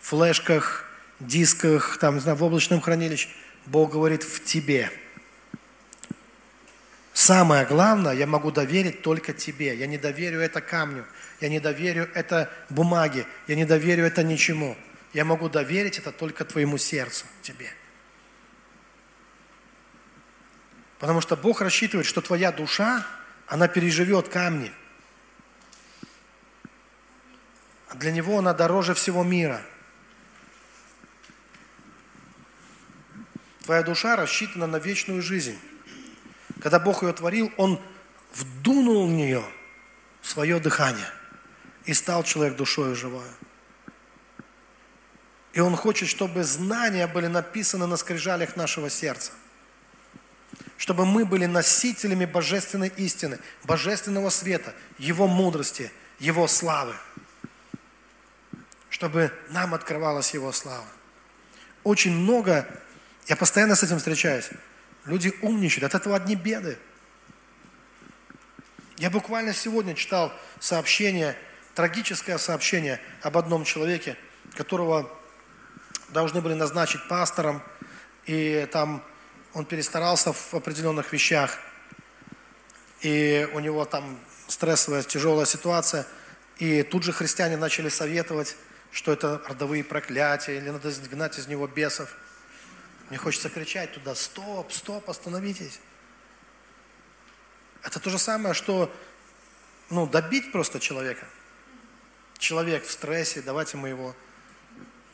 флешках, 0.00 0.84
дисках, 1.20 1.98
там, 1.98 2.16
не 2.16 2.20
знаю, 2.20 2.36
в 2.36 2.42
облачном 2.42 2.80
хранилище– 2.80 3.28
Бог 3.68 3.92
говорит 3.92 4.22
в 4.22 4.44
тебе. 4.44 4.90
Самое 7.12 7.66
главное, 7.66 8.14
я 8.14 8.26
могу 8.26 8.50
доверить 8.50 9.02
только 9.02 9.32
тебе. 9.32 9.76
Я 9.76 9.86
не 9.86 9.98
доверю 9.98 10.40
это 10.40 10.60
камню, 10.60 11.04
я 11.40 11.48
не 11.48 11.60
доверю 11.60 12.08
это 12.14 12.50
бумаге, 12.70 13.26
я 13.46 13.56
не 13.56 13.64
доверю 13.64 14.04
это 14.04 14.22
ничему. 14.22 14.76
Я 15.12 15.24
могу 15.24 15.48
доверить 15.48 15.98
это 15.98 16.12
только 16.12 16.44
твоему 16.44 16.78
сердцу, 16.78 17.26
тебе. 17.42 17.70
Потому 20.98 21.20
что 21.20 21.36
Бог 21.36 21.60
рассчитывает, 21.60 22.06
что 22.06 22.20
твоя 22.20 22.52
душа, 22.52 23.06
она 23.46 23.68
переживет 23.68 24.28
камни. 24.28 24.72
А 26.64 27.77
для 27.94 28.10
Него 28.12 28.38
она 28.38 28.54
дороже 28.54 28.94
всего 28.94 29.22
мира– 29.22 29.62
Твоя 33.68 33.82
душа 33.82 34.16
рассчитана 34.16 34.66
на 34.66 34.78
вечную 34.78 35.20
жизнь. 35.20 35.58
Когда 36.62 36.80
Бог 36.80 37.02
ее 37.02 37.12
творил, 37.12 37.52
Он 37.58 37.78
вдунул 38.32 39.06
в 39.06 39.10
нее 39.10 39.44
свое 40.22 40.58
дыхание. 40.58 41.04
И 41.84 41.92
стал 41.92 42.24
человек 42.24 42.56
душою 42.56 42.96
живой. 42.96 43.28
И 45.52 45.60
Он 45.60 45.76
хочет, 45.76 46.08
чтобы 46.08 46.44
знания 46.44 47.06
были 47.06 47.26
написаны 47.26 47.86
на 47.86 47.98
скрижалях 47.98 48.56
нашего 48.56 48.88
сердца. 48.88 49.32
Чтобы 50.78 51.04
мы 51.04 51.26
были 51.26 51.44
носителями 51.44 52.24
божественной 52.24 52.88
истины, 52.96 53.38
божественного 53.64 54.30
света, 54.30 54.72
Его 54.96 55.28
мудрости, 55.28 55.92
Его 56.18 56.48
славы. 56.48 56.94
Чтобы 58.90 59.32
нам 59.50 59.74
открывалась 59.74 60.34
Его 60.34 60.52
слава. 60.52 60.86
Очень 61.84 62.14
много 62.14 62.66
я 63.26 63.36
постоянно 63.36 63.76
с 63.76 63.82
этим 63.82 63.98
встречаюсь. 63.98 64.48
Люди 65.04 65.32
умничают, 65.42 65.84
от 65.84 65.94
этого 65.94 66.16
одни 66.16 66.34
беды. 66.34 66.78
Я 68.96 69.10
буквально 69.10 69.54
сегодня 69.54 69.94
читал 69.94 70.32
сообщение, 70.58 71.36
трагическое 71.74 72.38
сообщение 72.38 73.00
об 73.22 73.38
одном 73.38 73.64
человеке, 73.64 74.16
которого 74.56 75.10
должны 76.08 76.40
были 76.40 76.54
назначить 76.54 77.06
пастором, 77.06 77.62
и 78.24 78.68
там 78.72 79.04
он 79.52 79.66
перестарался 79.66 80.32
в 80.32 80.54
определенных 80.54 81.12
вещах, 81.12 81.58
и 83.02 83.48
у 83.52 83.60
него 83.60 83.84
там 83.84 84.18
стрессовая, 84.48 85.02
тяжелая 85.02 85.46
ситуация, 85.46 86.06
и 86.58 86.82
тут 86.82 87.04
же 87.04 87.12
христиане 87.12 87.56
начали 87.56 87.88
советовать, 87.88 88.56
что 88.90 89.12
это 89.12 89.42
родовые 89.48 89.84
проклятия, 89.84 90.56
или 90.56 90.70
надо 90.70 90.90
изгнать 90.90 91.38
из 91.38 91.46
него 91.46 91.66
бесов– 91.66 92.14
мне 93.08 93.16
хочется 93.16 93.48
кричать 93.48 93.92
туда, 93.92 94.14
стоп, 94.14 94.70
стоп, 94.72 95.08
остановитесь. 95.08 95.80
Это 97.82 98.00
то 98.00 98.10
же 98.10 98.18
самое, 98.18 98.54
что 98.54 98.94
ну, 99.88 100.06
добить 100.06 100.52
просто 100.52 100.78
человека. 100.78 101.26
Человек 102.38 102.84
в 102.84 102.90
стрессе, 102.90 103.40
давайте 103.40 103.76
мы 103.78 103.88
его 103.88 104.14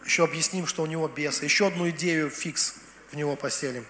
еще 0.05 0.25
объясним, 0.25 0.67
что 0.67 0.83
у 0.83 0.87
него 0.87 1.07
бесы. 1.09 1.45
Еще 1.45 1.69
одну 1.69 1.89
идею 1.91 2.31
фикс 2.31 2.75
в 3.11 3.17
него 3.17 3.37
поселим. 3.37 3.87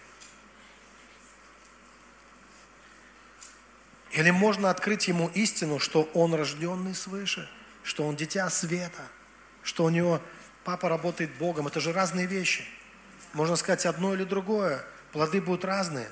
Или 4.10 4.30
можно 4.30 4.70
открыть 4.70 5.08
ему 5.08 5.28
истину, 5.34 5.78
что 5.78 6.04
он 6.14 6.34
рожденный 6.34 6.94
свыше, 6.94 7.50
что 7.82 8.06
он 8.06 8.16
дитя 8.16 8.48
света, 8.50 9.02
что 9.64 9.84
у 9.84 9.90
него 9.90 10.20
папа 10.62 10.88
работает 10.88 11.34
Богом. 11.34 11.66
Это 11.66 11.80
же 11.80 11.92
разные 11.92 12.26
вещи– 12.26 12.64
можно 13.34 13.56
сказать 13.56 13.84
одно 13.84 14.14
или 14.14 14.24
другое. 14.24 14.82
Плоды 15.12 15.40
будут 15.40 15.64
разные. 15.64 16.08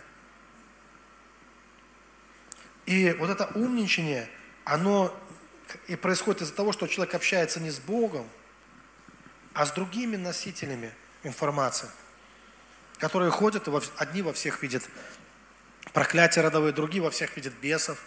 И 2.84 3.12
вот 3.12 3.30
это 3.30 3.46
умничание, 3.54 4.28
оно 4.64 5.16
и 5.86 5.94
происходит 5.94 6.42
из-за 6.42 6.54
того, 6.54 6.72
что 6.72 6.88
человек 6.88 7.14
общается 7.14 7.60
не 7.60 7.70
с 7.70 7.78
Богом, 7.78 8.28
а 9.54 9.64
с 9.64 9.70
другими 9.70 10.16
носителями 10.16 10.92
информации, 11.22 11.88
которые 12.98 13.30
ходят, 13.30 13.68
и 13.68 13.72
одни 13.96 14.20
во 14.22 14.32
всех 14.32 14.60
видят 14.62 14.82
проклятия 15.92 16.40
родовые, 16.40 16.72
другие 16.72 17.02
во 17.02 17.10
всех 17.10 17.36
видят 17.36 17.54
бесов. 17.54 18.02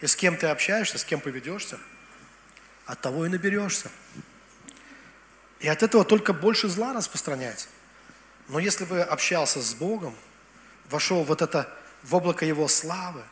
И 0.00 0.06
с 0.06 0.14
кем 0.14 0.36
ты 0.36 0.46
общаешься, 0.46 0.96
с 0.96 1.04
кем 1.04 1.20
поведешься, 1.20 1.80
от 2.86 3.00
того 3.00 3.26
и 3.26 3.28
наберешься. 3.28 3.90
И 5.60 5.68
от 5.68 5.82
этого 5.82 6.04
только 6.04 6.32
больше 6.32 6.68
зла 6.68 6.92
распространяется. 6.92 7.68
Но 8.48 8.58
если 8.58 8.84
бы 8.84 9.00
общался 9.02 9.60
с 9.60 9.74
Богом, 9.74 10.14
вошел 10.88 11.24
вот 11.24 11.42
это, 11.42 11.68
в 12.02 12.14
облако 12.14 12.46
Его 12.46 12.68
славы, 12.68 13.22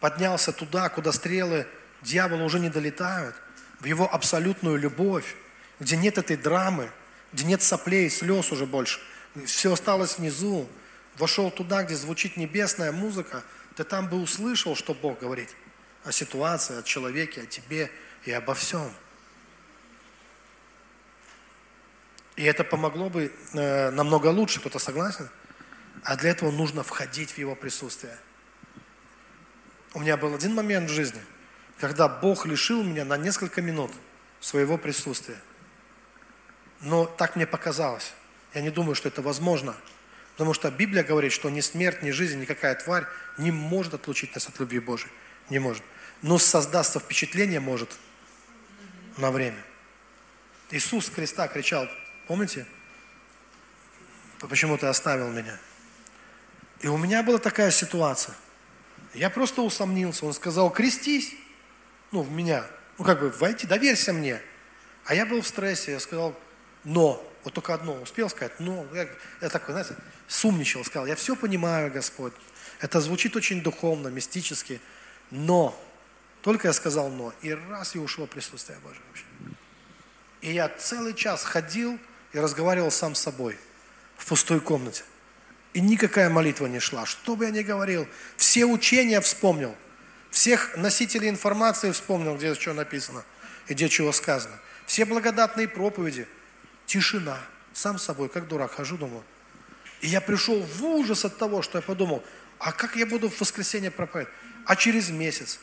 поднялся 0.00 0.52
туда, 0.52 0.88
куда 0.88 1.12
стрелы 1.12 1.66
дьявола 2.02 2.42
уже 2.44 2.60
не 2.60 2.70
долетают, 2.70 3.34
в 3.80 3.84
Его 3.84 4.12
абсолютную 4.12 4.78
любовь, 4.78 5.34
где 5.80 5.96
нет 5.96 6.18
этой 6.18 6.36
драмы, 6.36 6.90
где 7.32 7.44
нет 7.44 7.62
соплей, 7.62 8.08
слез 8.10 8.52
уже 8.52 8.66
больше, 8.66 9.00
все 9.44 9.72
осталось 9.72 10.18
внизу, 10.18 10.68
вошел 11.18 11.50
туда, 11.50 11.82
где 11.82 11.94
звучит 11.94 12.36
небесная 12.36 12.92
музыка, 12.92 13.42
ты 13.76 13.84
там 13.84 14.08
бы 14.08 14.20
услышал, 14.20 14.76
что 14.76 14.94
Бог 14.94 15.18
говорит 15.20 15.48
о 16.04 16.12
ситуации, 16.12 16.78
о 16.78 16.82
человеке, 16.82 17.42
о 17.42 17.46
тебе 17.46 17.90
и 18.24 18.32
обо 18.32 18.54
всем. 18.54 18.90
И 22.36 22.44
это 22.44 22.64
помогло 22.64 23.10
бы 23.10 23.32
э, 23.52 23.90
намного 23.90 24.28
лучше, 24.28 24.60
кто-то 24.60 24.78
согласен? 24.78 25.28
А 26.02 26.16
для 26.16 26.30
этого 26.30 26.50
нужно 26.50 26.82
входить 26.82 27.32
в 27.32 27.38
Его 27.38 27.54
присутствие. 27.54 28.16
У 29.94 30.00
меня 30.00 30.16
был 30.16 30.34
один 30.34 30.54
момент 30.54 30.90
в 30.90 30.92
жизни, 30.92 31.20
когда 31.78 32.08
Бог 32.08 32.46
лишил 32.46 32.82
меня 32.82 33.04
на 33.04 33.18
несколько 33.18 33.60
минут 33.60 33.92
своего 34.40 34.78
присутствия. 34.78 35.36
Но 36.80 37.04
так 37.04 37.36
мне 37.36 37.46
показалось. 37.46 38.12
Я 38.54 38.62
не 38.62 38.70
думаю, 38.70 38.94
что 38.94 39.08
это 39.08 39.22
возможно. 39.22 39.74
Потому 40.32 40.54
что 40.54 40.70
Библия 40.70 41.04
говорит, 41.04 41.32
что 41.32 41.50
ни 41.50 41.60
смерть, 41.60 42.02
ни 42.02 42.10
жизнь, 42.10 42.40
никакая 42.40 42.74
тварь 42.74 43.06
не 43.36 43.50
может 43.50 43.94
отлучить 43.94 44.34
нас 44.34 44.48
от 44.48 44.58
любви 44.58 44.80
Божией. 44.80 45.12
Не 45.50 45.58
может. 45.58 45.82
Но 46.22 46.38
создастся 46.38 46.98
впечатление 46.98 47.60
может 47.60 47.90
на 49.18 49.30
время. 49.30 49.62
Иисус 50.70 51.06
с 51.06 51.10
креста 51.10 51.48
кричал, 51.48 51.86
Помните? 52.32 52.64
Почему 54.40 54.78
ты 54.78 54.86
оставил 54.86 55.28
меня? 55.28 55.58
И 56.80 56.88
у 56.88 56.96
меня 56.96 57.22
была 57.22 57.36
такая 57.36 57.70
ситуация. 57.70 58.34
Я 59.12 59.28
просто 59.28 59.60
усомнился. 59.60 60.24
Он 60.24 60.32
сказал, 60.32 60.70
крестись. 60.70 61.34
Ну, 62.10 62.22
в 62.22 62.32
меня. 62.32 62.64
Ну, 62.96 63.04
как 63.04 63.20
бы, 63.20 63.28
войти, 63.28 63.66
доверься 63.66 64.14
мне. 64.14 64.40
А 65.04 65.14
я 65.14 65.26
был 65.26 65.42
в 65.42 65.46
стрессе. 65.46 65.92
Я 65.92 66.00
сказал, 66.00 66.34
но. 66.84 67.22
Вот 67.44 67.52
только 67.52 67.74
одно. 67.74 68.00
Успел 68.00 68.30
сказать, 68.30 68.58
но. 68.58 68.86
Я, 68.94 69.06
я 69.42 69.50
такой, 69.50 69.74
знаете, 69.74 69.94
сумничал. 70.26 70.86
Сказал, 70.86 71.04
я 71.04 71.16
все 71.16 71.36
понимаю, 71.36 71.92
Господь. 71.92 72.32
Это 72.80 73.02
звучит 73.02 73.36
очень 73.36 73.62
духовно, 73.62 74.08
мистически. 74.08 74.80
Но. 75.30 75.78
Только 76.40 76.68
я 76.68 76.72
сказал 76.72 77.10
но. 77.10 77.34
И 77.42 77.52
раз 77.52 77.94
и 77.94 77.98
ушло 77.98 78.26
присутствие 78.26 78.78
Божие 78.78 79.02
вообще. 79.10 79.26
И 80.40 80.54
я 80.54 80.70
целый 80.70 81.12
час 81.12 81.44
ходил, 81.44 81.98
и 82.32 82.38
разговаривал 82.38 82.90
сам 82.90 83.14
с 83.14 83.20
собой 83.20 83.58
в 84.16 84.26
пустой 84.26 84.60
комнате. 84.60 85.04
И 85.72 85.80
никакая 85.80 86.28
молитва 86.28 86.66
не 86.66 86.80
шла. 86.80 87.06
Что 87.06 87.34
бы 87.34 87.44
я 87.44 87.50
ни 87.50 87.62
говорил, 87.62 88.06
все 88.36 88.64
учения 88.64 89.20
вспомнил. 89.20 89.74
Всех 90.30 90.76
носителей 90.76 91.28
информации 91.28 91.90
вспомнил, 91.90 92.36
где 92.36 92.54
что 92.54 92.72
написано 92.72 93.24
и 93.68 93.74
где 93.74 93.88
чего 93.88 94.12
сказано. 94.12 94.58
Все 94.86 95.04
благодатные 95.04 95.68
проповеди. 95.68 96.26
Тишина. 96.86 97.38
Сам 97.72 97.98
с 97.98 98.04
собой, 98.04 98.28
как 98.28 98.48
дурак, 98.48 98.72
хожу, 98.72 98.98
думаю. 98.98 99.24
И 100.02 100.08
я 100.08 100.20
пришел 100.20 100.60
в 100.60 100.84
ужас 100.84 101.24
от 101.24 101.38
того, 101.38 101.62
что 101.62 101.78
я 101.78 101.82
подумал, 101.82 102.22
а 102.58 102.72
как 102.72 102.96
я 102.96 103.06
буду 103.06 103.30
в 103.30 103.40
воскресенье 103.40 103.90
проповедовать? 103.90 104.34
А 104.66 104.76
через 104.76 105.08
месяц? 105.10 105.58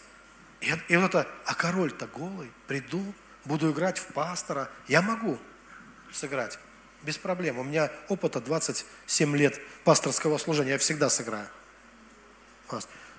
И, 0.61 0.73
и 0.87 0.97
вот 0.97 1.09
это, 1.09 1.27
а 1.45 1.53
король-то 1.53 2.07
голый, 2.07 2.51
приду, 2.67 3.13
буду 3.45 3.71
играть 3.71 3.99
в 3.99 4.07
пастора. 4.07 4.69
Я 4.87 5.01
могу 5.01 5.37
сыграть, 6.14 6.60
без 7.03 7.18
проблем. 7.18 7.60
У 7.60 7.64
меня 7.64 7.91
опыта 8.07 8.41
27 8.41 9.36
лет 9.36 9.60
пасторского 9.84 10.38
служения, 10.38 10.72
я 10.72 10.77
всегда 10.77 11.10
сыграю. 11.10 11.48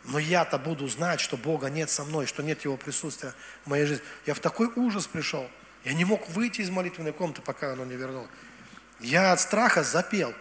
Но 0.05 0.19
я-то 0.19 0.59
буду 0.59 0.89
знать, 0.89 1.21
что 1.21 1.37
Бога 1.37 1.69
нет 1.69 1.91
со 1.91 2.05
мной, 2.05 2.27
что 2.27 2.43
нет 2.43 2.65
Его 2.65 2.77
присутствия 2.77 3.35
в 3.65 3.69
моей 3.69 3.85
жизни. 3.85 4.05
Я 4.27 4.35
в 4.35 4.41
такой 4.41 4.71
ужас 4.77 5.07
пришел. 5.07 5.49
Я 5.85 5.93
не 5.93 6.05
мог 6.05 6.29
выйти 6.31 6.62
из 6.62 6.71
молитвенной 6.71 7.12
комнаты, 7.12 7.43
пока 7.43 7.73
оно 7.73 7.85
не 7.85 7.97
вернуло. 7.97 8.29
Я 9.01 9.33
от 9.33 9.41
страха 9.41 9.83
запел. 9.83 10.35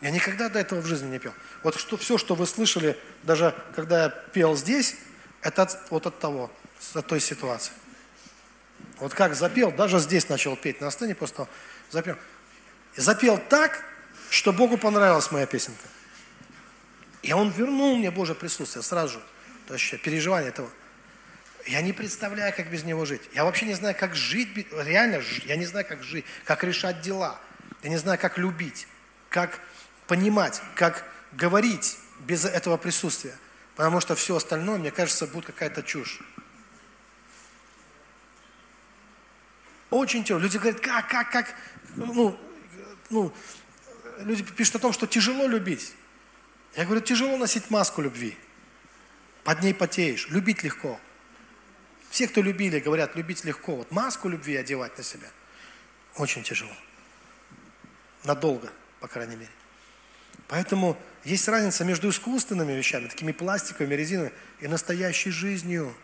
Я 0.00 0.10
никогда 0.10 0.48
до 0.48 0.60
этого 0.60 0.80
в 0.80 0.86
жизни 0.86 1.08
не 1.08 1.18
пел. 1.18 1.32
Вот 1.62 1.76
что, 1.78 1.96
все, 1.96 2.18
что 2.18 2.34
вы 2.34 2.46
слышали, 2.46 2.98
даже 3.22 3.54
когда 3.74 4.04
я 4.04 4.08
пел 4.10 4.56
здесь, 4.56 4.96
это 5.42 5.62
от, 5.62 5.90
вот 5.90 6.06
от 6.06 6.18
того, 6.18 6.50
от 6.94 7.06
той 7.06 7.20
ситуации. 7.20 7.72
Вот 9.00 9.14
как 9.14 9.34
запел, 9.34 9.70
даже 9.70 9.98
здесь 9.98 10.28
начал 10.28 10.56
петь 10.56 10.80
на 10.80 10.90
сцене, 10.90 11.14
просто 11.14 11.48
запел. 11.90 12.16
Запел 12.96 13.38
так, 13.38 13.84
что 14.30 14.52
Богу 14.52 14.76
понравилась 14.76 15.30
моя 15.30 15.46
песенка. 15.46 15.86
И 17.22 17.32
Он 17.32 17.50
вернул 17.50 17.96
мне 17.96 18.10
Божье 18.10 18.34
присутствие 18.34 18.82
сразу. 18.82 19.20
То 19.66 19.74
есть 19.74 20.00
переживание 20.02 20.48
этого. 20.48 20.70
Я 21.66 21.82
не 21.82 21.92
представляю, 21.92 22.54
как 22.56 22.70
без 22.70 22.84
него 22.84 23.04
жить. 23.04 23.22
Я 23.34 23.44
вообще 23.44 23.66
не 23.66 23.74
знаю, 23.74 23.94
как 23.98 24.14
жить, 24.14 24.48
реально, 24.72 25.22
я 25.44 25.56
не 25.56 25.66
знаю, 25.66 25.86
как 25.86 26.02
жить, 26.02 26.24
как 26.44 26.64
решать 26.64 27.02
дела. 27.02 27.38
Я 27.82 27.90
не 27.90 27.98
знаю, 27.98 28.18
как 28.18 28.38
любить, 28.38 28.88
как 29.28 29.60
понимать, 30.06 30.62
как 30.74 31.04
говорить 31.32 31.98
без 32.20 32.44
этого 32.44 32.76
присутствия. 32.78 33.34
Потому 33.76 34.00
что 34.00 34.14
все 34.14 34.36
остальное, 34.36 34.78
мне 34.78 34.90
кажется, 34.90 35.26
будет 35.26 35.46
какая-то 35.46 35.82
чушь. 35.82 36.20
Очень 39.90 40.24
тяжело. 40.24 40.40
Люди 40.40 40.58
говорят, 40.58 40.80
как, 40.80 41.08
как, 41.08 41.30
как, 41.30 41.54
ну, 41.96 42.38
ну, 43.10 43.32
люди 44.18 44.42
пишут 44.42 44.76
о 44.76 44.78
том, 44.80 44.92
что 44.92 45.06
тяжело 45.06 45.46
любить. 45.46 45.94
Я 46.76 46.84
говорю, 46.84 47.00
тяжело 47.00 47.36
носить 47.36 47.70
маску 47.70 48.02
любви. 48.02 48.36
Под 49.44 49.62
ней 49.62 49.72
потеешь. 49.72 50.28
Любить 50.28 50.62
легко. 50.62 51.00
Все, 52.10 52.28
кто 52.28 52.42
любили, 52.42 52.80
говорят, 52.80 53.16
любить 53.16 53.44
легко. 53.44 53.76
Вот 53.76 53.90
маску 53.90 54.28
любви 54.28 54.56
одевать 54.56 54.96
на 54.96 55.04
себя 55.04 55.28
очень 56.16 56.42
тяжело. 56.42 56.72
Надолго, 58.24 58.70
по 59.00 59.08
крайней 59.08 59.36
мере. 59.36 59.50
Поэтому 60.48 60.96
есть 61.24 61.46
разница 61.48 61.84
между 61.84 62.08
искусственными 62.08 62.72
вещами, 62.72 63.08
такими 63.08 63.32
пластиковыми, 63.32 63.94
резиновыми, 63.94 64.32
и 64.60 64.68
настоящей 64.68 65.30
жизнью. 65.30 65.94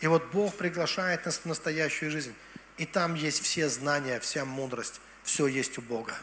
И 0.00 0.06
вот 0.06 0.30
Бог 0.32 0.54
приглашает 0.56 1.26
нас 1.26 1.38
в 1.38 1.46
настоящую 1.46 2.10
жизнь. 2.10 2.34
И 2.78 2.86
там 2.86 3.14
есть 3.14 3.42
все 3.42 3.68
знания, 3.68 4.18
вся 4.20 4.44
мудрость, 4.44 5.00
все 5.22 5.46
есть 5.46 5.78
у 5.78 5.82
Бога. 5.82 6.14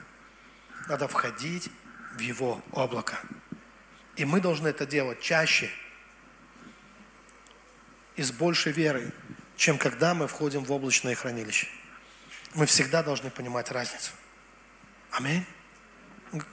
Надо 0.88 1.08
входить 1.08 1.70
в 2.16 2.20
Его 2.20 2.62
облако. 2.72 3.20
И 4.16 4.26
мы 4.26 4.42
должны 4.42 4.68
это 4.68 4.86
делать 4.86 5.22
чаще– 5.22 5.70
и 8.20 8.22
с 8.22 8.34
большей 8.34 8.74
верой, 8.74 9.14
чем 9.56 9.78
когда 9.78 10.14
мы 10.14 10.28
входим 10.28 10.66
в 10.66 10.72
облачное 10.74 11.16
хранилище. 11.16 11.70
Мы 12.54 12.66
всегда 12.66 13.02
должны 13.02 13.30
понимать 13.30 13.72
разницу. 13.72 14.12
Аминь. 15.12 15.46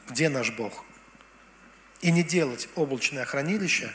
Где 0.09 0.28
наш 0.28 0.52
Бог? 0.52 0.85
И 2.02 2.12
не 2.12 2.23
делать 2.23 2.68
облачное 2.77 3.24
хранилище 3.24 3.93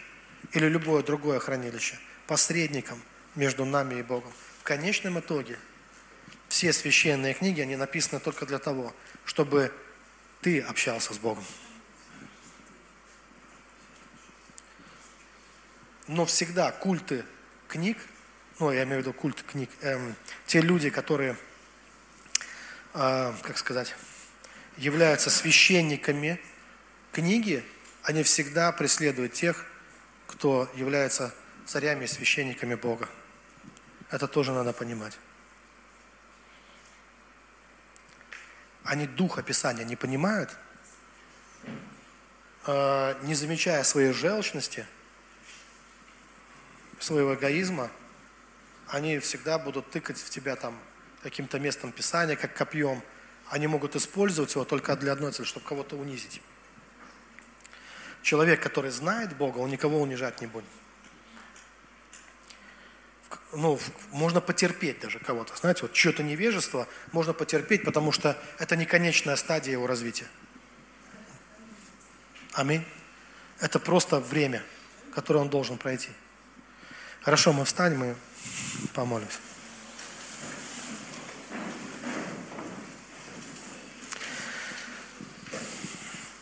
или 0.51 0.67
любое 0.67 1.01
другое 1.01 1.39
хранилище 1.39 1.97
посредником 2.27 3.01
между 3.35 3.63
нами 3.63 3.99
и 3.99 4.03
Богом. 4.03 4.33
В 4.59 4.63
конечном 4.63 5.21
итоге 5.21 5.57
все 6.51 6.73
священные 6.73 7.33
книги, 7.33 7.61
они 7.61 7.77
написаны 7.77 8.19
только 8.19 8.45
для 8.45 8.59
того, 8.59 8.93
чтобы 9.23 9.73
ты 10.41 10.59
общался 10.59 11.13
с 11.13 11.17
Богом. 11.17 11.45
Но 16.07 16.25
всегда 16.25 16.73
культы 16.73 17.23
книг, 17.69 17.97
ну, 18.59 18.69
я 18.69 18.83
имею 18.83 18.97
в 18.97 19.05
виду 19.05 19.13
культ 19.13 19.41
книг, 19.43 19.69
эм, 19.79 20.13
те 20.45 20.59
люди, 20.59 20.89
которые, 20.89 21.37
э, 22.95 23.33
как 23.43 23.57
сказать, 23.57 23.95
являются 24.75 25.29
священниками 25.29 26.37
книги, 27.13 27.63
они 28.03 28.23
всегда 28.23 28.73
преследуют 28.73 29.31
тех, 29.31 29.65
кто 30.27 30.69
является 30.75 31.33
царями 31.65 32.03
и 32.03 32.07
священниками 32.07 32.75
Бога. 32.75 33.07
Это 34.09 34.27
тоже 34.27 34.51
надо 34.51 34.73
понимать. 34.73 35.17
Они 38.83 39.07
дух 39.07 39.43
Писания 39.43 39.83
не 39.85 39.95
понимают, 39.95 40.49
э, 42.65 43.15
не 43.23 43.35
замечая 43.35 43.83
своей 43.83 44.13
желчности– 44.13 44.85
своего 47.03 47.35
эгоизма, 47.35 47.89
они 48.87 49.19
всегда 49.19 49.57
будут 49.57 49.89
тыкать 49.89 50.17
в 50.17 50.29
тебя 50.29 50.55
там 50.55 50.77
каким-то 51.23 51.59
местом 51.59 51.91
Писания, 51.91 52.35
как 52.35 52.53
копьем. 52.53 53.01
Они 53.49 53.67
могут 53.67 53.95
использовать 53.95 54.53
его 54.53 54.65
только 54.65 54.95
для 54.95 55.13
одной 55.13 55.31
цели, 55.31 55.45
чтобы 55.45 55.65
кого-то 55.65 55.95
унизить. 55.97 56.41
Человек, 58.21 58.61
который 58.61 58.91
знает 58.91 59.35
Бога, 59.35 59.57
он 59.57 59.69
никого 59.69 59.99
унижать 59.99 60.41
не 60.41 60.47
будет. 60.47 60.65
Ну, 63.53 63.79
можно 64.11 64.41
потерпеть 64.41 64.99
даже 64.99 65.19
кого-то. 65.19 65.55
Знаете, 65.55 65.83
вот 65.83 65.93
чье-то 65.93 66.23
невежество 66.23 66.87
можно 67.11 67.33
потерпеть, 67.33 67.83
потому 67.83 68.11
что 68.11 68.37
это 68.59 68.75
не 68.75 68.85
конечная 68.85 69.35
стадия 69.35 69.73
его 69.73 69.87
развития. 69.87 70.27
Аминь. 72.53 72.83
Это 73.59 73.79
просто 73.79 74.19
время, 74.19 74.63
которое 75.13 75.39
он 75.39 75.49
должен 75.49 75.77
пройти. 75.77 76.09
Хорошо, 77.21 77.53
мы 77.53 77.65
встанем 77.65 78.03
и 78.03 78.15
помолимся. 78.93 79.37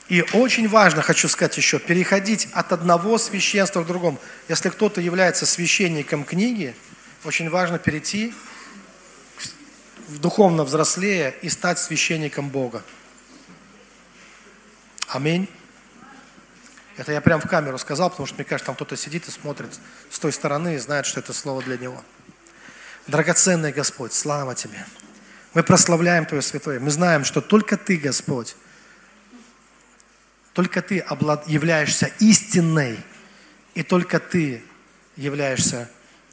И 0.10 0.26
очень 0.34 0.68
важно, 0.68 1.04
хочу 1.04 1.30
сказать 1.30 1.56
еще, 1.56 1.78
переходить 1.78 2.50
от 2.54 2.72
одного 2.72 3.20
священства 3.20 3.84
к 3.84 3.88
другому. 3.88 4.20
Если 4.48 4.70
кто-то 4.70 5.02
является 5.02 5.46
священником 5.46 6.26
книги, 6.26 6.76
очень 7.26 7.50
важно 7.52 7.78
перейти 7.78 8.34
в 10.08 10.18
духовно 10.18 10.64
взрослее 10.64 11.36
и 11.44 11.50
стать 11.50 11.78
священником 11.78 12.50
Бога. 12.50 12.84
Аминь. 15.08 15.48
Это 16.98 17.12
я 17.12 17.22
прям 17.22 17.40
в 17.40 17.48
камеру 17.48 17.78
сказал, 17.78 18.10
потому 18.10 18.26
что, 18.26 18.36
мне 18.36 18.46
кажется, 18.46 18.66
там 18.66 18.76
кто-то 18.76 18.98
сидит 18.98 19.28
и 19.28 19.32
смотрит 19.32 19.70
с 20.10 20.18
той 20.18 20.34
стороны 20.34 20.74
и 20.74 20.78
знает, 20.80 21.06
что 21.06 21.20
это 21.20 21.34
слово 21.34 21.62
для 21.62 21.78
него. 21.78 22.04
Драгоценный 23.06 23.72
Господь, 23.72 24.14
слава 24.14 24.56
Тебе. 24.56 24.86
Мы 25.54 25.62
прославляем 25.62 26.26
Твое 26.26 26.42
Святое. 26.42 26.80
Мы 26.80 26.90
знаем, 26.90 27.24
что 27.24 27.42
только 27.42 27.78
Ты, 27.78 27.98
Господь, 27.98 28.56
только 30.60 30.82
Ты 30.82 31.06
являешься 31.48 32.12
истинной, 32.20 33.00
и 33.76 33.82
только 33.82 34.20
Ты 34.20 34.62
являешься 35.16 35.90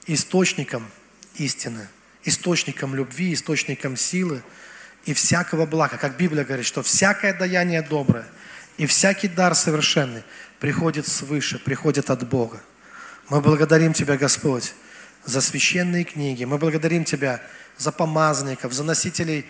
источником 0.09 0.85
истины, 1.37 1.87
источником 2.25 2.97
любви, 2.97 3.35
источником 3.35 3.97
силы 3.97 4.43
и 5.05 5.15
всякого 5.15 5.65
блага. 5.65 5.97
Как 5.97 6.17
Библия 6.17 6.45
говорит, 6.45 6.67
что 6.67 6.83
всякое 6.83 7.35
даяние 7.35 7.83
доброе 7.83 8.27
и 8.79 8.87
всякий 8.87 9.29
дар 9.29 9.55
совершенный 9.55 10.25
приходит 10.59 11.07
свыше, 11.07 11.61
приходит 11.61 12.11
от 12.11 12.29
Бога. 12.29 12.61
Мы 13.29 13.41
благодарим 13.41 13.93
Тебя, 13.93 14.17
Господь, 14.17 14.75
за 15.25 15.41
священные 15.41 16.03
книги. 16.03 16.43
Мы 16.43 16.59
благодарим 16.59 17.05
Тебя 17.05 17.41
за 17.79 17.93
помазанников, 17.93 18.73
за 18.73 18.83
носителей 18.83 19.47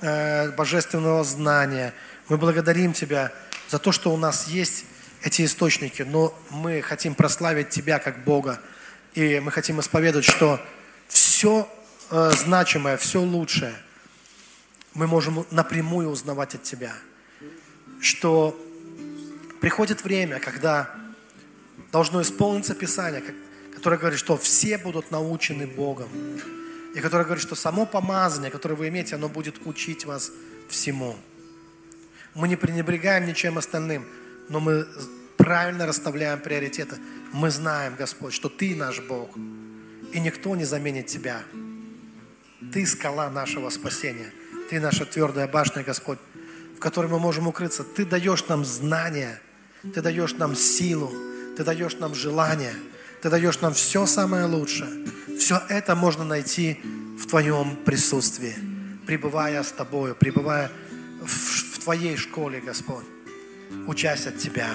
э, 0.00 0.50
божественного 0.50 1.22
знания. 1.22 1.94
Мы 2.28 2.38
благодарим 2.38 2.92
Тебя 2.92 3.30
за 3.68 3.78
то, 3.78 3.92
что 3.92 4.12
у 4.12 4.16
нас 4.16 4.48
есть 4.48 4.84
эти 5.22 5.44
источники, 5.44 6.02
но 6.02 6.36
мы 6.50 6.82
хотим 6.82 7.14
прославить 7.14 7.70
Тебя 7.70 7.98
как 7.98 8.24
Бога. 8.24 8.60
И 9.14 9.40
мы 9.40 9.50
хотим 9.50 9.80
исповедовать, 9.80 10.26
что 10.26 10.60
все 11.08 11.68
э, 12.10 12.30
значимое, 12.36 12.96
все 12.96 13.20
лучшее 13.20 13.74
мы 14.94 15.06
можем 15.06 15.46
напрямую 15.50 16.10
узнавать 16.10 16.54
от 16.54 16.62
Тебя. 16.62 16.94
Что 18.00 18.58
Приходит 19.60 20.04
время, 20.04 20.38
когда 20.38 20.90
должно 21.92 22.22
исполниться 22.22 22.74
Писание, 22.74 23.22
которое 23.74 23.96
говорит, 23.96 24.18
что 24.18 24.36
все 24.36 24.78
будут 24.78 25.10
научены 25.10 25.66
Богом. 25.66 26.08
И 26.94 27.00
которое 27.00 27.24
говорит, 27.24 27.42
что 27.42 27.54
само 27.54 27.86
помазание, 27.86 28.50
которое 28.50 28.74
вы 28.74 28.88
имеете, 28.88 29.16
оно 29.16 29.28
будет 29.28 29.66
учить 29.66 30.04
вас 30.04 30.30
всему. 30.68 31.16
Мы 32.36 32.48
не 32.48 32.56
пренебрегаем 32.56 33.26
ничем 33.26 33.58
остальным, 33.58 34.06
но 34.48 34.60
мы 34.60 34.86
правильно 35.36 35.86
расставляем 35.86 36.38
приоритеты. 36.38 36.96
Мы 37.32 37.50
знаем, 37.50 37.96
Господь, 37.96 38.32
что 38.32 38.48
Ты 38.48 38.76
наш 38.76 39.00
Бог, 39.00 39.30
и 40.12 40.20
никто 40.20 40.54
не 40.54 40.64
заменит 40.64 41.06
Тебя. 41.06 41.42
Ты 42.72 42.86
скала 42.86 43.28
нашего 43.30 43.70
спасения. 43.70 44.30
Ты 44.70 44.80
наша 44.80 45.04
твердая 45.04 45.48
башня, 45.48 45.82
Господь, 45.82 46.18
в 46.76 46.78
которой 46.78 47.08
мы 47.08 47.18
можем 47.18 47.48
укрыться. 47.48 47.82
Ты 47.82 48.04
даешь 48.04 48.46
нам 48.46 48.64
знания, 48.64 49.40
Ты 49.94 50.00
даешь 50.00 50.34
нам 50.34 50.54
силу, 50.54 51.12
Ты 51.56 51.64
даешь 51.64 51.96
нам 51.96 52.14
желание– 52.14 52.74
ты 53.26 53.30
даешь 53.30 53.60
нам 53.60 53.74
все 53.74 54.06
самое 54.06 54.44
лучшее. 54.44 54.88
Все 55.38 55.60
это 55.68 55.96
можно 55.96 56.24
найти 56.24 56.80
в 57.18 57.26
Твоем 57.26 57.76
присутствии, 57.76 58.54
пребывая 59.06 59.62
с 59.62 59.72
Тобою, 59.72 60.14
пребывая 60.14 60.70
в, 61.20 61.65
Твоей 61.86 62.16
школе, 62.16 62.60
Господь, 62.60 63.04
учась 63.86 64.26
от 64.26 64.38
Тебя. 64.38 64.68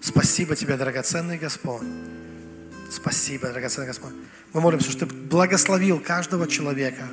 Спасибо 0.00 0.54
Тебе, 0.54 0.76
драгоценный 0.76 1.38
Господь. 1.38 1.82
Спасибо, 2.88 3.48
драгоценный 3.48 3.88
Господь. 3.88 4.12
Мы 4.52 4.60
молимся, 4.60 4.92
что 4.92 5.06
Ты 5.06 5.12
благословил 5.12 5.98
каждого 5.98 6.46
человека. 6.46 7.08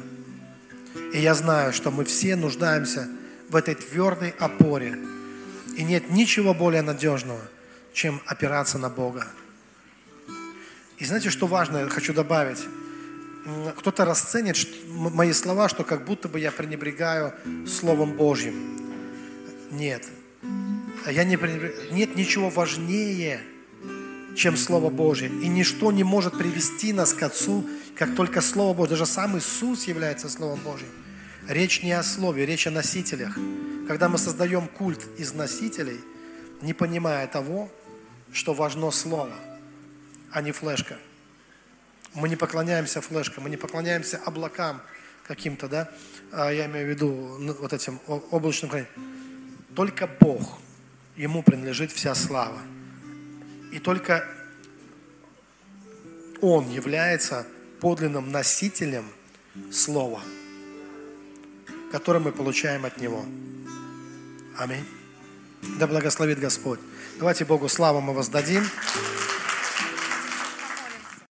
И 1.12 1.18
я 1.18 1.34
знаю, 1.34 1.74
что 1.74 1.90
мы 1.90 2.06
все 2.06 2.36
нуждаемся 2.36 3.10
в 3.50 3.56
этой 3.56 3.74
твердой 3.74 4.36
опоре. 4.38 5.00
И 5.76 5.84
нет 5.84 6.12
ничего 6.12 6.54
более 6.54 6.84
надежного, 6.84 7.42
чем 7.92 8.22
опираться 8.28 8.78
на 8.78 8.92
Бога. 8.92 9.26
И 11.00 11.06
знаете, 11.06 11.32
что 11.32 11.48
важно, 11.48 11.78
я 11.78 11.90
хочу 11.90 12.14
добавить? 12.14 12.64
Кто-то 13.78 14.06
расценит 14.06 14.58
мои 14.88 15.34
слова, 15.34 15.70
что 15.70 15.84
как 15.84 16.06
будто 16.06 16.28
бы 16.28 16.40
я 16.40 16.52
пренебрегаю 16.52 17.34
Словом 17.68 18.14
Божьим. 18.14 18.78
Нет. 19.72 20.08
Я 21.10 21.24
не 21.24 21.38
пренебрегаю. 21.38 21.94
Нет 21.94 22.16
ничего 22.16 22.50
важнее, 22.50 23.42
чем 24.36 24.58
Слово 24.58 24.90
Божье. 24.90 25.30
И 25.30 25.48
ничто 25.48 25.92
не 25.92 26.04
может 26.04 26.38
привести 26.38 26.94
нас 26.94 27.14
к 27.14 27.24
Отцу, 27.24 27.66
как 27.96 28.16
только 28.16 28.42
Слово 28.42 28.76
Божье. 28.76 28.92
Даже 28.92 29.06
сам 29.06 29.38
Иисус 29.38 29.86
является 29.86 30.30
Словом 30.30 30.60
Божьим. 30.60 30.90
Речь 31.48 31.82
не 31.82 31.94
о 31.94 32.04
Слове, 32.04 32.46
речь 32.46 32.68
о 32.68 32.72
носителях. 32.72 33.38
Когда 33.88 34.10
мы 34.10 34.18
создаем 34.18 34.68
культ 34.68 35.08
из 35.18 35.34
носителей, 35.34 36.00
не 36.62 36.74
понимая 36.74 37.26
того, 37.28 37.72
что 38.32 38.54
важно 38.54 38.92
Слово– 38.92 39.34
а 40.32 40.42
не 40.42 40.52
флешка. 40.52 40.98
Мы 42.14 42.30
не 42.30 42.36
поклоняемся 42.36 43.02
флешкам, 43.02 43.44
мы 43.44 43.50
не 43.50 43.58
поклоняемся 43.58 44.18
облакам 44.26 44.82
каким-то, 45.28 45.68
да, 45.68 45.90
а 46.32 46.52
я 46.52 46.66
имею 46.66 46.88
в 46.88 46.90
виду 46.90 47.38
ну, 47.40 47.54
вот 47.54 47.72
этим 47.72 48.00
облачным 48.08 48.72
Только 49.76 50.08
Бог, 50.08 50.60
Ему 51.16 51.44
принадлежит 51.44 51.92
вся 51.92 52.16
слава. 52.16 52.60
И 53.72 53.80
только 53.80 54.26
Он 56.42 56.70
является 56.70 57.46
подлинным 57.80 58.32
носителем 58.32 59.06
Слова, 59.72 60.22
которое 61.92 62.20
мы 62.20 62.32
получаем 62.32 62.86
от 62.86 63.00
Него. 63.00 63.24
Аминь. 64.58 64.86
Да 65.78 65.88
благословит 65.88 66.40
Господь. 66.40 66.80
Давайте 67.18 67.46
Богу 67.46 67.68
славу 67.68 68.02
мы 68.02 68.14
воздадим. 68.14 68.64